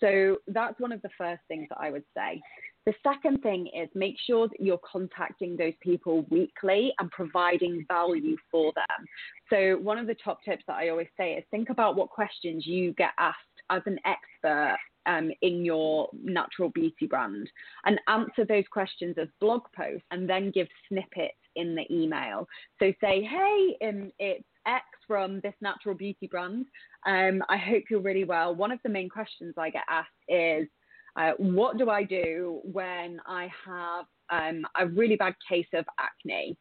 So 0.04 0.36
that's 0.48 0.78
one 0.78 0.92
of 0.92 1.00
the 1.00 1.08
first 1.16 1.40
things 1.48 1.66
that 1.70 1.78
I 1.80 1.90
would 1.90 2.04
say. 2.14 2.40
The 2.84 2.92
second 3.02 3.42
thing 3.42 3.68
is 3.74 3.88
make 3.94 4.16
sure 4.26 4.46
that 4.48 4.60
you're 4.60 4.80
contacting 4.90 5.56
those 5.56 5.72
people 5.80 6.26
weekly 6.28 6.92
and 6.98 7.10
providing 7.10 7.86
value 7.88 8.36
for 8.50 8.72
them. 8.74 9.06
So, 9.48 9.78
one 9.80 9.96
of 9.96 10.06
the 10.06 10.16
top 10.22 10.44
tips 10.44 10.64
that 10.66 10.74
I 10.74 10.90
always 10.90 11.08
say 11.16 11.32
is 11.32 11.44
think 11.50 11.70
about 11.70 11.96
what 11.96 12.10
questions 12.10 12.66
you 12.66 12.92
get 12.92 13.12
asked 13.18 13.38
as 13.70 13.80
an 13.86 13.98
expert 14.04 14.76
um, 15.06 15.30
in 15.40 15.64
your 15.64 16.10
natural 16.22 16.68
beauty 16.68 17.06
brand 17.06 17.48
and 17.86 17.98
answer 18.08 18.44
those 18.46 18.64
questions 18.70 19.16
as 19.18 19.28
blog 19.40 19.62
posts 19.74 20.06
and 20.10 20.28
then 20.28 20.50
give 20.50 20.68
snippets 20.88 21.38
in 21.56 21.74
the 21.74 21.86
email. 21.90 22.46
So 22.78 22.92
say, 23.00 23.22
hey, 23.22 23.76
um, 23.88 24.10
it's 24.18 24.44
X 24.66 24.84
from 25.06 25.40
this 25.40 25.54
natural 25.60 25.94
beauty 25.94 26.26
brand. 26.26 26.66
Um, 27.06 27.42
I 27.48 27.56
hope 27.56 27.84
you're 27.90 28.00
really 28.00 28.24
well. 28.24 28.54
One 28.54 28.72
of 28.72 28.78
the 28.82 28.88
main 28.88 29.08
questions 29.08 29.54
I 29.58 29.70
get 29.70 29.84
asked 29.88 30.08
is, 30.28 30.68
uh, 31.16 31.32
what 31.38 31.78
do 31.78 31.90
I 31.90 32.02
do 32.02 32.60
when 32.64 33.20
I 33.26 33.48
have 33.66 34.06
um, 34.30 34.66
a 34.78 34.86
really 34.86 35.16
bad 35.16 35.34
case 35.48 35.68
of 35.74 35.84
acne? 35.98 36.56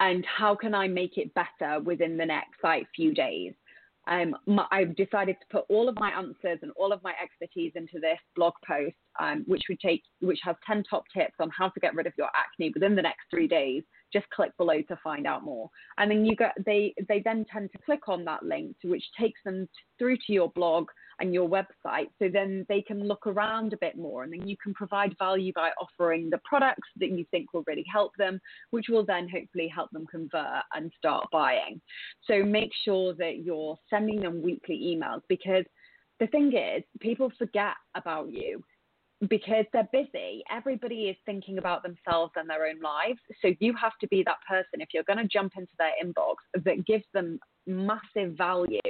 And 0.00 0.24
how 0.26 0.56
can 0.56 0.74
I 0.74 0.88
make 0.88 1.16
it 1.16 1.32
better 1.34 1.80
within 1.80 2.16
the 2.16 2.26
next 2.26 2.56
like 2.64 2.86
few 2.96 3.14
days? 3.14 3.52
Um, 4.08 4.34
my, 4.46 4.66
I've 4.72 4.96
decided 4.96 5.36
to 5.40 5.46
put 5.58 5.64
all 5.68 5.88
of 5.88 5.94
my 5.94 6.10
answers 6.10 6.58
and 6.62 6.72
all 6.74 6.92
of 6.92 7.00
my 7.04 7.14
expertise 7.22 7.72
into 7.76 8.00
this 8.00 8.18
blog 8.34 8.54
post, 8.66 8.96
um, 9.20 9.44
which 9.46 9.62
would 9.68 9.78
take, 9.78 10.02
which 10.20 10.40
has 10.42 10.56
10 10.66 10.82
top 10.90 11.04
tips 11.16 11.34
on 11.38 11.50
how 11.56 11.68
to 11.68 11.80
get 11.80 11.94
rid 11.94 12.08
of 12.08 12.12
your 12.18 12.28
acne 12.34 12.72
within 12.74 12.96
the 12.96 13.02
next 13.02 13.20
three 13.30 13.46
days 13.46 13.84
just 14.12 14.28
click 14.30 14.56
below 14.56 14.82
to 14.82 14.96
find 15.02 15.26
out 15.26 15.44
more. 15.44 15.70
And 15.98 16.10
then 16.10 16.24
you 16.24 16.36
get 16.36 16.54
they 16.64 16.94
they 17.08 17.20
then 17.24 17.44
tend 17.52 17.70
to 17.72 17.78
click 17.84 18.08
on 18.08 18.24
that 18.24 18.44
link, 18.44 18.76
which 18.84 19.04
takes 19.18 19.40
them 19.44 19.68
through 19.98 20.16
to 20.26 20.32
your 20.32 20.50
blog 20.50 20.88
and 21.20 21.32
your 21.32 21.48
website. 21.48 22.08
So 22.18 22.28
then 22.32 22.66
they 22.68 22.82
can 22.82 23.06
look 23.06 23.26
around 23.26 23.72
a 23.72 23.78
bit 23.78 23.96
more, 23.96 24.24
and 24.24 24.32
then 24.32 24.48
you 24.48 24.56
can 24.62 24.74
provide 24.74 25.16
value 25.18 25.52
by 25.54 25.70
offering 25.80 26.30
the 26.30 26.40
products 26.44 26.88
that 26.96 27.10
you 27.10 27.24
think 27.30 27.52
will 27.52 27.64
really 27.66 27.84
help 27.90 28.12
them, 28.18 28.40
which 28.70 28.86
will 28.88 29.04
then 29.04 29.28
hopefully 29.28 29.68
help 29.68 29.90
them 29.90 30.06
convert 30.10 30.64
and 30.74 30.92
start 30.98 31.26
buying. 31.32 31.80
So 32.26 32.42
make 32.42 32.70
sure 32.84 33.14
that 33.14 33.38
you're 33.44 33.78
sending 33.88 34.20
them 34.20 34.42
weekly 34.42 34.78
emails 34.96 35.22
because 35.28 35.64
the 36.20 36.26
thing 36.28 36.52
is, 36.56 36.84
people 37.00 37.32
forget 37.38 37.74
about 37.94 38.30
you 38.30 38.62
because 39.28 39.64
they're 39.72 39.88
busy. 39.92 40.42
Everybody 40.50 41.04
is 41.04 41.16
thinking 41.24 41.58
about 41.58 41.82
themselves 41.82 42.32
and 42.36 42.48
their 42.48 42.66
own 42.66 42.80
lives. 42.80 43.20
So 43.40 43.52
you 43.60 43.74
have 43.80 43.92
to 44.00 44.08
be 44.08 44.22
that 44.24 44.38
person 44.48 44.80
if 44.80 44.88
you're 44.92 45.04
going 45.04 45.18
to 45.18 45.28
jump 45.28 45.52
into 45.56 45.72
their 45.78 45.92
inbox 46.02 46.36
that 46.64 46.86
gives 46.86 47.04
them 47.14 47.38
massive 47.66 48.36
value 48.36 48.80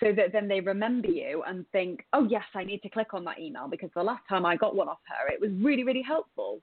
so 0.00 0.12
that 0.12 0.32
then 0.32 0.48
they 0.48 0.60
remember 0.60 1.08
you 1.08 1.42
and 1.46 1.66
think, 1.72 2.04
oh, 2.12 2.26
yes, 2.28 2.44
I 2.54 2.64
need 2.64 2.82
to 2.82 2.88
click 2.88 3.14
on 3.14 3.24
that 3.24 3.40
email 3.40 3.68
because 3.68 3.90
the 3.94 4.02
last 4.02 4.22
time 4.28 4.46
I 4.46 4.56
got 4.56 4.76
one 4.76 4.88
off 4.88 5.00
her, 5.08 5.32
it 5.32 5.40
was 5.40 5.50
really, 5.62 5.84
really 5.84 6.02
helpful. 6.02 6.60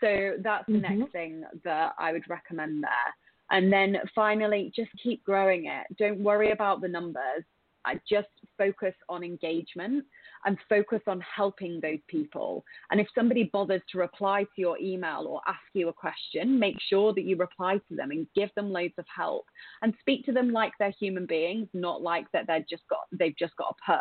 So 0.00 0.34
that's 0.42 0.68
mm-hmm. 0.68 0.74
the 0.74 0.88
next 0.88 1.12
thing 1.12 1.44
that 1.64 1.92
I 1.98 2.12
would 2.12 2.28
recommend 2.28 2.82
there. 2.82 3.14
And 3.50 3.72
then 3.72 3.96
finally, 4.14 4.72
just 4.74 4.90
keep 5.02 5.24
growing 5.24 5.66
it. 5.66 5.86
Don't 5.98 6.20
worry 6.20 6.52
about 6.52 6.80
the 6.80 6.88
numbers. 6.88 7.44
I 7.84 8.00
just 8.08 8.28
focus 8.58 8.94
on 9.08 9.22
engagement 9.22 10.04
and 10.44 10.58
focus 10.68 11.00
on 11.06 11.20
helping 11.20 11.80
those 11.80 11.98
people. 12.08 12.64
And 12.90 13.00
if 13.00 13.08
somebody 13.14 13.44
bothers 13.52 13.82
to 13.92 13.98
reply 13.98 14.42
to 14.42 14.60
your 14.60 14.78
email 14.78 15.26
or 15.28 15.40
ask 15.46 15.60
you 15.72 15.88
a 15.88 15.92
question, 15.92 16.58
make 16.58 16.76
sure 16.88 17.12
that 17.14 17.24
you 17.24 17.36
reply 17.36 17.78
to 17.88 17.96
them 17.96 18.10
and 18.10 18.26
give 18.34 18.50
them 18.54 18.70
loads 18.70 18.94
of 18.98 19.06
help 19.14 19.46
and 19.82 19.94
speak 20.00 20.24
to 20.26 20.32
them 20.32 20.50
like 20.50 20.72
they're 20.78 20.94
human 20.98 21.26
beings, 21.26 21.68
not 21.72 22.02
like 22.02 22.26
that 22.32 22.46
they've 22.46 22.68
just 22.68 22.86
got 22.88 23.00
they've 23.12 23.36
just 23.38 23.56
got 23.56 23.74
a 23.78 23.92
purse 23.92 24.00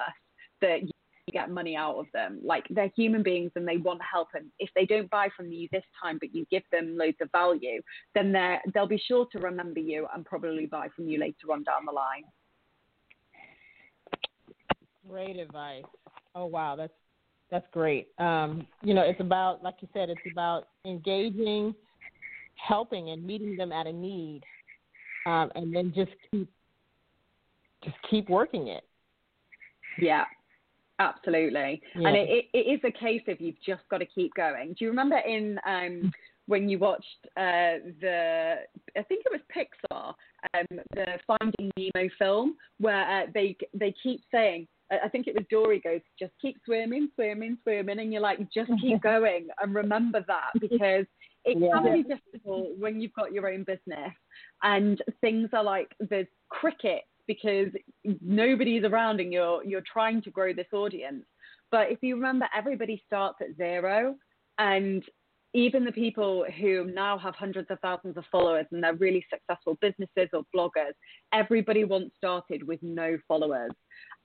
that 0.61 0.81
you 0.83 0.91
get 1.31 1.49
money 1.49 1.75
out 1.75 1.95
of 1.95 2.05
them. 2.13 2.39
Like 2.43 2.65
they're 2.69 2.91
human 2.95 3.23
beings 3.23 3.51
and 3.55 3.67
they 3.67 3.77
want 3.77 4.01
help. 4.01 4.29
And 4.33 4.51
if 4.59 4.69
they 4.75 4.85
don't 4.85 5.09
buy 5.09 5.29
from 5.35 5.51
you 5.51 5.67
this 5.71 5.83
time, 6.01 6.17
but 6.19 6.33
you 6.33 6.45
give 6.51 6.63
them 6.71 6.97
loads 6.97 7.17
of 7.21 7.31
value, 7.31 7.81
then 8.13 8.31
they 8.31 8.57
they'll 8.73 8.87
be 8.87 9.01
sure 9.07 9.27
to 9.31 9.39
remember 9.39 9.79
you 9.79 10.07
and 10.13 10.25
probably 10.25 10.65
buy 10.65 10.87
from 10.95 11.07
you 11.07 11.19
later 11.19 11.51
on 11.51 11.63
down 11.63 11.85
the 11.85 11.91
line. 11.91 12.23
Great 15.07 15.37
advice. 15.37 15.83
Oh 16.35 16.45
wow, 16.45 16.75
that's 16.75 16.93
that's 17.49 17.65
great. 17.71 18.09
Um, 18.19 18.67
you 18.83 18.93
know, 18.93 19.01
it's 19.01 19.19
about 19.21 19.63
like 19.63 19.75
you 19.81 19.87
said, 19.93 20.09
it's 20.09 20.19
about 20.31 20.67
engaging, 20.85 21.73
helping, 22.55 23.11
and 23.11 23.25
meeting 23.25 23.55
them 23.55 23.71
at 23.71 23.87
a 23.87 23.93
need, 23.93 24.41
um, 25.25 25.51
and 25.55 25.73
then 25.73 25.93
just 25.95 26.11
keep 26.29 26.49
just 27.83 27.95
keep 28.09 28.29
working 28.29 28.67
it. 28.67 28.83
Yeah, 29.99 30.25
absolutely. 30.99 31.81
Yeah. 31.95 32.07
And 32.07 32.17
it, 32.17 32.29
it, 32.29 32.45
it 32.53 32.71
is 32.71 32.79
a 32.83 32.91
case 32.91 33.21
of 33.27 33.39
you've 33.39 33.61
just 33.65 33.83
got 33.89 33.99
to 33.99 34.05
keep 34.05 34.33
going. 34.33 34.75
Do 34.77 34.83
you 34.83 34.89
remember 34.89 35.17
in 35.17 35.57
um, 35.65 36.11
when 36.47 36.67
you 36.67 36.79
watched 36.79 37.05
uh, 37.37 37.79
the 38.01 38.55
I 38.97 39.03
think 39.03 39.23
it 39.25 39.31
was 39.31 39.41
Pixar, 39.55 40.13
um, 40.53 40.79
the 40.93 41.05
Finding 41.25 41.71
Nemo 41.77 42.09
film, 42.19 42.55
where 42.79 43.23
uh, 43.23 43.25
they 43.33 43.55
they 43.73 43.93
keep 44.03 44.21
saying 44.31 44.67
I 44.91 45.09
think 45.09 45.27
it 45.27 45.35
was 45.35 45.45
Dory 45.49 45.79
goes, 45.79 46.01
just 46.19 46.33
keep 46.41 46.57
swimming, 46.63 47.09
swimming, 47.15 47.57
swimming, 47.63 47.99
and 47.99 48.13
you're 48.13 48.21
like, 48.21 48.39
just 48.53 48.71
keep 48.81 49.01
going 49.03 49.47
and 49.61 49.73
remember 49.73 50.23
that 50.27 50.51
because 50.59 51.05
it 51.45 51.57
yeah. 51.59 51.69
can 51.73 51.93
be 51.93 52.03
difficult 52.03 52.77
when 52.77 52.99
you've 52.99 53.13
got 53.13 53.31
your 53.31 53.47
own 53.47 53.63
business 53.63 54.13
and 54.63 55.01
things 55.21 55.49
are 55.53 55.63
like 55.63 55.91
there's 55.99 56.27
crickets 56.49 57.07
because 57.27 57.69
nobody's 58.21 58.83
around 58.83 59.19
and 59.19 59.33
you're 59.33 59.63
you're 59.63 59.83
trying 59.91 60.21
to 60.23 60.31
grow 60.31 60.53
this 60.53 60.67
audience. 60.73 61.25
But 61.71 61.91
if 61.91 61.99
you 62.01 62.15
remember, 62.15 62.47
everybody 62.55 63.01
starts 63.05 63.37
at 63.41 63.57
zero, 63.57 64.15
and 64.59 65.03
even 65.55 65.85
the 65.85 65.91
people 65.91 66.45
who 66.59 66.83
now 66.93 67.17
have 67.17 67.33
hundreds 67.33 67.71
of 67.71 67.79
thousands 67.79 68.17
of 68.17 68.25
followers 68.29 68.65
and 68.71 68.83
they're 68.83 68.93
really 68.95 69.25
successful 69.31 69.77
businesses 69.79 70.29
or 70.33 70.43
bloggers, 70.53 70.91
everybody 71.33 71.85
once 71.85 72.11
started 72.17 72.67
with 72.67 72.83
no 72.83 73.17
followers. 73.25 73.71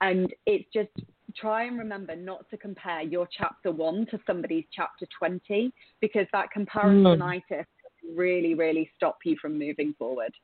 And 0.00 0.34
it's 0.44 0.68
just 0.74 0.90
try 1.36 1.66
and 1.66 1.78
remember 1.78 2.16
not 2.16 2.50
to 2.50 2.56
compare 2.56 3.02
your 3.02 3.28
chapter 3.30 3.70
one 3.70 4.06
to 4.10 4.18
somebody's 4.26 4.64
chapter 4.74 5.06
20 5.16 5.72
because 6.00 6.26
that 6.32 6.48
comparisonitis 6.56 7.42
mm. 7.50 7.64
really, 8.12 8.54
really 8.54 8.90
stop 8.96 9.18
you 9.24 9.36
from 9.40 9.56
moving 9.56 9.94
forward. 9.96 10.34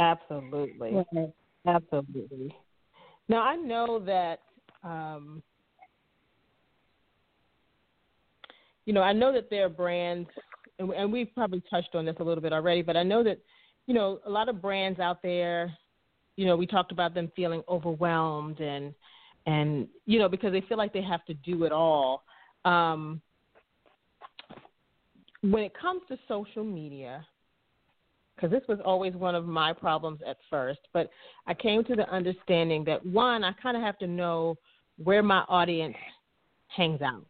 Absolutely. 0.00 1.04
Absolutely. 1.68 2.52
Now, 3.28 3.42
I 3.42 3.54
know 3.54 4.00
that, 4.00 4.40
um, 4.82 5.40
you 8.86 8.92
know, 8.92 9.02
I 9.02 9.12
know 9.12 9.32
that 9.32 9.50
there 9.50 9.66
are 9.66 9.70
brands, 9.70 10.28
and, 10.78 10.90
and 10.90 11.12
we've 11.12 11.32
probably 11.34 11.62
touched 11.68 11.94
on 11.94 12.06
this 12.06 12.16
a 12.20 12.24
little 12.24 12.42
bit 12.42 12.52
already, 12.52 12.82
but 12.82 12.96
I 12.96 13.02
know 13.02 13.22
that, 13.22 13.38
you 13.86 13.94
know, 13.94 14.20
a 14.24 14.30
lot 14.30 14.48
of 14.48 14.62
brands 14.62 14.98
out 14.98 15.22
there 15.22 15.76
you 16.36 16.44
know, 16.44 16.56
we 16.56 16.66
talked 16.66 16.92
about 16.92 17.14
them 17.14 17.32
feeling 17.34 17.62
overwhelmed 17.68 18.60
and 18.60 18.94
and 19.46 19.88
you 20.04 20.18
know 20.18 20.28
because 20.28 20.52
they 20.52 20.60
feel 20.62 20.76
like 20.76 20.92
they 20.92 21.02
have 21.02 21.24
to 21.24 21.34
do 21.34 21.64
it 21.64 21.72
all. 21.72 22.24
Um, 22.64 23.20
when 25.40 25.62
it 25.62 25.72
comes 25.80 26.02
to 26.08 26.18
social 26.28 26.64
media, 26.64 27.24
because 28.34 28.50
this 28.50 28.62
was 28.68 28.78
always 28.84 29.14
one 29.14 29.34
of 29.34 29.46
my 29.46 29.72
problems 29.72 30.20
at 30.28 30.36
first, 30.50 30.80
but 30.92 31.10
I 31.46 31.54
came 31.54 31.84
to 31.84 31.94
the 31.94 32.08
understanding 32.10 32.84
that 32.84 33.04
one, 33.06 33.44
I 33.44 33.52
kind 33.62 33.76
of 33.76 33.82
have 33.82 33.98
to 33.98 34.06
know 34.06 34.56
where 35.02 35.22
my 35.22 35.40
audience 35.48 35.96
hangs 36.68 37.00
out. 37.00 37.26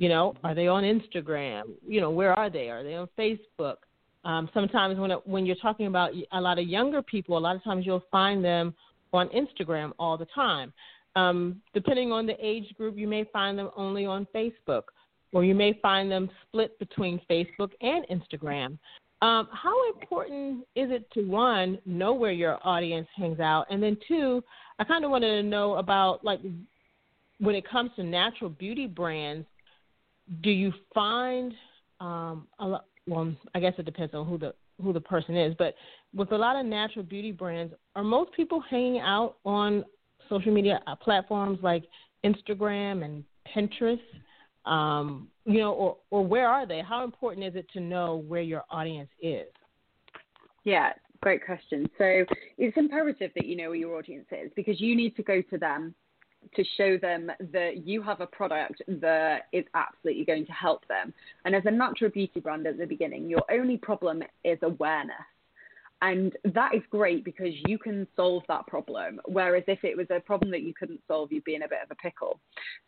You 0.00 0.08
know, 0.08 0.34
are 0.42 0.54
they 0.54 0.66
on 0.66 0.82
Instagram? 0.82 1.64
You 1.86 2.00
know, 2.00 2.08
where 2.08 2.32
are 2.32 2.48
they? 2.48 2.70
Are 2.70 2.82
they 2.82 2.94
on 2.94 3.06
Facebook? 3.18 3.76
Um, 4.24 4.48
sometimes 4.54 4.98
when 4.98 5.10
it, 5.10 5.26
when 5.26 5.44
you're 5.44 5.56
talking 5.56 5.88
about 5.88 6.12
a 6.32 6.40
lot 6.40 6.58
of 6.58 6.66
younger 6.66 7.02
people, 7.02 7.36
a 7.36 7.38
lot 7.38 7.54
of 7.54 7.62
times 7.62 7.84
you'll 7.84 8.02
find 8.10 8.42
them 8.42 8.74
on 9.12 9.28
Instagram 9.28 9.92
all 9.98 10.16
the 10.16 10.26
time. 10.34 10.72
Um, 11.16 11.60
depending 11.74 12.12
on 12.12 12.24
the 12.24 12.34
age 12.40 12.74
group, 12.78 12.96
you 12.96 13.06
may 13.06 13.24
find 13.30 13.58
them 13.58 13.68
only 13.76 14.06
on 14.06 14.26
Facebook, 14.34 14.84
or 15.34 15.44
you 15.44 15.54
may 15.54 15.78
find 15.82 16.10
them 16.10 16.30
split 16.46 16.78
between 16.78 17.20
Facebook 17.28 17.72
and 17.82 18.06
Instagram. 18.10 18.78
Um, 19.20 19.48
how 19.52 19.90
important 19.90 20.60
is 20.76 20.90
it 20.90 21.10
to 21.12 21.28
one 21.28 21.78
know 21.84 22.14
where 22.14 22.32
your 22.32 22.58
audience 22.66 23.06
hangs 23.14 23.38
out, 23.38 23.66
and 23.68 23.82
then 23.82 23.98
two, 24.08 24.42
I 24.78 24.84
kind 24.84 25.04
of 25.04 25.10
wanted 25.10 25.42
to 25.42 25.42
know 25.42 25.74
about 25.74 26.24
like 26.24 26.40
when 27.38 27.54
it 27.54 27.68
comes 27.68 27.90
to 27.96 28.02
natural 28.02 28.48
beauty 28.48 28.86
brands, 28.86 29.46
do 30.42 30.50
you 30.50 30.72
find 30.94 31.52
um, 32.00 32.46
a 32.58 32.66
lot, 32.66 32.84
well, 33.06 33.34
I 33.54 33.60
guess 33.60 33.74
it 33.78 33.84
depends 33.84 34.14
on 34.14 34.26
who 34.26 34.38
the 34.38 34.54
who 34.82 34.94
the 34.94 35.00
person 35.00 35.36
is, 35.36 35.54
but 35.58 35.74
with 36.14 36.32
a 36.32 36.36
lot 36.36 36.56
of 36.56 36.64
natural 36.64 37.04
beauty 37.04 37.32
brands, 37.32 37.74
are 37.96 38.02
most 38.02 38.32
people 38.32 38.62
hanging 38.70 38.98
out 38.98 39.36
on 39.44 39.84
social 40.30 40.52
media 40.52 40.80
uh, 40.86 40.96
platforms 40.96 41.58
like 41.62 41.84
Instagram 42.24 43.04
and 43.04 43.24
Pinterest? 43.54 44.00
Um, 44.64 45.28
you 45.44 45.58
know, 45.58 45.72
or 45.72 45.96
or 46.10 46.24
where 46.24 46.48
are 46.48 46.66
they? 46.66 46.80
How 46.80 47.04
important 47.04 47.44
is 47.44 47.56
it 47.56 47.66
to 47.72 47.80
know 47.80 48.16
where 48.16 48.42
your 48.42 48.64
audience 48.70 49.10
is? 49.20 49.48
Yeah, 50.64 50.92
great 51.20 51.44
question. 51.44 51.88
So 51.98 52.24
it's 52.56 52.76
imperative 52.76 53.32
that 53.34 53.46
you 53.46 53.56
know 53.56 53.68
where 53.68 53.78
your 53.78 53.98
audience 53.98 54.26
is 54.30 54.50
because 54.56 54.80
you 54.80 54.96
need 54.96 55.16
to 55.16 55.22
go 55.22 55.42
to 55.42 55.58
them 55.58 55.94
to 56.54 56.64
show 56.76 56.98
them 56.98 57.30
that 57.52 57.86
you 57.86 58.02
have 58.02 58.20
a 58.20 58.26
product 58.26 58.82
that 58.88 59.42
is 59.52 59.64
absolutely 59.74 60.24
going 60.24 60.46
to 60.46 60.52
help 60.52 60.86
them. 60.88 61.12
And 61.44 61.54
as 61.54 61.62
a 61.66 61.70
natural 61.70 62.10
beauty 62.10 62.40
brand 62.40 62.66
at 62.66 62.78
the 62.78 62.86
beginning, 62.86 63.28
your 63.28 63.44
only 63.50 63.76
problem 63.76 64.22
is 64.44 64.58
awareness. 64.62 65.14
And 66.02 66.34
that 66.54 66.74
is 66.74 66.80
great 66.90 67.24
because 67.24 67.52
you 67.66 67.78
can 67.78 68.06
solve 68.16 68.42
that 68.48 68.66
problem. 68.66 69.20
Whereas 69.26 69.64
if 69.66 69.84
it 69.84 69.96
was 69.96 70.06
a 70.10 70.18
problem 70.18 70.50
that 70.52 70.62
you 70.62 70.72
couldn't 70.72 71.00
solve, 71.06 71.30
you'd 71.30 71.44
be 71.44 71.56
in 71.56 71.62
a 71.62 71.68
bit 71.68 71.80
of 71.84 71.90
a 71.90 71.94
pickle. 71.96 72.40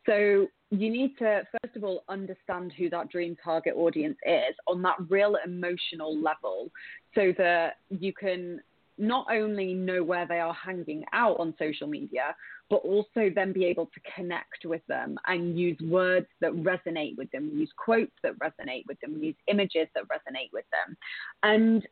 So 0.07 0.47
you 0.71 0.91
need 0.91 1.19
to, 1.19 1.43
first 1.63 1.77
of 1.77 1.85
all, 1.85 2.05
understand 2.09 2.73
who 2.77 2.89
that 2.89 3.11
dream 3.11 3.37
target 3.45 3.75
audience 3.77 4.17
is 4.25 4.55
on 4.67 4.81
that 4.83 4.97
real 5.11 5.37
emotional 5.45 6.19
level 6.19 6.71
so 7.15 7.35
that 7.37 7.77
you 7.91 8.15
can 8.15 8.61
not 8.97 9.27
only 9.31 9.75
know 9.75 10.03
where 10.03 10.27
they 10.27 10.39
are 10.39 10.55
hanging 10.55 11.05
out 11.13 11.39
on 11.39 11.55
social 11.59 11.87
media, 11.87 12.35
but 12.73 12.87
also 12.87 13.29
then 13.35 13.53
be 13.53 13.67
able 13.67 13.85
to 13.85 14.01
connect 14.17 14.65
with 14.65 14.81
them 14.89 15.19
and 15.27 15.59
use 15.59 15.77
words 15.83 16.27
that 16.41 16.51
resonate 16.53 17.15
with 17.19 17.31
them, 17.31 17.51
use 17.53 17.69
quotes 17.77 18.15
that 18.23 18.33
resonate 18.39 18.85
with 18.89 18.99
them, 19.01 19.23
use 19.23 19.35
images 19.47 19.89
that 19.95 20.05
resonate 20.05 20.49
with 20.55 20.65
them. 20.73 20.97
And 21.43 21.87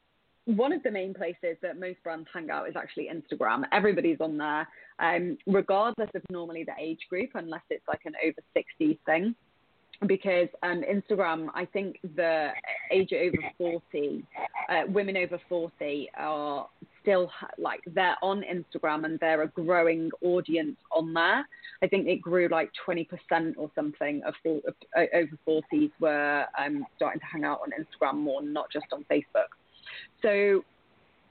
one 0.46 0.72
of 0.72 0.82
the 0.82 0.90
main 0.90 1.12
places 1.12 1.58
that 1.60 1.78
most 1.78 2.02
brands 2.02 2.26
hang 2.32 2.50
out 2.50 2.66
is 2.66 2.76
actually 2.76 3.10
Instagram. 3.12 3.64
Everybody's 3.72 4.22
on 4.22 4.38
there, 4.38 4.66
um, 5.00 5.36
regardless 5.46 6.08
of 6.14 6.22
normally 6.30 6.64
the 6.64 6.72
age 6.80 7.00
group, 7.10 7.28
unless 7.34 7.60
it's 7.68 7.86
like 7.86 8.00
an 8.06 8.14
over 8.24 8.40
60s 8.56 8.98
thing. 9.04 9.34
Because 10.06 10.48
um, 10.62 10.82
Instagram, 10.90 11.48
I 11.54 11.66
think 11.66 11.98
the 12.16 12.52
age 12.90 13.12
over 13.12 13.36
40, 13.58 14.24
uh, 14.70 14.82
women 14.88 15.18
over 15.18 15.38
40 15.46 16.10
are 16.16 16.68
still 17.02 17.30
like 17.58 17.80
they're 17.86 18.16
on 18.22 18.42
Instagram 18.42 19.04
and 19.04 19.18
they're 19.20 19.42
a 19.42 19.48
growing 19.48 20.10
audience 20.22 20.76
on 20.92 21.12
there. 21.12 21.46
I 21.82 21.86
think 21.86 22.06
it 22.06 22.20
grew 22.20 22.48
like 22.48 22.70
20% 22.86 23.08
or 23.56 23.70
something 23.74 24.22
of, 24.24 24.34
the, 24.44 24.60
over 24.96 25.38
40s 25.72 25.90
were 25.98 26.44
um, 26.58 26.84
starting 26.96 27.20
to 27.20 27.26
hang 27.26 27.44
out 27.44 27.60
on 27.62 27.70
Instagram 27.70 28.18
more, 28.18 28.42
not 28.42 28.70
just 28.70 28.86
on 28.92 29.04
Facebook. 29.10 29.48
So 30.22 30.62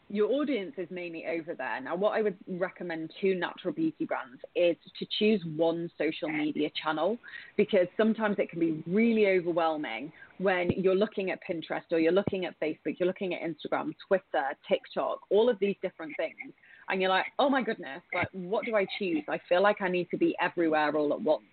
your 0.10 0.32
audience 0.32 0.74
is 0.78 0.88
mainly 0.90 1.26
over 1.28 1.54
there. 1.54 1.80
Now, 1.82 1.96
what 1.96 2.18
I 2.18 2.22
would 2.22 2.36
recommend 2.48 3.12
to 3.22 3.36
natural 3.36 3.74
beauty 3.74 4.06
brands 4.06 4.42
is 4.56 4.76
to 4.98 5.06
choose 5.20 5.42
one 5.56 5.90
social 5.98 6.30
media 6.30 6.70
channel 6.82 7.18
because 7.58 7.88
sometimes 7.96 8.38
it 8.40 8.50
can 8.50 8.60
be 8.60 8.84
really 8.88 9.28
overwhelming 9.28 10.12
when 10.40 10.72
you're 10.72 10.96
looking 10.96 11.30
at 11.32 11.40
Pinterest 11.48 11.84
or 11.92 12.00
you're 12.00 12.12
looking 12.12 12.46
at 12.46 12.60
Facebook, 12.60 12.98
you're 12.98 13.08
looking 13.08 13.36
at 13.36 13.42
Instagram, 13.42 13.94
Twitter, 14.08 14.46
TikTok, 14.68 15.20
all 15.30 15.50
of 15.50 15.60
these 15.60 15.76
different 15.82 16.14
things. 16.18 16.54
And 16.90 17.02
you're 17.02 17.12
like, 17.12 17.26
oh 17.38 17.50
my 17.50 17.62
goodness, 17.62 18.02
like, 18.16 18.30
what 18.32 18.66
do 18.66 18.76
I 18.76 18.88
choose? 18.98 19.24
I 19.30 19.40
feel 19.48 19.62
like 19.62 19.82
I 19.82 19.90
need 19.90 20.10
to 20.10 20.18
be 20.18 20.36
everywhere 20.42 20.96
all 20.96 21.14
at 21.14 21.22
once. 21.22 21.44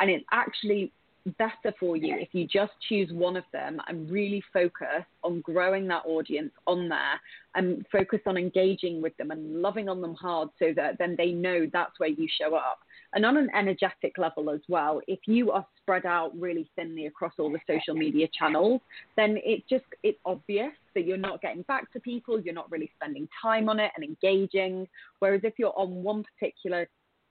And 0.00 0.10
it's 0.10 0.24
actually 0.32 0.92
better 1.38 1.74
for 1.78 1.96
you 1.96 2.16
if 2.18 2.28
you 2.32 2.46
just 2.46 2.72
choose 2.88 3.10
one 3.12 3.36
of 3.36 3.44
them 3.52 3.80
and 3.88 4.10
really 4.10 4.42
focus 4.52 5.04
on 5.22 5.40
growing 5.40 5.86
that 5.86 6.02
audience 6.04 6.52
on 6.66 6.88
there 6.88 7.20
and 7.54 7.86
focus 7.92 8.20
on 8.26 8.36
engaging 8.36 9.00
with 9.00 9.16
them 9.18 9.30
and 9.30 9.62
loving 9.62 9.88
on 9.88 10.00
them 10.00 10.14
hard 10.14 10.48
so 10.58 10.72
that 10.74 10.98
then 10.98 11.14
they 11.16 11.30
know 11.30 11.66
that's 11.72 11.98
where 11.98 12.08
you 12.08 12.26
show 12.40 12.54
up. 12.54 12.80
And 13.14 13.26
on 13.26 13.36
an 13.36 13.50
energetic 13.54 14.16
level 14.18 14.50
as 14.50 14.60
well, 14.68 15.00
if 15.06 15.20
you 15.26 15.52
are 15.52 15.66
spread 15.80 16.06
out 16.06 16.32
really 16.38 16.68
thinly 16.76 17.06
across 17.06 17.34
all 17.38 17.52
the 17.52 17.60
social 17.66 17.94
media 17.94 18.26
channels, 18.36 18.80
then 19.16 19.38
it 19.44 19.62
just 19.68 19.84
it's 20.02 20.18
obvious 20.24 20.72
that 20.94 21.06
you're 21.06 21.16
not 21.16 21.40
getting 21.42 21.62
back 21.62 21.92
to 21.92 22.00
people, 22.00 22.40
you're 22.40 22.54
not 22.54 22.70
really 22.70 22.90
spending 22.96 23.28
time 23.40 23.68
on 23.68 23.78
it 23.78 23.92
and 23.96 24.04
engaging. 24.04 24.88
Whereas 25.18 25.42
if 25.44 25.54
you're 25.58 25.78
on 25.78 26.02
one 26.02 26.24
particular 26.24 26.88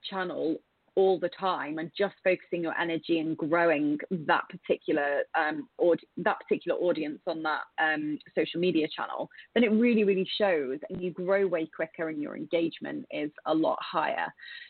channel 0.10 0.58
all 0.96 1.20
the 1.20 1.30
time 1.30 1.80
and 1.80 1.92
just 1.98 2.16
focusing 2.24 2.62
your 2.62 2.78
energy 2.78 3.20
and 3.20 3.38
growing 3.38 3.98
that 4.10 4.44
particular 4.50 5.24
um, 5.38 5.68
aud- 5.78 6.00
that 6.18 6.38
particular 6.40 6.78
audience 6.80 7.20
on 7.28 7.42
that 7.44 7.62
um, 7.82 8.18
social 8.36 8.60
media 8.60 8.88
channel, 8.96 9.30
then 9.54 9.64
it 9.64 9.72
really, 9.72 10.04
really 10.04 10.28
shows 10.38 10.80
and 10.90 11.02
you 11.02 11.12
grow 11.12 11.48
way 11.48 11.70
quicker 11.74 12.10
and 12.10 12.22
your 12.22 12.36
engagement 12.36 13.06
is 13.12 13.32
a 13.46 13.54
lot 13.54 13.80
higher. 13.82 14.28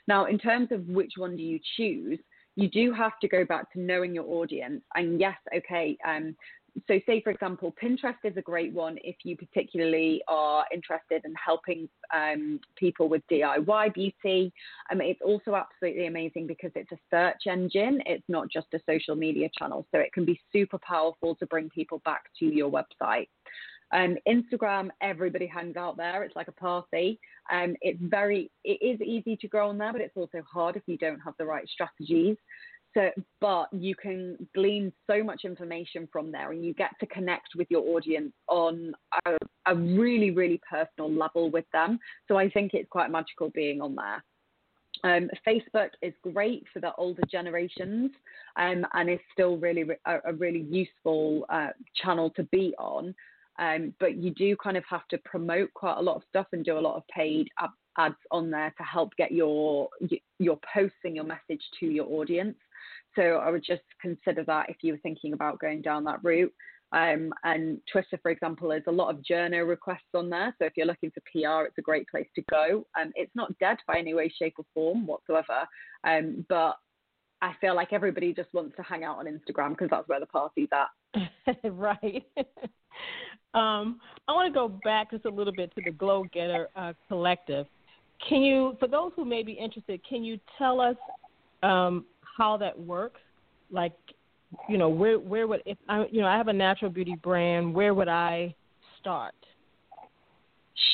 Now, 0.08 0.26
in 0.26 0.38
terms 0.38 0.70
of 0.72 0.88
which 0.88 1.14
one 1.18 1.36
do 1.36 1.44
you 1.44 1.60
choose, 1.78 2.20
you 2.56 2.70
do 2.70 2.92
have 2.94 3.18
to 3.22 3.28
go 3.28 3.46
back 3.46 3.72
to 3.72 3.80
knowing 3.80 4.14
your 4.14 4.26
audience. 4.26 4.84
And 4.96 5.20
yes, 5.20 5.38
okay, 5.56 5.98
um, 6.06 6.36
so 6.88 7.00
say 7.06 7.22
for 7.22 7.32
example 7.32 7.74
pinterest 7.82 8.16
is 8.24 8.36
a 8.38 8.42
great 8.42 8.74
one 8.74 8.98
if 9.04 9.16
you 9.24 9.36
particularly 9.36 10.22
are 10.28 10.66
interested 10.74 11.22
in 11.26 11.34
helping 11.44 11.88
um, 12.14 12.60
people 12.76 13.10
with 13.10 13.22
diy 13.32 13.94
beauty 13.94 14.54
um, 14.92 15.02
it's 15.02 15.22
also 15.24 15.56
absolutely 15.56 16.08
amazing 16.08 16.48
because 16.48 16.72
it's 16.76 16.92
a 16.92 16.98
search 17.10 17.48
engine 17.48 18.02
it's 18.06 18.24
not 18.28 18.50
just 18.50 18.68
a 18.74 18.80
social 18.90 19.16
media 19.16 19.50
channel 19.58 19.86
so 19.92 20.00
it 20.00 20.14
can 20.14 20.26
be 20.26 20.40
super 20.52 20.80
powerful 20.80 21.36
to 21.36 21.46
bring 21.48 21.70
people 21.70 22.02
back 22.06 22.24
to 22.38 22.46
your 22.46 22.72
website 22.72 23.28
um, 23.94 24.16
Instagram, 24.28 24.90
everybody 25.02 25.46
hangs 25.48 25.76
out 25.76 25.98
there. 25.98 26.24
It's 26.24 26.36
like 26.36 26.48
a 26.48 26.54
party. 26.54 27.20
Um, 27.52 27.76
it's 27.82 28.00
very, 28.02 28.50
it 28.64 28.80
is 28.82 29.02
easy 29.02 29.36
to 29.38 29.48
grow 29.48 29.70
on 29.70 29.78
there, 29.78 29.92
but 29.92 30.02
it's 30.02 30.16
also 30.16 30.42
hard 30.50 30.76
if 30.76 30.84
you 30.86 30.98
don't 30.98 31.20
have 31.20 31.34
the 31.38 31.46
right 31.46 31.68
strategies. 31.68 32.38
So, 32.94 33.10
but 33.40 33.68
you 33.72 33.96
can 33.96 34.38
glean 34.54 34.92
so 35.10 35.24
much 35.24 35.42
information 35.46 36.10
from 36.12 36.32
there, 36.32 36.52
and 36.52 36.64
you 36.64 36.74
get 36.74 36.92
to 37.00 37.06
connect 37.08 37.50
with 37.56 37.68
your 37.70 37.96
audience 37.96 38.34
on 38.50 38.94
a, 39.26 39.38
a 39.68 39.76
really, 39.76 40.32
really 40.32 40.60
personal 40.70 41.12
level 41.12 41.50
with 41.50 41.66
them. 41.72 42.00
So, 42.28 42.38
I 42.38 42.50
think 42.50 42.74
it's 42.74 42.90
quite 42.90 43.10
magical 43.10 43.50
being 43.50 43.82
on 43.82 43.96
there. 43.96 44.24
Um, 45.04 45.30
Facebook 45.48 45.90
is 46.02 46.14
great 46.22 46.66
for 46.74 46.80
the 46.80 46.94
older 46.96 47.24
generations 47.32 48.12
um, 48.56 48.86
and 48.94 49.10
is 49.10 49.20
still 49.32 49.58
really 49.58 49.86
a, 50.06 50.18
a 50.26 50.34
really 50.34 50.66
useful 50.70 51.46
uh, 51.50 51.70
channel 51.96 52.30
to 52.36 52.44
be 52.44 52.76
on. 52.78 53.16
Um, 53.60 53.94
but 54.00 54.16
you 54.16 54.32
do 54.32 54.56
kind 54.58 54.78
of 54.78 54.84
have 54.90 55.08
to 55.10 55.18
promote 55.20 55.74
quite 55.74 55.98
a 55.98 56.02
lot 56.02 56.18
of 56.18 56.24
stuff 56.30 56.48
and 56.52 56.64
do 56.64 56.78
a 56.78 56.80
lot 56.80 56.96
of 56.96 57.04
paid 57.08 57.48
ads 57.98 58.16
on 58.32 58.50
there 58.50 58.74
to 58.78 58.84
help 58.84 59.16
get 59.18 59.32
your 59.32 59.90
your 60.40 60.60
posting 60.74 61.16
your 61.16 61.26
message 61.26 61.62
to 61.80 61.86
your 61.86 62.08
audience. 62.08 62.56
So 63.16 63.22
I 63.22 63.50
would 63.50 63.64
just 63.64 63.82
consider 64.02 64.44
that 64.46 64.70
if 64.70 64.78
you 64.82 64.94
were 64.94 65.00
thinking 65.00 65.34
about 65.34 65.60
going 65.60 65.82
down 65.82 66.04
that 66.06 66.24
route. 66.24 66.54
Um, 66.94 67.34
and 67.46 67.80
Twitter, 67.90 68.20
for 68.22 68.32
example, 68.32 68.72
is 68.72 68.84
a 68.88 68.92
lot 68.92 69.10
of 69.10 69.24
journal 69.24 69.62
requests 69.62 70.14
on 70.14 70.30
there. 70.30 70.54
So 70.60 70.66
if 70.66 70.74
you're 70.76 70.86
looking 70.86 71.12
for 71.12 71.22
PR, 71.22 71.66
it's 71.66 71.78
a 71.78 71.82
great 71.82 72.08
place 72.10 72.28
to 72.36 72.42
go. 72.50 72.86
Um, 73.00 73.12
it's 73.16 73.32
not 73.34 73.58
dead 73.60 73.78
by 73.88 73.98
any 73.98 74.14
way, 74.14 74.32
shape, 74.38 74.56
or 74.58 74.66
form 74.74 75.08
whatsoever. 75.08 75.68
Um, 76.04 76.46
but 76.50 76.78
I 77.42 77.54
feel 77.62 77.76
like 77.76 77.94
everybody 77.94 78.34
just 78.34 78.54
wants 78.54 78.76
to 78.76 78.84
hang 78.84 79.04
out 79.04 79.20
on 79.20 79.26
Instagram 79.26 79.70
because 79.70 79.90
that's 79.90 80.08
where 80.08 80.20
the 80.20 80.26
party's 80.26 80.70
at. 80.74 81.58
right. 81.72 82.24
um, 83.54 84.00
I 84.28 84.34
want 84.34 84.54
to 84.54 84.54
go 84.54 84.68
back 84.84 85.12
just 85.12 85.26
a 85.26 85.30
little 85.30 85.54
bit 85.54 85.74
to 85.76 85.82
the 85.84 85.92
Glow 85.92 86.26
Getter 86.34 86.68
uh, 86.76 86.94
Collective. 87.08 87.68
Can 88.28 88.42
you, 88.42 88.76
for 88.80 88.88
those 88.88 89.12
who 89.16 89.26
may 89.26 89.44
be 89.44 89.54
interested, 89.54 90.02
can 90.08 90.24
you 90.24 90.40
tell 90.58 90.80
us 90.82 90.98
um, 91.64 92.06
how 92.42 92.58
that 92.58 92.78
works? 92.80 93.22
Like, 93.70 93.94
you 94.68 94.78
know, 94.80 94.90
where 94.90 95.20
where 95.20 95.46
would 95.48 95.62
if 95.66 95.78
I 95.88 96.06
you 96.12 96.22
know 96.22 96.28
I 96.28 96.38
have 96.38 96.48
a 96.48 96.54
natural 96.54 96.90
beauty 96.90 97.16
brand, 97.22 97.74
where 97.74 97.94
would 97.94 98.08
I 98.08 98.56
start? 99.00 99.36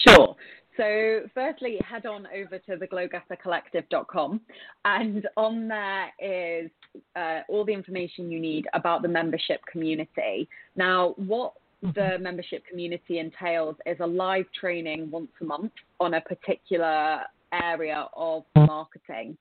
Sure. 0.06 0.36
So, 0.76 1.22
firstly, 1.34 1.80
head 1.84 2.06
on 2.06 2.28
over 2.28 2.60
to 2.60 2.78
theglowgettercollective.com, 2.78 4.41
and 4.86 5.28
on 5.36 5.68
there 5.68 6.10
is 6.20 6.70
uh, 7.16 7.39
all 7.50 7.66
the 7.66 7.74
information 7.74 8.30
you 8.30 8.39
need 8.39 8.68
about 8.74 9.02
the 9.02 9.08
membership 9.08 9.62
community. 9.72 10.48
Now, 10.76 11.16
what 11.16 11.54
the 11.82 11.88
mm-hmm. 11.88 12.24
membership 12.24 12.64
community 12.70 13.18
entails 13.18 13.76
is 13.88 13.98
a 14.02 14.06
live 14.06 14.45
training 14.60 15.10
once 15.10 15.32
a 15.41 15.45
month 15.45 15.72
on 16.00 16.14
a 16.14 16.22
particular 16.22 17.22
area 17.52 18.08
of 18.16 18.43
marketing 18.56 19.38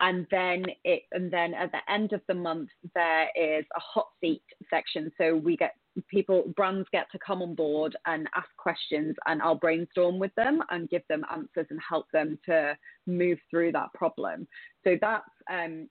and 0.00 0.26
then 0.30 0.64
it 0.84 1.02
and 1.12 1.32
then 1.32 1.54
at 1.54 1.70
the 1.72 1.92
end 1.92 2.12
of 2.12 2.20
the 2.28 2.34
month 2.34 2.68
there 2.94 3.28
is 3.36 3.64
a 3.76 3.80
hot 3.80 4.08
seat 4.20 4.42
section. 4.68 5.10
So 5.18 5.36
we 5.36 5.56
get 5.56 5.74
people 6.08 6.52
brands 6.56 6.88
get 6.92 7.06
to 7.12 7.18
come 7.24 7.42
on 7.42 7.54
board 7.54 7.96
and 8.06 8.28
ask 8.34 8.48
questions 8.56 9.14
and 9.26 9.40
I'll 9.40 9.54
brainstorm 9.54 10.18
with 10.18 10.34
them 10.36 10.60
and 10.70 10.90
give 10.90 11.02
them 11.08 11.24
answers 11.30 11.66
and 11.70 11.80
help 11.88 12.06
them 12.12 12.38
to 12.46 12.76
move 13.06 13.38
through 13.50 13.72
that 13.72 13.92
problem. 13.94 14.48
So 14.84 14.96
that's 15.00 15.24
um 15.50 15.88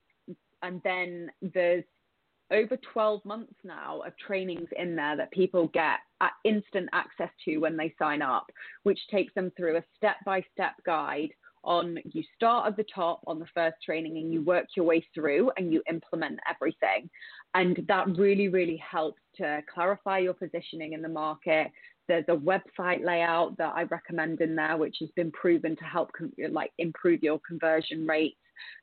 and 0.62 0.82
then 0.84 1.30
there's 1.42 1.84
over 2.52 2.78
12 2.94 3.26
months 3.26 3.56
now 3.64 4.02
of 4.06 4.14
trainings 4.18 4.68
in 4.78 4.96
there 4.96 5.18
that 5.18 5.32
people 5.32 5.70
get 5.74 6.00
instant 6.46 6.90
access 6.94 7.30
to 7.46 7.58
when 7.58 7.78
they 7.78 7.94
sign 7.98 8.22
up, 8.22 8.46
which 8.84 9.00
takes 9.10 9.34
them 9.34 9.52
through 9.56 9.78
a 9.78 9.84
step 9.96 10.18
by 10.26 10.44
step 10.54 10.74
guide 10.86 11.30
on 11.64 11.98
you 12.12 12.24
start 12.36 12.68
at 12.68 12.78
the 12.78 12.86
top 12.94 13.22
on 13.28 13.40
the 13.40 13.46
first 13.54 13.78
training 13.84 14.18
and 14.18 14.34
you 14.34 14.42
work 14.42 14.66
your 14.76 14.86
way 14.86 15.06
through 15.14 15.52
and 15.58 15.72
you 15.72 15.82
implement 15.90 16.40
everything. 16.50 17.10
And 17.54 17.84
that 17.88 18.08
really, 18.18 18.48
really 18.48 18.78
helps 18.78 19.22
to 19.38 19.62
clarify 19.74 20.20
your 20.20 20.34
positioning 20.34 20.94
in 20.94 21.02
the 21.02 21.10
market. 21.10 21.72
There's 22.08 22.26
a 22.28 22.36
website 22.36 23.06
layout 23.06 23.58
that 23.58 23.74
I 23.76 23.84
recommend 23.84 24.42
in 24.42 24.56
there, 24.56 24.78
which 24.78 24.98
has 25.00 25.10
been 25.16 25.32
proven 25.32 25.76
to 25.78 25.84
help 25.86 26.12
like 26.52 26.72
improve 26.78 27.24
your 27.24 27.40
conversion 27.48 28.06
rates. 28.06 28.38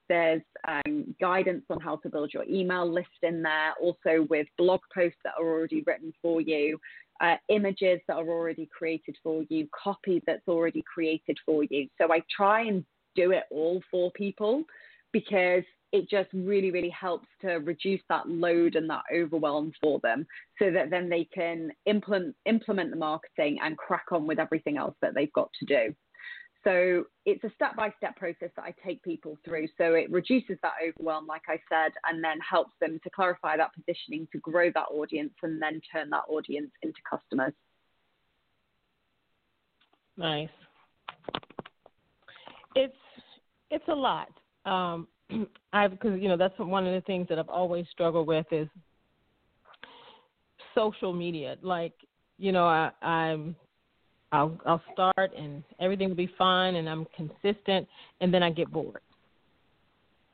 There's 0.09 0.43
um, 0.66 1.14
guidance 1.20 1.64
on 1.70 1.81
how 1.81 1.97
to 1.97 2.09
build 2.09 2.33
your 2.35 2.45
email 2.45 2.91
list 2.91 3.09
in 3.22 3.43
there, 3.43 3.74
also 3.81 4.26
with 4.28 4.47
blog 4.59 4.81
posts 4.93 5.18
that 5.24 5.35
are 5.39 5.47
already 5.47 5.85
written 5.87 6.12
for 6.20 6.41
you, 6.41 6.78
uh, 7.20 7.36
images 7.48 8.00
that 8.08 8.16
are 8.16 8.28
already 8.28 8.68
created 8.76 9.16
for 9.22 9.44
you, 9.48 9.68
copy 9.72 10.22
that's 10.26 10.46
already 10.48 10.82
created 10.92 11.38
for 11.44 11.64
you. 11.64 11.88
So 12.00 12.12
I 12.12 12.22
try 12.34 12.62
and 12.62 12.84
do 13.14 13.32
it 13.32 13.44
all 13.50 13.82
for 13.90 14.10
people 14.12 14.64
because 15.12 15.64
it 15.92 16.08
just 16.08 16.28
really, 16.32 16.70
really 16.70 16.90
helps 16.90 17.26
to 17.40 17.54
reduce 17.54 18.00
that 18.08 18.28
load 18.28 18.76
and 18.76 18.88
that 18.88 19.02
overwhelm 19.14 19.72
for 19.82 19.98
them 20.00 20.24
so 20.58 20.70
that 20.70 20.88
then 20.88 21.08
they 21.08 21.24
can 21.34 21.70
implement, 21.86 22.34
implement 22.46 22.90
the 22.90 22.96
marketing 22.96 23.58
and 23.62 23.76
crack 23.76 24.06
on 24.12 24.26
with 24.26 24.38
everything 24.38 24.76
else 24.76 24.94
that 25.02 25.14
they've 25.14 25.32
got 25.32 25.50
to 25.58 25.66
do. 25.66 25.94
So 26.62 27.04
it's 27.24 27.42
a 27.44 27.50
step 27.54 27.74
by 27.74 27.92
step 27.96 28.16
process 28.16 28.50
that 28.56 28.62
I 28.62 28.74
take 28.84 29.02
people 29.02 29.38
through. 29.44 29.66
So 29.78 29.94
it 29.94 30.11
reduces 30.11 30.58
that 30.62 30.72
overwhelm, 30.86 31.26
like 31.26 31.42
I 31.48 31.58
said, 31.70 31.92
and 32.06 32.22
then 32.22 32.38
helps 32.40 32.72
them 32.80 33.00
to 33.02 33.11
clarify 33.11 33.56
that 33.56 33.70
positioning, 33.74 34.28
to 34.32 34.38
grow 34.38 34.70
that 34.74 34.86
audience, 34.90 35.32
and 35.42 35.61
then 35.61 35.80
turn 35.90 36.11
that 36.11 36.24
audience 36.28 36.70
into 36.82 36.98
customers. 37.08 37.54
Nice. 40.18 40.50
It's 42.74 42.94
it's 43.70 43.88
a 43.88 43.94
lot. 43.94 44.28
Um, 44.66 45.08
I've 45.72 45.92
because 45.92 46.20
you 46.20 46.28
know 46.28 46.36
that's 46.36 46.58
one 46.58 46.86
of 46.86 46.92
the 46.92 47.00
things 47.02 47.26
that 47.30 47.38
I've 47.38 47.48
always 47.48 47.86
struggled 47.90 48.26
with 48.26 48.46
is 48.52 48.68
social 50.74 51.14
media. 51.14 51.56
Like 51.62 51.94
you 52.36 52.52
know 52.52 52.66
I, 52.66 52.90
I'm 53.00 53.56
I'll 54.33 54.59
I'll 54.64 54.83
start 54.93 55.33
and 55.37 55.62
everything 55.81 56.09
will 56.09 56.16
be 56.16 56.31
fine 56.39 56.76
and 56.76 56.89
I'm 56.89 57.07
consistent 57.16 57.89
and 58.20 58.33
then 58.33 58.43
I 58.43 58.51
get 58.51 58.70
bored 58.70 59.01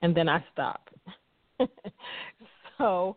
and 0.02 0.14
then 0.14 0.28
I 0.28 0.44
stop. 0.52 0.88
so 2.78 3.16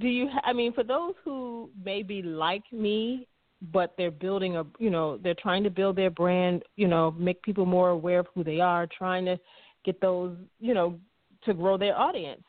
do 0.00 0.08
you 0.08 0.28
I 0.44 0.52
mean 0.52 0.72
for 0.72 0.84
those 0.84 1.14
who 1.24 1.68
maybe 1.84 2.22
like 2.22 2.62
me 2.72 3.26
but 3.70 3.94
they're 3.96 4.10
building 4.10 4.56
a 4.56 4.64
you 4.78 4.90
know 4.90 5.18
they're 5.18 5.34
trying 5.34 5.64
to 5.64 5.70
build 5.70 5.96
their 5.96 6.10
brand 6.10 6.62
you 6.76 6.86
know 6.88 7.10
make 7.12 7.42
people 7.42 7.66
more 7.66 7.90
aware 7.90 8.20
of 8.20 8.26
who 8.34 8.44
they 8.44 8.60
are 8.60 8.86
trying 8.86 9.24
to 9.24 9.38
get 9.84 10.00
those 10.00 10.36
you 10.60 10.74
know 10.74 10.98
to 11.44 11.52
grow 11.52 11.76
their 11.76 11.98
audience 11.98 12.42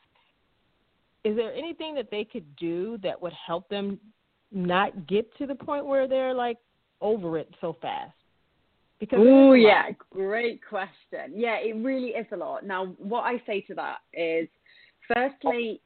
is 1.24 1.36
there 1.36 1.52
anything 1.54 1.94
that 1.94 2.10
they 2.10 2.24
could 2.24 2.44
do 2.56 2.98
that 3.02 3.20
would 3.20 3.32
help 3.46 3.68
them 3.68 3.98
not 4.52 5.06
get 5.08 5.36
to 5.36 5.46
the 5.46 5.54
point 5.54 5.84
where 5.84 6.06
they're 6.06 6.34
like 6.34 6.58
over 7.00 7.38
it 7.38 7.48
so 7.60 7.76
fast? 7.80 8.12
Because 9.00 9.18
oh 9.22 9.52
yeah, 9.54 9.90
great 10.10 10.60
question. 10.66 11.32
Yeah, 11.34 11.56
it 11.56 11.76
really 11.76 12.10
is 12.10 12.26
a 12.32 12.36
lot. 12.36 12.64
Now, 12.64 12.94
what 12.98 13.22
I 13.22 13.42
say 13.46 13.60
to 13.62 13.74
that 13.74 13.98
is, 14.12 14.48
firstly, 15.12 15.80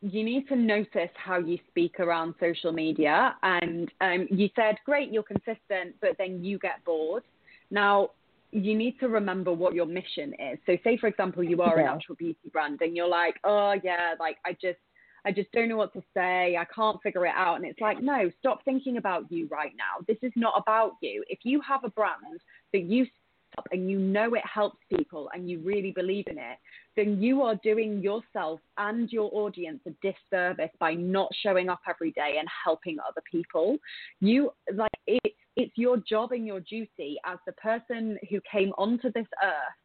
you 0.00 0.22
need 0.22 0.48
to 0.48 0.56
notice 0.56 1.10
how 1.16 1.38
you 1.38 1.58
speak 1.68 1.98
around 1.98 2.34
social 2.38 2.72
media. 2.72 3.34
And 3.42 3.90
um, 4.00 4.28
you 4.30 4.48
said, 4.54 4.76
great, 4.86 5.12
you're 5.12 5.24
consistent, 5.24 5.96
but 6.00 6.10
then 6.18 6.44
you 6.44 6.58
get 6.58 6.84
bored. 6.84 7.24
Now, 7.70 8.10
you 8.52 8.76
need 8.76 8.98
to 9.00 9.08
remember 9.08 9.52
what 9.52 9.74
your 9.74 9.86
mission 9.86 10.34
is. 10.34 10.58
So, 10.66 10.76
say 10.84 10.96
for 10.96 11.08
example, 11.08 11.42
you 11.42 11.60
are 11.62 11.78
yeah. 11.78 11.90
a 11.90 11.94
natural 11.94 12.16
beauty 12.16 12.48
brand, 12.52 12.80
and 12.80 12.96
you're 12.96 13.08
like, 13.08 13.34
oh 13.44 13.74
yeah, 13.82 14.14
like 14.18 14.36
I 14.46 14.52
just 14.52 14.78
I 15.28 15.30
just 15.30 15.52
don't 15.52 15.68
know 15.68 15.76
what 15.76 15.92
to 15.92 16.02
say. 16.14 16.56
I 16.56 16.64
can't 16.74 17.00
figure 17.02 17.26
it 17.26 17.34
out. 17.36 17.56
And 17.56 17.66
it's 17.66 17.80
like, 17.82 18.00
no, 18.00 18.30
stop 18.38 18.64
thinking 18.64 18.96
about 18.96 19.30
you 19.30 19.46
right 19.50 19.72
now. 19.76 20.02
This 20.06 20.16
is 20.22 20.32
not 20.36 20.54
about 20.56 20.92
you. 21.02 21.22
If 21.28 21.40
you 21.42 21.60
have 21.60 21.84
a 21.84 21.90
brand 21.90 22.40
that 22.72 22.84
you 22.84 23.04
stop 23.52 23.66
and 23.70 23.90
you 23.90 23.98
know 23.98 24.32
it 24.32 24.42
helps 24.42 24.78
people 24.96 25.28
and 25.34 25.50
you 25.50 25.58
really 25.58 25.90
believe 25.90 26.28
in 26.28 26.38
it, 26.38 26.56
then 26.96 27.20
you 27.20 27.42
are 27.42 27.56
doing 27.62 28.00
yourself 28.00 28.60
and 28.78 29.12
your 29.12 29.28
audience 29.34 29.80
a 29.86 29.90
disservice 30.00 30.70
by 30.80 30.94
not 30.94 31.30
showing 31.42 31.68
up 31.68 31.80
every 31.86 32.12
day 32.12 32.36
and 32.38 32.48
helping 32.64 32.96
other 33.06 33.22
people. 33.30 33.76
You 34.20 34.50
like 34.72 34.90
it's 35.06 35.36
it's 35.56 35.76
your 35.76 35.98
job 36.08 36.32
and 36.32 36.46
your 36.46 36.60
duty 36.60 37.18
as 37.26 37.36
the 37.44 37.52
person 37.52 38.16
who 38.30 38.38
came 38.50 38.72
onto 38.78 39.12
this 39.12 39.26
earth 39.44 39.76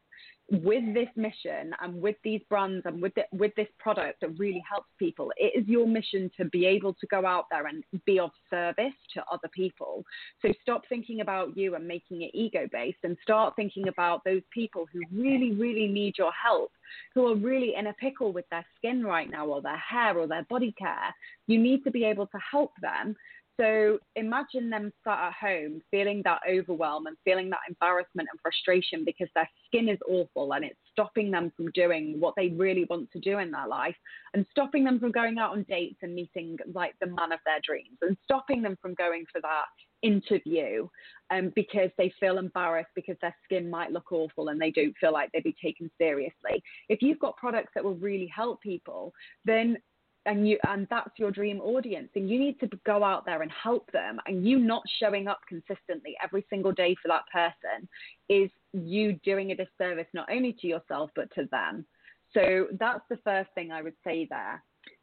with 0.50 0.92
this 0.92 1.08
mission 1.16 1.72
and 1.80 2.00
with 2.00 2.16
these 2.22 2.40
brands 2.50 2.84
and 2.84 3.00
with 3.00 3.14
the, 3.14 3.22
with 3.32 3.54
this 3.56 3.68
product 3.78 4.20
that 4.20 4.38
really 4.38 4.62
helps 4.68 4.88
people, 4.98 5.32
it 5.36 5.58
is 5.58 5.66
your 5.66 5.86
mission 5.86 6.30
to 6.36 6.44
be 6.46 6.66
able 6.66 6.92
to 6.94 7.06
go 7.06 7.24
out 7.24 7.46
there 7.50 7.66
and 7.66 7.82
be 8.04 8.18
of 8.18 8.30
service 8.50 8.92
to 9.14 9.24
other 9.32 9.48
people. 9.54 10.04
So 10.42 10.52
stop 10.62 10.82
thinking 10.88 11.22
about 11.22 11.56
you 11.56 11.76
and 11.76 11.88
making 11.88 12.22
it 12.22 12.30
ego 12.34 12.68
based 12.70 12.98
and 13.04 13.16
start 13.22 13.56
thinking 13.56 13.88
about 13.88 14.22
those 14.24 14.42
people 14.52 14.86
who 14.92 15.00
really, 15.10 15.52
really 15.52 15.88
need 15.88 16.16
your 16.18 16.32
help, 16.32 16.72
who 17.14 17.26
are 17.28 17.36
really 17.36 17.74
in 17.76 17.86
a 17.86 17.94
pickle 17.94 18.32
with 18.32 18.44
their 18.50 18.66
skin 18.76 19.02
right 19.02 19.30
now 19.30 19.46
or 19.46 19.62
their 19.62 19.78
hair 19.78 20.18
or 20.18 20.26
their 20.26 20.44
body 20.50 20.74
care. 20.78 21.14
You 21.46 21.58
need 21.58 21.84
to 21.84 21.90
be 21.90 22.04
able 22.04 22.26
to 22.26 22.38
help 22.50 22.72
them 22.82 23.16
so 23.60 23.98
imagine 24.16 24.70
them 24.70 24.92
sat 25.04 25.28
at 25.28 25.32
home 25.32 25.80
feeling 25.90 26.22
that 26.24 26.40
overwhelm 26.50 27.06
and 27.06 27.16
feeling 27.24 27.50
that 27.50 27.60
embarrassment 27.68 28.28
and 28.30 28.40
frustration 28.40 29.04
because 29.04 29.28
their 29.34 29.48
skin 29.66 29.88
is 29.88 29.98
awful 30.08 30.52
and 30.54 30.64
it's 30.64 30.78
stopping 30.90 31.30
them 31.30 31.52
from 31.56 31.70
doing 31.70 32.16
what 32.18 32.34
they 32.36 32.48
really 32.48 32.84
want 32.90 33.10
to 33.12 33.20
do 33.20 33.38
in 33.38 33.50
their 33.50 33.68
life 33.68 33.96
and 34.34 34.44
stopping 34.50 34.84
them 34.84 34.98
from 34.98 35.12
going 35.12 35.38
out 35.38 35.52
on 35.52 35.64
dates 35.68 35.98
and 36.02 36.14
meeting 36.14 36.56
like 36.72 36.94
the 37.00 37.06
man 37.06 37.32
of 37.32 37.40
their 37.44 37.60
dreams 37.64 37.98
and 38.02 38.16
stopping 38.24 38.62
them 38.62 38.76
from 38.82 38.94
going 38.94 39.24
for 39.32 39.40
that 39.40 39.66
interview 40.02 40.86
um, 41.30 41.50
because 41.56 41.90
they 41.96 42.12
feel 42.20 42.38
embarrassed 42.38 42.90
because 42.94 43.16
their 43.22 43.34
skin 43.44 43.70
might 43.70 43.90
look 43.90 44.12
awful 44.12 44.48
and 44.48 44.60
they 44.60 44.70
don't 44.70 44.94
feel 45.00 45.12
like 45.12 45.30
they'd 45.32 45.42
be 45.42 45.56
taken 45.62 45.90
seriously. 45.98 46.62
If 46.88 47.02
you've 47.02 47.18
got 47.18 47.36
products 47.36 47.72
that 47.74 47.84
will 47.84 47.96
really 47.96 48.30
help 48.34 48.60
people, 48.60 49.12
then 49.44 49.78
and 50.26 50.48
you 50.48 50.58
and 50.66 50.86
that's 50.90 51.18
your 51.18 51.30
dream 51.30 51.60
audience 51.60 52.08
and 52.14 52.28
you 52.28 52.38
need 52.38 52.58
to 52.60 52.68
go 52.86 53.04
out 53.04 53.24
there 53.26 53.42
and 53.42 53.50
help 53.50 53.90
them. 53.92 54.18
And 54.26 54.46
you 54.46 54.58
not 54.58 54.82
showing 54.98 55.28
up 55.28 55.40
consistently 55.48 56.16
every 56.22 56.44
single 56.48 56.72
day 56.72 56.96
for 57.02 57.08
that 57.08 57.24
person 57.32 57.88
is 58.28 58.50
you 58.72 59.14
doing 59.24 59.50
a 59.50 59.56
disservice 59.56 60.06
not 60.14 60.28
only 60.30 60.56
to 60.60 60.66
yourself 60.66 61.10
but 61.14 61.32
to 61.34 61.46
them. 61.50 61.84
So 62.32 62.66
that's 62.80 63.04
the 63.08 63.18
first 63.18 63.50
thing 63.54 63.70
i 63.70 63.82
would 63.82 63.96
say 64.04 64.26
there. 64.28 64.62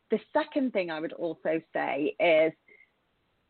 The 0.09 0.19
second 0.33 0.73
thing 0.73 0.89
i 0.89 0.99
would 0.99 1.13
also 1.13 1.61
say 1.73 2.15
is 2.19 2.53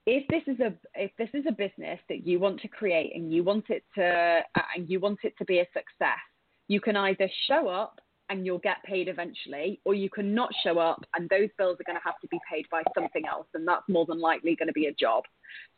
if 0.05 0.27
this 0.27 0.43
is 0.47 0.59
a 0.59 0.73
if 0.95 1.11
this 1.17 1.29
is 1.33 1.45
a 1.47 1.51
business 1.51 1.99
that 2.09 2.25
you 2.25 2.39
want 2.39 2.59
to 2.61 2.67
create 2.67 3.15
and 3.15 3.31
you 3.31 3.43
want 3.43 3.65
it 3.69 3.83
to 3.95 4.41
and 4.75 4.89
you 4.89 4.99
want 4.99 5.19
it 5.23 5.37
to 5.37 5.45
be 5.45 5.59
a 5.59 5.67
success 5.73 6.19
you 6.67 6.81
can 6.81 6.95
either 6.95 7.29
show 7.47 7.67
up 7.67 7.99
and 8.31 8.45
you'll 8.45 8.59
get 8.59 8.81
paid 8.83 9.09
eventually, 9.09 9.81
or 9.83 9.93
you 9.93 10.09
can 10.09 10.33
not 10.33 10.49
show 10.63 10.79
up 10.79 11.03
and 11.15 11.29
those 11.29 11.49
bills 11.57 11.77
are 11.81 11.83
going 11.83 11.99
to 11.99 12.03
have 12.03 12.19
to 12.21 12.27
be 12.29 12.39
paid 12.49 12.65
by 12.71 12.81
something 12.95 13.23
else, 13.29 13.45
and 13.53 13.67
that's 13.67 13.83
more 13.89 14.05
than 14.05 14.21
likely 14.21 14.55
going 14.55 14.67
to 14.67 14.73
be 14.73 14.85
a 14.85 14.93
job. 14.93 15.25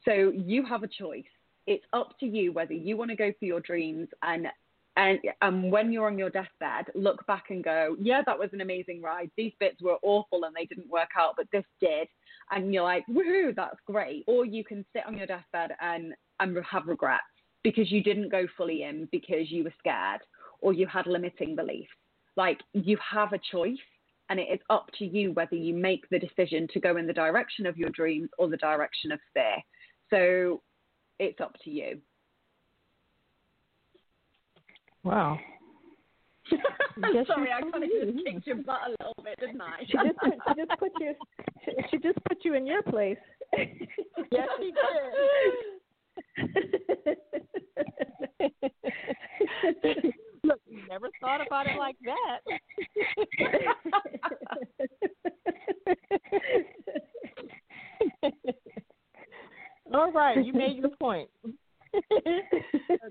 So 0.06 0.32
you 0.36 0.64
have 0.64 0.84
a 0.84 0.88
choice. 0.88 1.26
It's 1.66 1.84
up 1.93 2.18
to 2.20 2.28
you 2.28 2.54
whether 2.54 2.74
you 2.74 2.95
want 2.95 3.10
to 3.10 3.18
go 3.18 3.32
for 3.39 3.45
your 3.45 3.60
dreams 3.60 4.08
and 4.22 4.47
and 4.95 5.18
and 5.41 5.72
when 5.72 5.91
you're 5.91 6.06
on 6.06 6.20
your 6.20 6.30
deathbed, 6.30 6.91
look 6.93 7.26
back 7.26 7.45
and 7.49 7.64
go, 7.64 7.95
yeah, 7.99 8.22
that 8.24 8.38
was 8.38 8.49
an 8.54 8.62
amazing 8.62 9.01
ride. 9.01 9.32
These 9.36 9.54
bits 9.60 9.82
were 9.82 9.97
awful 10.04 10.43
and 10.43 10.56
they 10.56 10.66
didn't 10.66 10.91
work 10.91 11.10
out, 11.18 11.34
but 11.36 11.47
this 11.51 11.66
did, 11.82 12.08
and 12.51 12.72
you're 12.72 12.84
like, 12.84 13.04
woohoo, 13.10 13.56
that's 13.56 13.80
great. 13.88 14.24
Or 14.28 14.45
you 14.45 14.64
can 14.64 14.86
sit 14.93 15.08
on 15.08 15.18
your 15.18 15.26
deathbed 15.26 15.72
and 15.82 16.14
and 16.39 16.56
have 16.70 16.86
regrets 16.86 17.24
because 17.64 17.91
you 17.91 18.04
didn't 18.04 18.30
go 18.30 18.45
fully 18.56 18.84
in 18.84 19.10
because 19.12 19.49
you 19.49 19.64
were 19.64 19.74
scared 19.80 20.22
or 20.62 20.74
you 20.74 20.86
had 20.86 21.08
limiting 21.08 21.56
beliefs. 21.56 21.89
Like 22.36 22.60
you 22.74 22.98
have 23.12 23.34
a 23.34 23.40
choice, 23.52 23.78
and 24.30 24.40
it 24.40 24.48
is 24.52 24.60
up 24.70 24.90
to 25.00 25.06
you 25.06 25.32
whether 25.34 25.56
you 25.56 25.74
make 25.74 26.10
the 26.10 26.20
decision 26.20 26.68
to 26.74 26.80
go 26.80 26.98
in 26.98 27.08
the 27.08 27.14
direction 27.14 27.66
of 27.66 27.78
your 27.78 27.90
dreams 27.90 28.30
or 28.38 28.50
the 28.50 28.58
direction 28.58 29.12
of 29.12 29.20
fear. 29.34 29.58
So 30.10 30.62
it's 31.20 31.40
up 31.40 31.56
to 31.64 31.70
you. 31.70 32.00
Wow. 35.04 35.38
I'm 37.04 37.26
sorry, 37.26 37.50
I 37.52 37.62
kind 37.62 37.84
of 37.84 37.90
just 37.90 38.26
kicked 38.26 38.48
your 38.48 38.58
butt 38.58 38.82
a 38.88 38.92
little 38.92 39.16
bit, 39.24 39.40
didn't 39.40 39.62
I? 39.62 39.84
she 39.86 39.94
just 39.94 40.18
put, 40.18 40.34
she 40.48 40.54
just 40.56 40.80
put 40.80 40.92
you 41.00 41.14
she, 41.66 41.72
she 41.92 41.98
just 41.98 42.18
put 42.28 42.38
you 42.44 42.54
in 42.56 42.66
your 42.68 42.82
place. 42.84 43.18
yes, 44.32 44.48
she 44.60 44.72
did. 49.84 50.14
Look, 51.02 51.02
never 51.02 51.10
thought 51.20 51.46
about 51.46 51.68
it 51.68 51.78
like 51.78 51.96
that. 52.06 52.39
All 59.94 60.12
right, 60.12 60.44
you 60.44 60.54
made 60.54 60.78
your 60.78 60.89
point. 61.00 61.30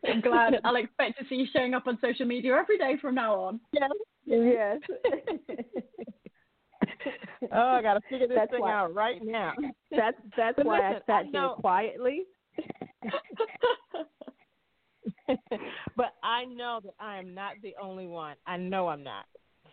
I'm 0.09 0.21
glad. 0.21 0.55
I'll 0.65 0.77
expect 0.77 1.19
to 1.19 1.25
see 1.29 1.37
you 1.37 1.47
showing 1.55 1.75
up 1.75 1.87
on 1.87 1.99
social 2.01 2.27
media 2.27 2.57
every 2.57 2.79
day 2.79 2.97
from 3.01 3.15
now 3.15 3.35
on. 3.35 3.61
Yes. 3.73 3.91
Yes. 4.27 4.81
oh, 7.53 7.69
I 7.69 7.83
got 7.83 7.95
to 7.95 8.01
figure 8.11 8.27
this 8.27 8.37
that's 8.37 8.51
thing 8.51 8.61
why, 8.61 8.73
out 8.73 8.95
right 8.95 9.23
now. 9.23 9.55
That's 9.91 10.17
that's 10.37 10.59
why 10.63 10.79
listen, 10.79 11.03
I 11.09 11.13
sat 11.13 11.27
I 11.27 11.31
here 11.31 11.49
quietly 11.61 12.27
but 15.97 16.15
I 16.43 16.55
know 16.55 16.81
that 16.85 16.95
I 16.99 17.19
am 17.19 17.35
not 17.35 17.53
the 17.63 17.75
only 17.81 18.07
one. 18.07 18.37
I 18.47 18.57
know 18.57 18.89
I'm 18.89 19.03
not. 19.05 19.27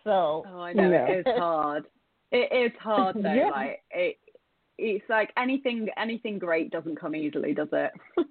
So 0.03 0.45
Oh, 0.47 0.59
I 0.61 0.74
know 0.74 0.89
Yeah. 0.89 1.07
it 1.07 1.28
is 1.28 1.36
hard. 1.38 1.86
It 2.32 2.51
is 2.51 2.78
hard 2.80 3.15
though. 3.15 3.34
Yeah. 3.34 3.49
Like 3.49 3.84
it 3.91 4.17
it's 4.78 5.03
like 5.09 5.32
anything 5.36 5.89
anything 5.97 6.39
great 6.39 6.72
doesn't 6.72 6.95
come 6.95 7.15
easily, 7.15 7.53
does 7.53 7.70
it? 7.72 7.91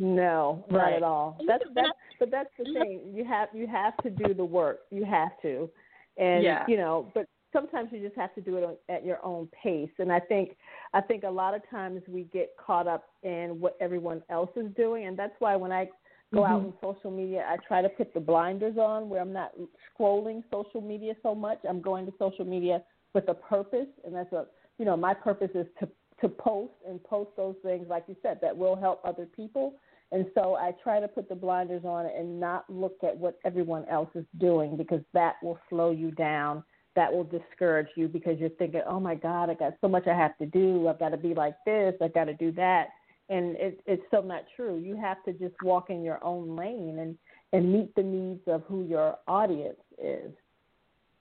No, 0.00 0.64
not 0.70 0.78
Right. 0.78 0.94
at 0.94 1.02
all. 1.04 1.38
That's 1.46 1.62
that's 1.72 1.88
but 2.18 2.30
that's 2.30 2.50
the 2.58 2.64
thing. 2.72 3.12
You 3.14 3.24
have 3.24 3.48
you 3.54 3.68
have 3.68 3.96
to 3.98 4.10
do 4.10 4.34
the 4.34 4.44
work. 4.44 4.80
You 4.90 5.04
have 5.04 5.40
to, 5.42 5.70
and 6.16 6.42
Yeah. 6.42 6.64
you 6.66 6.76
know. 6.76 7.12
But 7.14 7.26
sometimes 7.52 7.90
you 7.92 8.00
just 8.00 8.16
have 8.16 8.34
to 8.34 8.40
do 8.40 8.56
it 8.56 8.80
at 8.88 9.04
your 9.04 9.24
own 9.24 9.48
pace. 9.62 9.90
And 10.00 10.10
I 10.10 10.18
think 10.18 10.56
I 10.94 11.00
think 11.00 11.22
a 11.22 11.30
lot 11.30 11.54
of 11.54 11.62
times 11.70 12.02
we 12.08 12.24
get 12.24 12.56
caught 12.56 12.88
up 12.88 13.04
in 13.22 13.60
what 13.60 13.76
everyone 13.80 14.22
else 14.30 14.50
is 14.56 14.66
doing, 14.74 15.06
and 15.06 15.16
that's 15.16 15.34
why 15.38 15.54
when 15.54 15.70
I 15.70 15.88
go 16.32 16.44
out 16.44 16.62
Mhm. 16.62 16.66
on 16.66 16.78
social 16.80 17.10
media, 17.10 17.46
I 17.48 17.56
try 17.58 17.82
to 17.82 17.88
put 17.88 18.14
the 18.14 18.20
blinders 18.20 18.78
on 18.78 19.08
where 19.08 19.20
I'm 19.20 19.32
not 19.32 19.52
scrolling 19.90 20.42
social 20.50 20.80
media 20.80 21.14
so 21.22 21.34
much. 21.34 21.60
I'm 21.68 21.80
going 21.80 22.06
to 22.06 22.12
social 22.18 22.44
media 22.44 22.82
with 23.12 23.28
a 23.28 23.34
purpose, 23.34 23.88
and 24.04 24.14
that's 24.14 24.32
a 24.32 24.46
you 24.78 24.84
know 24.84 24.96
my 24.96 25.14
purpose 25.14 25.50
is 25.54 25.66
to 25.80 25.88
to 26.20 26.28
post 26.28 26.72
and 26.88 27.02
post 27.04 27.30
those 27.36 27.56
things 27.62 27.88
like 27.88 28.04
you 28.08 28.16
said 28.22 28.38
that 28.40 28.56
will 28.56 28.76
help 28.76 29.00
other 29.04 29.26
people. 29.26 29.74
And 30.12 30.26
so 30.34 30.54
I 30.54 30.72
try 30.82 31.00
to 31.00 31.08
put 31.08 31.28
the 31.28 31.34
blinders 31.34 31.84
on 31.84 32.06
and 32.06 32.38
not 32.38 32.68
look 32.70 33.02
at 33.02 33.16
what 33.16 33.38
everyone 33.44 33.84
else 33.86 34.10
is 34.14 34.24
doing 34.38 34.76
because 34.76 35.00
that 35.12 35.36
will 35.42 35.58
slow 35.68 35.90
you 35.90 36.12
down. 36.12 36.62
That 36.94 37.12
will 37.12 37.24
discourage 37.24 37.88
you 37.96 38.06
because 38.06 38.38
you're 38.38 38.50
thinking, 38.50 38.82
"Oh 38.86 39.00
my 39.00 39.16
God, 39.16 39.50
I 39.50 39.54
got 39.54 39.74
so 39.80 39.88
much 39.88 40.06
I 40.06 40.14
have 40.14 40.38
to 40.38 40.46
do. 40.46 40.86
I've 40.88 41.00
got 41.00 41.08
to 41.08 41.16
be 41.16 41.34
like 41.34 41.56
this. 41.66 41.94
I've 42.00 42.14
got 42.14 42.24
to 42.24 42.34
do 42.34 42.52
that." 42.52 42.90
And 43.28 43.56
it, 43.56 43.80
it's 43.86 44.02
so 44.10 44.20
not 44.20 44.44
true. 44.54 44.76
You 44.76 44.96
have 44.96 45.22
to 45.24 45.32
just 45.32 45.54
walk 45.62 45.88
in 45.90 46.02
your 46.02 46.22
own 46.22 46.56
lane 46.56 46.98
and 46.98 47.16
and 47.52 47.72
meet 47.72 47.94
the 47.94 48.02
needs 48.02 48.42
of 48.48 48.64
who 48.66 48.84
your 48.84 49.16
audience 49.28 49.80
is. 50.02 50.32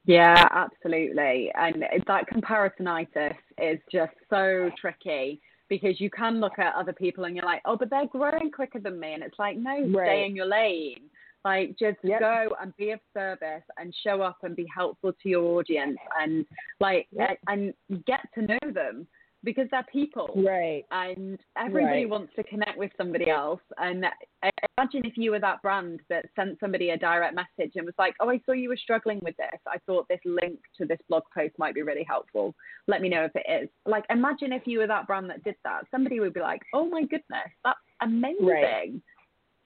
Yeah, 0.06 0.48
absolutely. 0.52 1.52
And 1.56 1.86
that 2.08 2.26
comparisonitis 2.28 3.36
is 3.62 3.80
just 3.92 4.14
so 4.30 4.72
tricky 4.80 5.42
because 5.70 6.02
you 6.02 6.10
can 6.10 6.40
look 6.40 6.60
at 6.60 6.76
other 6.76 6.92
people 6.92 7.24
and 7.26 7.36
you're 7.36 7.46
like, 7.46 7.62
oh, 7.66 7.78
but 7.78 7.90
they're 7.90 8.08
growing 8.08 8.52
quicker 8.52 8.80
than 8.80 9.00
me. 9.00 9.14
And 9.14 9.24
it's 9.24 9.40
like, 9.40 9.58
no, 9.58 9.88
Right. 9.88 10.06
stay 10.08 10.26
in 10.26 10.36
your 10.36 10.48
lane. 10.48 11.10
Like, 11.46 11.78
just 11.78 11.98
Yep. 12.04 12.20
go 12.20 12.56
and 12.62 12.76
be 12.78 12.92
of 12.92 13.00
service 13.14 13.64
and 13.78 13.94
show 14.04 14.22
up 14.22 14.38
and 14.44 14.56
be 14.56 14.66
helpful 14.74 15.14
to 15.14 15.30
your 15.30 15.60
audience 15.60 15.98
and, 16.20 16.46
like, 16.80 17.08
Yep. 17.12 17.40
and 17.48 17.74
get 18.06 18.22
to 18.34 18.42
know 18.42 18.72
them 18.72 19.08
because 19.44 19.68
they're 19.72 19.84
people 19.84 20.32
Right. 20.36 20.86
and 20.92 21.40
everybody 21.58 22.06
Right. 22.06 22.10
wants 22.10 22.34
to 22.36 22.44
connect 22.44 22.78
with 22.78 22.92
somebody 22.96 23.30
else. 23.30 23.62
And 23.78 24.06
I- 24.42 24.52
imagine 24.78 25.06
if 25.06 25.18
you 25.18 25.32
were 25.32 25.40
that 25.40 25.62
brand 25.62 26.02
that 26.08 26.26
sent 26.36 26.60
somebody 26.60 26.92
a 26.92 26.98
direct 26.98 27.36
message 27.36 27.76
and 27.76 27.86
was 27.86 27.98
like, 27.98 28.16
"Oh, 28.20 28.30
I 28.30 28.40
saw 28.40 28.54
you 28.54 28.70
were 28.70 28.78
struggling 28.78 29.20
with 29.20 29.36
this. 29.38 29.60
I 29.68 29.78
thought 29.80 30.08
this 30.08 30.24
link 30.26 30.60
to 30.78 30.86
this 30.86 31.02
blog 31.10 31.24
post 31.34 31.58
might 31.60 31.76
be 31.76 31.82
really 31.82 32.04
helpful. 32.04 32.56
Let 32.88 33.02
me 33.02 33.10
know 33.10 33.26
if 33.26 33.36
it 33.36 33.46
is." 33.48 33.70
Like, 33.86 34.06
imagine 34.10 34.54
if 34.54 34.66
you 34.66 34.80
were 34.80 34.88
that 34.88 35.08
brand 35.08 35.30
that 35.30 35.44
did 35.44 35.58
that. 35.64 35.90
Somebody 35.92 36.20
would 36.20 36.34
be 36.34 36.40
like, 36.40 36.64
"Oh 36.74 36.86
my 36.86 37.04
goodness, 37.04 37.52
that's 37.64 37.80
amazing." 38.02 38.46
Right. 38.46 38.94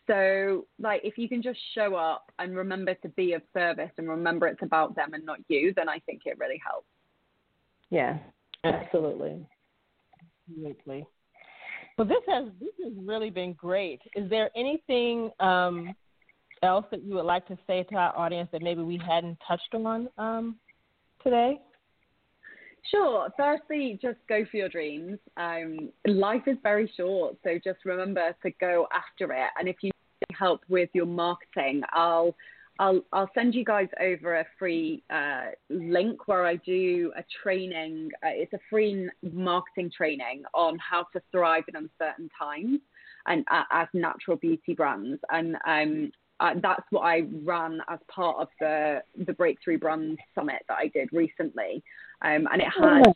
So, 0.07 0.65
like, 0.79 1.03
if 1.03 1.17
you 1.17 1.27
can 1.27 1.41
just 1.41 1.59
show 1.73 1.95
up 1.95 2.31
and 2.39 2.55
remember 2.55 2.93
to 2.95 3.09
be 3.09 3.33
of 3.33 3.43
service 3.53 3.91
and 3.97 4.07
remember 4.07 4.47
it's 4.47 4.61
about 4.61 4.95
them 4.95 5.13
and 5.13 5.25
not 5.25 5.39
you, 5.49 5.73
then 5.73 5.89
I 5.89 5.99
think 5.99 6.25
it 6.25 6.37
really 6.39 6.57
helps. 6.65 6.87
Yeah. 7.89 8.17
Absolutely. 8.63 9.45
Absolutely. 10.49 11.05
Well, 11.97 12.07
this 12.07 12.23
has 12.27 12.45
this 12.59 12.69
has 12.83 12.93
really 12.95 13.29
been 13.29 13.53
great. 13.53 14.01
Is 14.15 14.29
there 14.29 14.49
anything 14.55 15.31
um, 15.39 15.95
else 16.63 16.85
that 16.91 17.03
you 17.03 17.15
would 17.15 17.25
like 17.25 17.47
to 17.47 17.57
say 17.67 17.83
to 17.83 17.95
our 17.95 18.17
audience 18.17 18.49
that 18.51 18.61
maybe 18.61 18.81
we 18.81 18.97
hadn't 18.97 19.37
touched 19.47 19.73
on 19.73 20.07
um, 20.17 20.57
today? 21.23 21.59
Sure. 22.91 23.29
Firstly, 23.35 23.99
just 24.01 24.19
go 24.29 24.45
for 24.49 24.57
your 24.57 24.69
dreams. 24.69 25.17
Um, 25.35 25.89
life 26.05 26.43
is 26.47 26.57
very 26.63 26.91
short, 26.95 27.35
so 27.43 27.59
just 27.61 27.79
remember 27.83 28.33
to 28.43 28.51
go 28.61 28.87
after 28.93 29.33
it. 29.33 29.49
And 29.59 29.67
if 29.67 29.77
you 29.81 29.91
need 30.29 30.37
help 30.37 30.61
with 30.69 30.89
your 30.93 31.05
marketing, 31.05 31.81
I'll 31.91 32.35
I'll 32.79 33.01
I'll 33.11 33.29
send 33.33 33.55
you 33.55 33.65
guys 33.65 33.87
over 33.99 34.39
a 34.39 34.45
free 34.59 35.03
uh, 35.09 35.47
link 35.69 36.27
where 36.27 36.45
I 36.45 36.57
do 36.57 37.11
a 37.17 37.23
training. 37.41 38.09
Uh, 38.23 38.29
it's 38.31 38.53
a 38.53 38.59
free 38.69 39.09
marketing 39.23 39.91
training 39.95 40.43
on 40.53 40.77
how 40.77 41.05
to 41.13 41.21
thrive 41.31 41.63
in 41.67 41.75
uncertain 41.75 42.29
times 42.37 42.79
and 43.25 43.45
uh, 43.51 43.63
as 43.71 43.87
natural 43.93 44.37
beauty 44.37 44.73
brands. 44.73 45.19
And 45.31 45.57
um, 45.65 46.11
uh, 46.39 46.53
that's 46.61 46.83
what 46.91 47.01
I 47.01 47.23
ran 47.43 47.81
as 47.89 47.99
part 48.13 48.37
of 48.37 48.47
the 48.59 49.01
the 49.25 49.33
Breakthrough 49.33 49.79
Brands 49.79 50.19
Summit 50.35 50.63
that 50.67 50.77
I 50.77 50.87
did 50.87 51.09
recently, 51.11 51.83
um, 52.21 52.47
and 52.51 52.61
it 52.61 52.67
had 52.79 53.13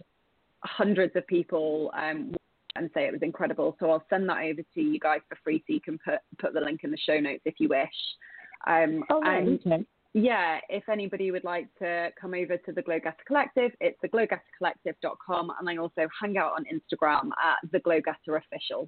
hundreds 0.64 1.16
of 1.16 1.26
people 1.28 1.92
um, 1.96 2.34
and 2.76 2.90
say 2.94 3.06
it 3.06 3.12
was 3.12 3.22
incredible. 3.22 3.76
So 3.80 3.92
I'll 3.92 4.06
send 4.10 4.28
that 4.30 4.44
over 4.44 4.62
to 4.62 4.82
you 4.82 5.00
guys 5.00 5.20
for 5.30 5.38
free, 5.44 5.64
so 5.68 5.74
you 5.74 5.82
can 5.82 6.00
put 6.00 6.20
put 6.40 6.54
the 6.54 6.62
link 6.62 6.82
in 6.84 6.92
the 6.92 6.98
show 6.98 7.20
notes 7.20 7.42
if 7.46 7.56
you 7.60 7.70
wish. 7.70 7.90
Um, 8.68 9.04
Oh, 9.10 9.22
and 9.24 9.60
Okay. 9.66 9.86
yeah, 10.14 10.60
if 10.70 10.88
anybody 10.90 11.32
would 11.32 11.44
like 11.44 11.68
to 11.80 12.12
come 12.20 12.34
over 12.34 12.58
to 12.58 12.72
the 12.72 12.82
Glow 12.82 13.00
Getter 13.00 13.24
Collective, 13.26 13.72
it's 13.80 13.98
the 14.02 14.10
glowgettercollective.com, 14.10 15.52
and 15.60 15.70
I 15.70 15.78
also 15.78 16.08
hang 16.20 16.38
out 16.38 16.54
on 16.54 16.66
Instagram 16.66 17.30
at 17.44 17.72
the 17.72 17.80
Glowgetter 17.80 18.38
Official. 18.38 18.88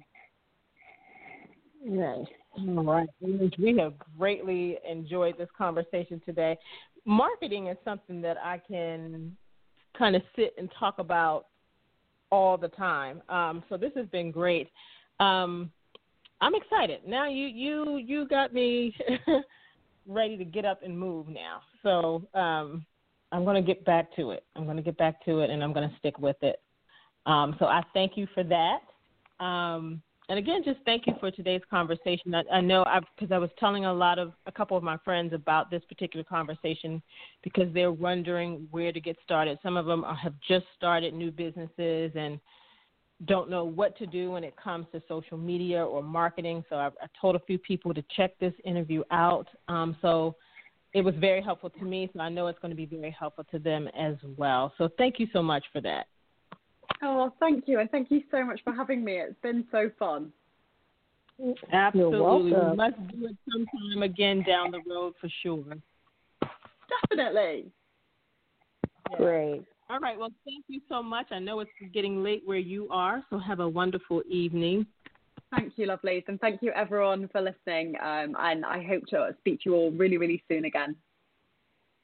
Nice. 1.84 2.26
All 2.56 2.84
right. 2.84 3.08
We 3.20 3.76
have 3.78 3.94
greatly 4.18 4.78
enjoyed 4.88 5.36
this 5.36 5.50
conversation 5.56 6.20
today. 6.24 6.56
Marketing 7.04 7.66
is 7.66 7.76
something 7.84 8.22
that 8.22 8.38
I 8.38 8.58
can 8.66 9.36
kind 9.98 10.16
of 10.16 10.22
sit 10.34 10.54
and 10.56 10.70
talk 10.78 10.98
about 10.98 11.46
all 12.30 12.56
the 12.56 12.68
time. 12.68 13.22
Um, 13.28 13.62
so 13.68 13.76
this 13.76 13.92
has 13.96 14.06
been 14.06 14.30
great. 14.30 14.70
Um, 15.20 15.70
I'm 16.40 16.54
excited. 16.54 17.00
Now 17.06 17.28
you 17.28 17.46
you 17.46 17.98
you 17.98 18.26
got 18.28 18.52
me 18.52 18.94
ready 20.06 20.36
to 20.36 20.44
get 20.44 20.64
up 20.64 20.82
and 20.82 20.98
move 20.98 21.28
now. 21.28 21.60
So 21.82 22.26
um, 22.38 22.84
I'm 23.32 23.44
going 23.44 23.56
to 23.56 23.66
get 23.66 23.84
back 23.84 24.14
to 24.16 24.30
it. 24.30 24.44
I'm 24.56 24.64
going 24.64 24.76
to 24.76 24.82
get 24.82 24.96
back 24.96 25.24
to 25.24 25.40
it, 25.40 25.50
and 25.50 25.62
I'm 25.62 25.72
going 25.72 25.88
to 25.88 25.96
stick 25.98 26.18
with 26.18 26.36
it. 26.42 26.60
Um, 27.26 27.56
so 27.58 27.66
I 27.66 27.82
thank 27.92 28.16
you 28.16 28.26
for 28.34 28.44
that. 28.44 28.80
Um, 29.44 30.02
and 30.28 30.38
again, 30.38 30.62
just 30.64 30.78
thank 30.86 31.06
you 31.06 31.14
for 31.20 31.30
today's 31.30 31.60
conversation. 31.70 32.34
I, 32.34 32.42
I 32.50 32.60
know 32.60 32.84
because 33.18 33.30
I 33.30 33.38
was 33.38 33.50
telling 33.58 33.84
a 33.84 33.92
lot 33.92 34.18
of 34.18 34.32
a 34.46 34.52
couple 34.52 34.76
of 34.76 34.82
my 34.82 34.96
friends 35.04 35.34
about 35.34 35.70
this 35.70 35.82
particular 35.88 36.24
conversation 36.24 37.02
because 37.42 37.72
they're 37.74 37.92
wondering 37.92 38.66
where 38.70 38.90
to 38.90 39.00
get 39.00 39.16
started. 39.22 39.58
Some 39.62 39.76
of 39.76 39.84
them 39.84 40.02
have 40.02 40.34
just 40.46 40.64
started 40.76 41.12
new 41.12 41.30
businesses 41.30 42.12
and 42.14 42.40
don't 43.26 43.48
know 43.48 43.64
what 43.64 43.96
to 43.98 44.06
do 44.06 44.32
when 44.32 44.44
it 44.44 44.54
comes 44.56 44.86
to 44.92 45.02
social 45.08 45.38
media 45.38 45.84
or 45.84 46.02
marketing. 46.02 46.64
So 46.68 46.76
I, 46.76 46.86
I 46.86 47.06
told 47.20 47.36
a 47.36 47.40
few 47.40 47.58
people 47.58 47.94
to 47.94 48.04
check 48.16 48.38
this 48.38 48.54
interview 48.64 49.02
out. 49.10 49.48
Um, 49.68 49.96
so 50.02 50.36
it 50.94 51.02
was 51.02 51.14
very 51.16 51.42
helpful 51.42 51.70
to 51.70 51.84
me. 51.84 52.10
So 52.12 52.20
I 52.20 52.28
know 52.28 52.46
it's 52.48 52.58
going 52.58 52.70
to 52.70 52.76
be 52.76 52.86
very 52.86 53.14
helpful 53.18 53.44
to 53.50 53.58
them 53.58 53.88
as 53.98 54.14
well. 54.36 54.72
So 54.78 54.88
thank 54.98 55.18
you 55.18 55.28
so 55.32 55.42
much 55.42 55.64
for 55.72 55.80
that. 55.82 56.06
Oh, 57.02 57.32
thank 57.40 57.66
you, 57.66 57.80
and 57.80 57.90
thank 57.90 58.10
you 58.10 58.22
so 58.30 58.44
much 58.44 58.60
for 58.62 58.72
having 58.72 59.04
me. 59.04 59.16
It's 59.16 59.38
been 59.42 59.66
so 59.70 59.90
fun. 59.98 60.32
Absolutely. 61.72 62.20
welcome. 62.20 62.70
We 62.70 62.76
must 62.76 62.96
do 63.08 63.26
it 63.26 63.36
sometime 63.50 64.02
again 64.02 64.42
down 64.46 64.70
the 64.70 64.80
road 64.88 65.14
for 65.20 65.28
sure. 65.42 65.64
Definitely. 67.10 67.66
Great. 69.16 69.64
All 69.90 69.98
right. 69.98 70.18
Well, 70.18 70.30
thank 70.44 70.64
you 70.68 70.80
so 70.88 71.02
much. 71.02 71.26
I 71.30 71.38
know 71.38 71.60
it's 71.60 71.70
getting 71.92 72.22
late 72.22 72.42
where 72.46 72.58
you 72.58 72.88
are, 72.90 73.22
so 73.30 73.38
have 73.38 73.60
a 73.60 73.68
wonderful 73.68 74.22
evening. 74.28 74.86
Thank 75.50 75.74
you, 75.76 75.86
lovelies, 75.86 76.24
and 76.26 76.40
thank 76.40 76.62
you 76.62 76.72
everyone 76.72 77.28
for 77.28 77.40
listening. 77.40 77.94
Um, 78.02 78.34
and 78.38 78.64
I 78.64 78.82
hope 78.82 79.06
to 79.08 79.34
speak 79.40 79.60
to 79.60 79.70
you 79.70 79.76
all 79.76 79.90
really, 79.92 80.16
really 80.16 80.42
soon 80.48 80.64
again. 80.64 80.96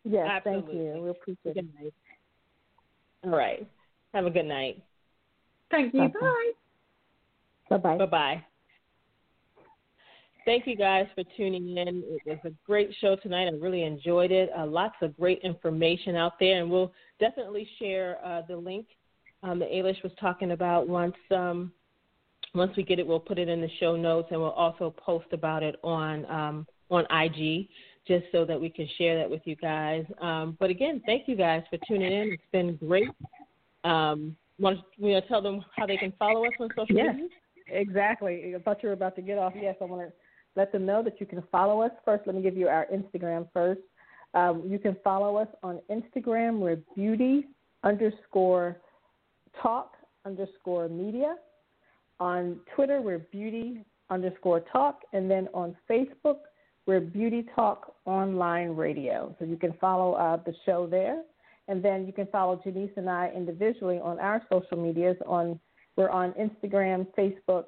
Yes, 0.05 0.43
thank 0.45 0.67
you. 0.73 1.01
We 1.03 1.11
appreciate 1.11 1.57
it. 1.57 1.67
Night. 1.75 1.95
All 3.25 3.31
right. 3.31 3.67
Have 4.15 4.27
a 4.27 4.31
good 4.31 4.47
night. 4.47 4.83
Thank 5.71 5.95
you. 5.95 6.01
Bye-bye. 6.01 6.53
Bye. 7.71 7.77
Bye 7.77 7.77
bye. 7.77 7.99
Bye 7.99 8.07
bye. 8.07 8.45
Thank 10.45 10.67
you 10.67 10.77
guys 10.77 11.07
for 11.15 11.23
tuning 11.37 11.77
in. 11.77 12.03
It 12.07 12.23
was 12.27 12.39
a 12.45 12.51
great 12.67 12.95
show 13.01 13.17
tonight. 13.17 13.47
I 13.47 13.51
really 13.51 13.83
enjoyed 13.83 14.31
it. 14.31 14.51
Uh, 14.57 14.67
lots 14.67 14.95
of 15.03 15.17
great 15.17 15.41
information 15.43 16.17
out 16.17 16.39
there, 16.41 16.61
and 16.61 16.71
we'll 16.71 16.93
definitely 17.19 17.69
share 17.79 18.19
uh, 18.25 18.43
the 18.49 18.57
link 18.57 18.87
um, 19.43 19.59
that 19.59 19.71
Ailish 19.71 20.03
was 20.03 20.13
talking 20.19 20.53
about 20.53 20.89
once 20.89 21.15
um, 21.31 21.73
once 22.55 22.73
we 22.77 22.83
get 22.83 22.99
it. 22.99 23.07
We'll 23.07 23.21
put 23.21 23.39
it 23.39 23.49
in 23.49 23.61
the 23.61 23.71
show 23.79 23.97
notes, 23.97 24.29
and 24.31 24.41
we'll 24.41 24.51
also 24.51 24.95
post 24.97 25.27
about 25.33 25.63
it 25.63 25.77
on 25.85 26.25
um, 26.31 26.67
on 26.91 27.05
IG 27.11 27.69
just 28.09 28.25
so 28.33 28.45
that 28.45 28.61
we 28.61 28.71
can 28.71 28.89
share 28.99 29.19
that 29.19 29.29
with 29.29 29.43
you 29.45 29.57
guys. 29.57 30.05
Um, 30.21 30.57
but 30.59 30.71
again, 30.71 31.03
thank 31.07 31.29
you 31.29 31.37
guys 31.37 31.63
for 31.71 31.79
tuning 31.87 32.13
in. 32.13 32.33
It's 32.33 32.43
been 32.51 32.77
great. 32.77 33.09
Um, 33.85 34.37
want 34.59 34.79
to, 34.79 34.85
want 34.99 35.23
to 35.23 35.29
tell 35.29 35.43
them 35.43 35.65
how 35.77 35.87
they 35.87 35.97
can 35.97 36.13
follow 36.19 36.45
us 36.47 36.53
on 36.59 36.71
social 36.77 36.97
Yes. 36.97 37.15
media? 37.15 37.29
Exactly. 37.69 38.55
I 38.57 38.59
thought 38.59 38.83
you 38.83 38.89
were 38.89 38.95
about 38.95 39.15
to 39.17 39.23
get 39.23 39.39
off. 39.39 39.53
Yes, 39.55 39.77
I 39.81 39.85
want 39.85 40.09
to 40.09 40.13
let 40.57 40.73
them 40.73 40.85
know 40.85 41.03
that 41.03 41.21
you 41.21 41.27
can 41.27 41.43
follow 41.51 41.83
us. 41.83 41.93
First, 42.05 42.27
let 42.27 42.35
me 42.35 42.43
give 42.43 42.57
you 42.57 42.69
our 42.69 42.87
Instagram 42.93 43.49
first. 43.53 43.81
Um, 44.35 44.63
you 44.67 44.79
can 44.79 44.97
follow 45.03 45.37
us 45.37 45.49
on 45.63 45.81
Instagram. 45.91 46.59
We're 46.59 46.81
beauty 46.95 47.49
underscore 47.83 48.79
talk 49.61 49.95
underscore 50.25 50.89
media. 50.89 51.37
On 52.19 52.61
Twitter, 52.75 53.01
we're 53.01 53.19
beauty 53.19 53.85
underscore 54.11 54.61
talk. 54.61 55.01
And 55.13 55.31
then 55.31 55.49
on 55.55 55.77
Facebook, 55.89 56.39
we're 56.87 57.01
Beauty 57.01 57.47
Talk 57.55 57.95
Online 58.05 58.71
Radio. 58.71 59.35
So 59.39 59.45
you 59.45 59.57
can 59.57 59.73
follow 59.81 60.15
uh, 60.15 60.39
the 60.45 60.55
show 60.67 60.87
there. 60.87 61.23
And 61.69 61.83
then 61.83 62.07
you 62.07 62.13
can 62.13 62.27
follow 62.27 62.61
Janice 62.65 62.91
and 62.97 63.09
I 63.09 63.31
individually 63.35 64.01
on 64.03 64.19
our 64.19 64.43
social 64.53 64.77
medias. 64.77 65.17
On 65.27 65.59
We're 65.97 66.11
on 66.11 66.33
Instagram, 66.33 67.07
Facebook, 67.17 67.65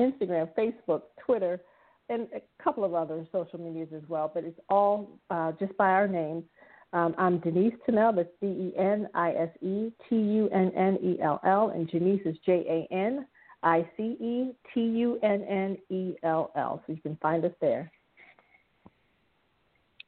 Instagram, 0.00 0.48
Facebook, 0.56 1.02
Twitter, 1.24 1.60
and 2.08 2.26
a 2.34 2.62
couple 2.62 2.84
of 2.84 2.94
other 2.94 3.26
social 3.32 3.58
medias 3.58 3.88
as 3.94 4.02
well. 4.08 4.30
But 4.32 4.44
it's 4.44 4.58
all 4.68 5.18
uh, 5.30 5.52
just 5.58 5.76
by 5.76 5.90
our 5.90 6.08
names. 6.08 6.44
Um, 6.92 7.14
I'm 7.18 7.38
Denise 7.40 7.74
Tunnell. 7.86 8.16
That's 8.16 8.28
D 8.40 8.46
E 8.46 8.72
N 8.78 9.08
I 9.14 9.32
S 9.32 9.50
E 9.60 9.92
T 10.08 10.16
U 10.16 10.48
N 10.52 10.72
N 10.74 10.98
E 11.02 11.18
L 11.22 11.40
L, 11.44 11.72
and 11.74 11.90
Janice 11.90 12.22
is 12.24 12.36
J 12.46 12.86
A 12.90 12.94
N 12.94 13.26
I 13.62 13.86
C 13.96 14.16
E 14.20 14.52
T 14.72 14.80
U 14.80 15.18
N 15.22 15.42
N 15.42 15.76
E 15.90 16.14
L 16.22 16.50
L. 16.56 16.82
So 16.86 16.92
you 16.94 17.02
can 17.02 17.16
find 17.20 17.44
us 17.44 17.52
there. 17.60 17.90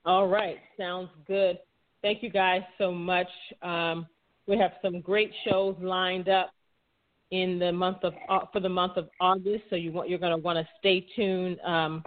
All 0.06 0.28
right, 0.28 0.56
sounds 0.78 1.10
good. 1.26 1.58
Thank 2.00 2.22
you 2.22 2.30
guys 2.30 2.62
so 2.78 2.90
much. 2.90 3.28
Um, 3.60 4.06
we 4.46 4.56
have 4.56 4.72
some 4.80 5.02
great 5.02 5.32
shows 5.46 5.76
lined 5.82 6.30
up 6.30 6.50
in 7.30 7.58
the 7.58 7.72
month 7.72 7.98
of 8.02 8.14
uh, 8.28 8.40
for 8.52 8.60
the 8.60 8.68
month 8.68 8.96
of 8.96 9.08
August. 9.20 9.64
So 9.70 9.76
you 9.76 9.92
want 9.92 10.08
you're 10.08 10.18
going 10.18 10.36
to 10.36 10.42
want 10.42 10.58
to 10.58 10.68
stay 10.78 11.06
tuned 11.14 11.58
um, 11.60 12.02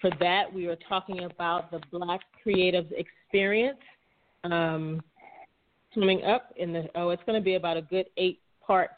for 0.00 0.10
that. 0.20 0.52
We 0.52 0.66
are 0.66 0.76
talking 0.88 1.24
about 1.24 1.70
the 1.70 1.80
Black 1.90 2.20
Creatives 2.44 2.92
Experience 2.92 3.78
um, 4.44 5.02
coming 5.94 6.24
up 6.24 6.52
in 6.56 6.72
the 6.72 6.88
oh 6.94 7.10
it's 7.10 7.22
going 7.26 7.40
to 7.40 7.44
be 7.44 7.54
about 7.54 7.76
a 7.76 7.82
good 7.82 8.06
eight 8.16 8.40
part 8.64 8.90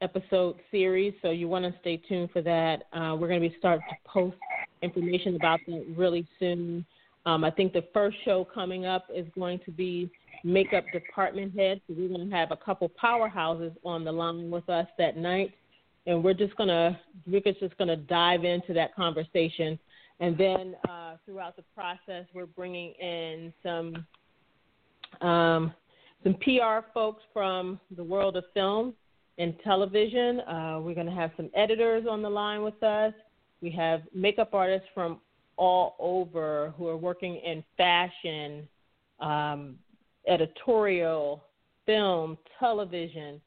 episode 0.00 0.56
series. 0.70 1.14
So 1.22 1.30
you 1.30 1.48
want 1.48 1.64
to 1.64 1.74
stay 1.80 1.96
tuned 1.96 2.30
for 2.30 2.42
that. 2.42 2.84
Uh, 2.92 3.16
we're 3.18 3.28
going 3.28 3.42
to 3.42 3.48
be 3.48 3.56
starting 3.58 3.84
to 3.88 3.96
post 4.10 4.36
information 4.82 5.34
about 5.36 5.60
that 5.66 5.84
really 5.96 6.26
soon. 6.38 6.86
Um, 7.26 7.44
I 7.44 7.50
think 7.50 7.72
the 7.72 7.84
first 7.92 8.16
show 8.24 8.46
coming 8.54 8.86
up 8.86 9.06
is 9.14 9.26
going 9.34 9.58
to 9.64 9.70
be 9.72 10.10
makeup 10.44 10.84
department 10.92 11.54
head. 11.56 11.80
So 11.86 11.94
we're 11.96 12.08
going 12.08 12.28
to 12.28 12.36
have 12.36 12.50
a 12.50 12.56
couple 12.56 12.90
powerhouses 13.02 13.72
on 13.84 14.04
the 14.04 14.12
line 14.12 14.50
with 14.50 14.68
us 14.68 14.86
that 14.98 15.16
night, 15.16 15.52
and 16.06 16.22
we're 16.22 16.34
just 16.34 16.56
going 16.56 16.68
to 16.68 16.98
we're 17.26 17.40
just 17.40 17.76
going 17.78 17.88
to 17.88 17.96
dive 17.96 18.44
into 18.44 18.72
that 18.74 18.94
conversation. 18.94 19.78
And 20.20 20.36
then 20.36 20.74
uh, 20.88 21.14
throughout 21.24 21.56
the 21.56 21.64
process, 21.74 22.26
we're 22.34 22.46
bringing 22.46 22.92
in 22.94 23.52
some 23.62 24.06
um, 25.26 25.72
some 26.22 26.34
PR 26.34 26.86
folks 26.92 27.22
from 27.32 27.78
the 27.96 28.02
world 28.02 28.36
of 28.36 28.44
film 28.54 28.94
and 29.38 29.54
television. 29.62 30.40
Uh, 30.40 30.80
we're 30.82 30.94
going 30.94 31.06
to 31.06 31.12
have 31.12 31.30
some 31.36 31.50
editors 31.54 32.04
on 32.10 32.22
the 32.22 32.28
line 32.28 32.62
with 32.62 32.82
us. 32.82 33.14
We 33.60 33.70
have 33.70 34.02
makeup 34.12 34.50
artists 34.52 34.88
from 34.94 35.20
all 35.56 35.96
over 35.98 36.72
who 36.76 36.88
are 36.88 36.96
working 36.96 37.36
in 37.36 37.64
fashion, 37.76 38.68
um, 39.20 39.76
editorial, 40.28 41.44
film, 41.86 42.38
television, 42.58 43.40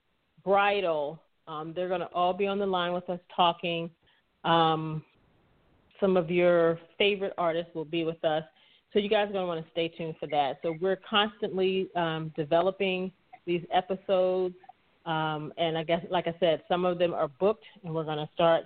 bridal. 0.44 1.22
Um, 1.48 1.74
they're 1.76 1.88
going 1.88 2.02
to 2.02 2.08
all 2.08 2.34
be 2.34 2.48
on 2.48 2.60
the 2.60 2.66
line 2.66 2.94
with 2.94 3.10
us 3.10 3.20
talking. 3.36 3.90
Um, 4.44 5.04
some 6.00 6.18
of 6.18 6.32
your 6.32 6.80
favorite 6.98 7.34
artists 7.38 7.74
will 7.76 7.86
be 7.86 8.04
with 8.04 8.24
us. 8.26 8.44
So 8.92 9.00
you 9.00 9.08
guys 9.08 9.30
are 9.30 9.34
going 9.34 9.44
to 9.44 9.48
want 9.48 9.64
to 9.64 9.72
stay 9.72 9.88
tuned 9.88 10.16
for 10.20 10.28
that. 10.28 10.60
So 10.62 10.76
we're 10.82 11.00
constantly 11.10 11.88
um, 11.96 12.34
developing 12.36 13.12
these 13.46 13.64
episodes, 13.74 14.56
um, 15.06 15.54
and 15.58 15.78
I 15.78 15.84
guess, 15.84 16.04
like 16.10 16.28
I 16.28 16.36
said, 16.40 16.62
some 16.68 16.86
of 16.86 17.00
them 17.00 17.14
are 17.14 17.28
booked, 17.28 17.64
and 17.84 17.94
we're 17.94 18.04
going 18.04 18.18
to 18.18 18.30
start 18.34 18.66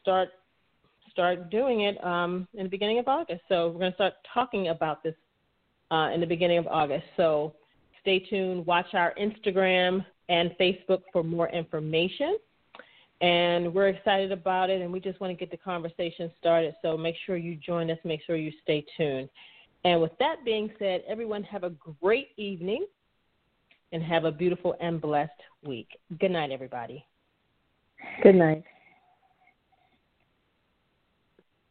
start 0.00 0.28
start 1.10 1.50
doing 1.50 1.82
it 1.82 2.02
um, 2.04 2.48
in 2.54 2.64
the 2.64 2.68
beginning 2.68 2.98
of 2.98 3.08
August. 3.08 3.42
So 3.48 3.68
we're 3.68 3.80
going 3.80 3.92
to 3.92 3.96
start 3.96 4.14
talking 4.32 4.68
about 4.68 5.02
this 5.02 5.14
uh, 5.94 6.10
in 6.12 6.20
the 6.20 6.26
beginning 6.26 6.58
of 6.58 6.66
August. 6.66 7.04
So 7.16 7.54
stay 8.00 8.18
tuned. 8.18 8.66
Watch 8.66 8.94
our 8.94 9.14
Instagram 9.20 10.04
and 10.28 10.50
Facebook 10.60 11.02
for 11.12 11.22
more 11.22 11.48
information. 11.50 12.36
And 13.20 13.72
we're 13.72 13.88
excited 13.88 14.32
about 14.32 14.70
it, 14.70 14.82
and 14.82 14.92
we 14.92 14.98
just 14.98 15.20
want 15.20 15.30
to 15.30 15.36
get 15.36 15.50
the 15.50 15.56
conversation 15.56 16.30
started. 16.40 16.74
So 16.82 16.96
make 16.96 17.14
sure 17.24 17.36
you 17.36 17.54
join 17.56 17.90
us. 17.90 17.98
Make 18.04 18.20
sure 18.26 18.36
you 18.36 18.52
stay 18.62 18.84
tuned. 18.96 19.28
And 19.84 20.00
with 20.00 20.12
that 20.18 20.44
being 20.44 20.70
said, 20.78 21.02
everyone 21.08 21.44
have 21.44 21.62
a 21.62 21.70
great 22.02 22.30
evening 22.36 22.86
and 23.92 24.02
have 24.02 24.24
a 24.24 24.32
beautiful 24.32 24.74
and 24.80 25.00
blessed 25.00 25.30
week. 25.64 25.88
Good 26.18 26.32
night, 26.32 26.50
everybody. 26.50 27.04
Good 28.22 28.34
night. 28.34 28.64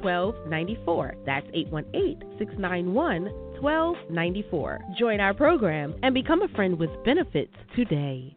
1294. 0.00 1.14
That's 1.24 1.46
818 1.52 2.38
691 2.38 3.24
1294. 3.60 4.80
Join 4.98 5.20
our 5.20 5.34
program 5.34 5.94
and 6.02 6.14
become 6.14 6.42
a 6.42 6.48
friend 6.48 6.78
with 6.78 6.90
benefits 7.04 7.54
today. 7.74 8.36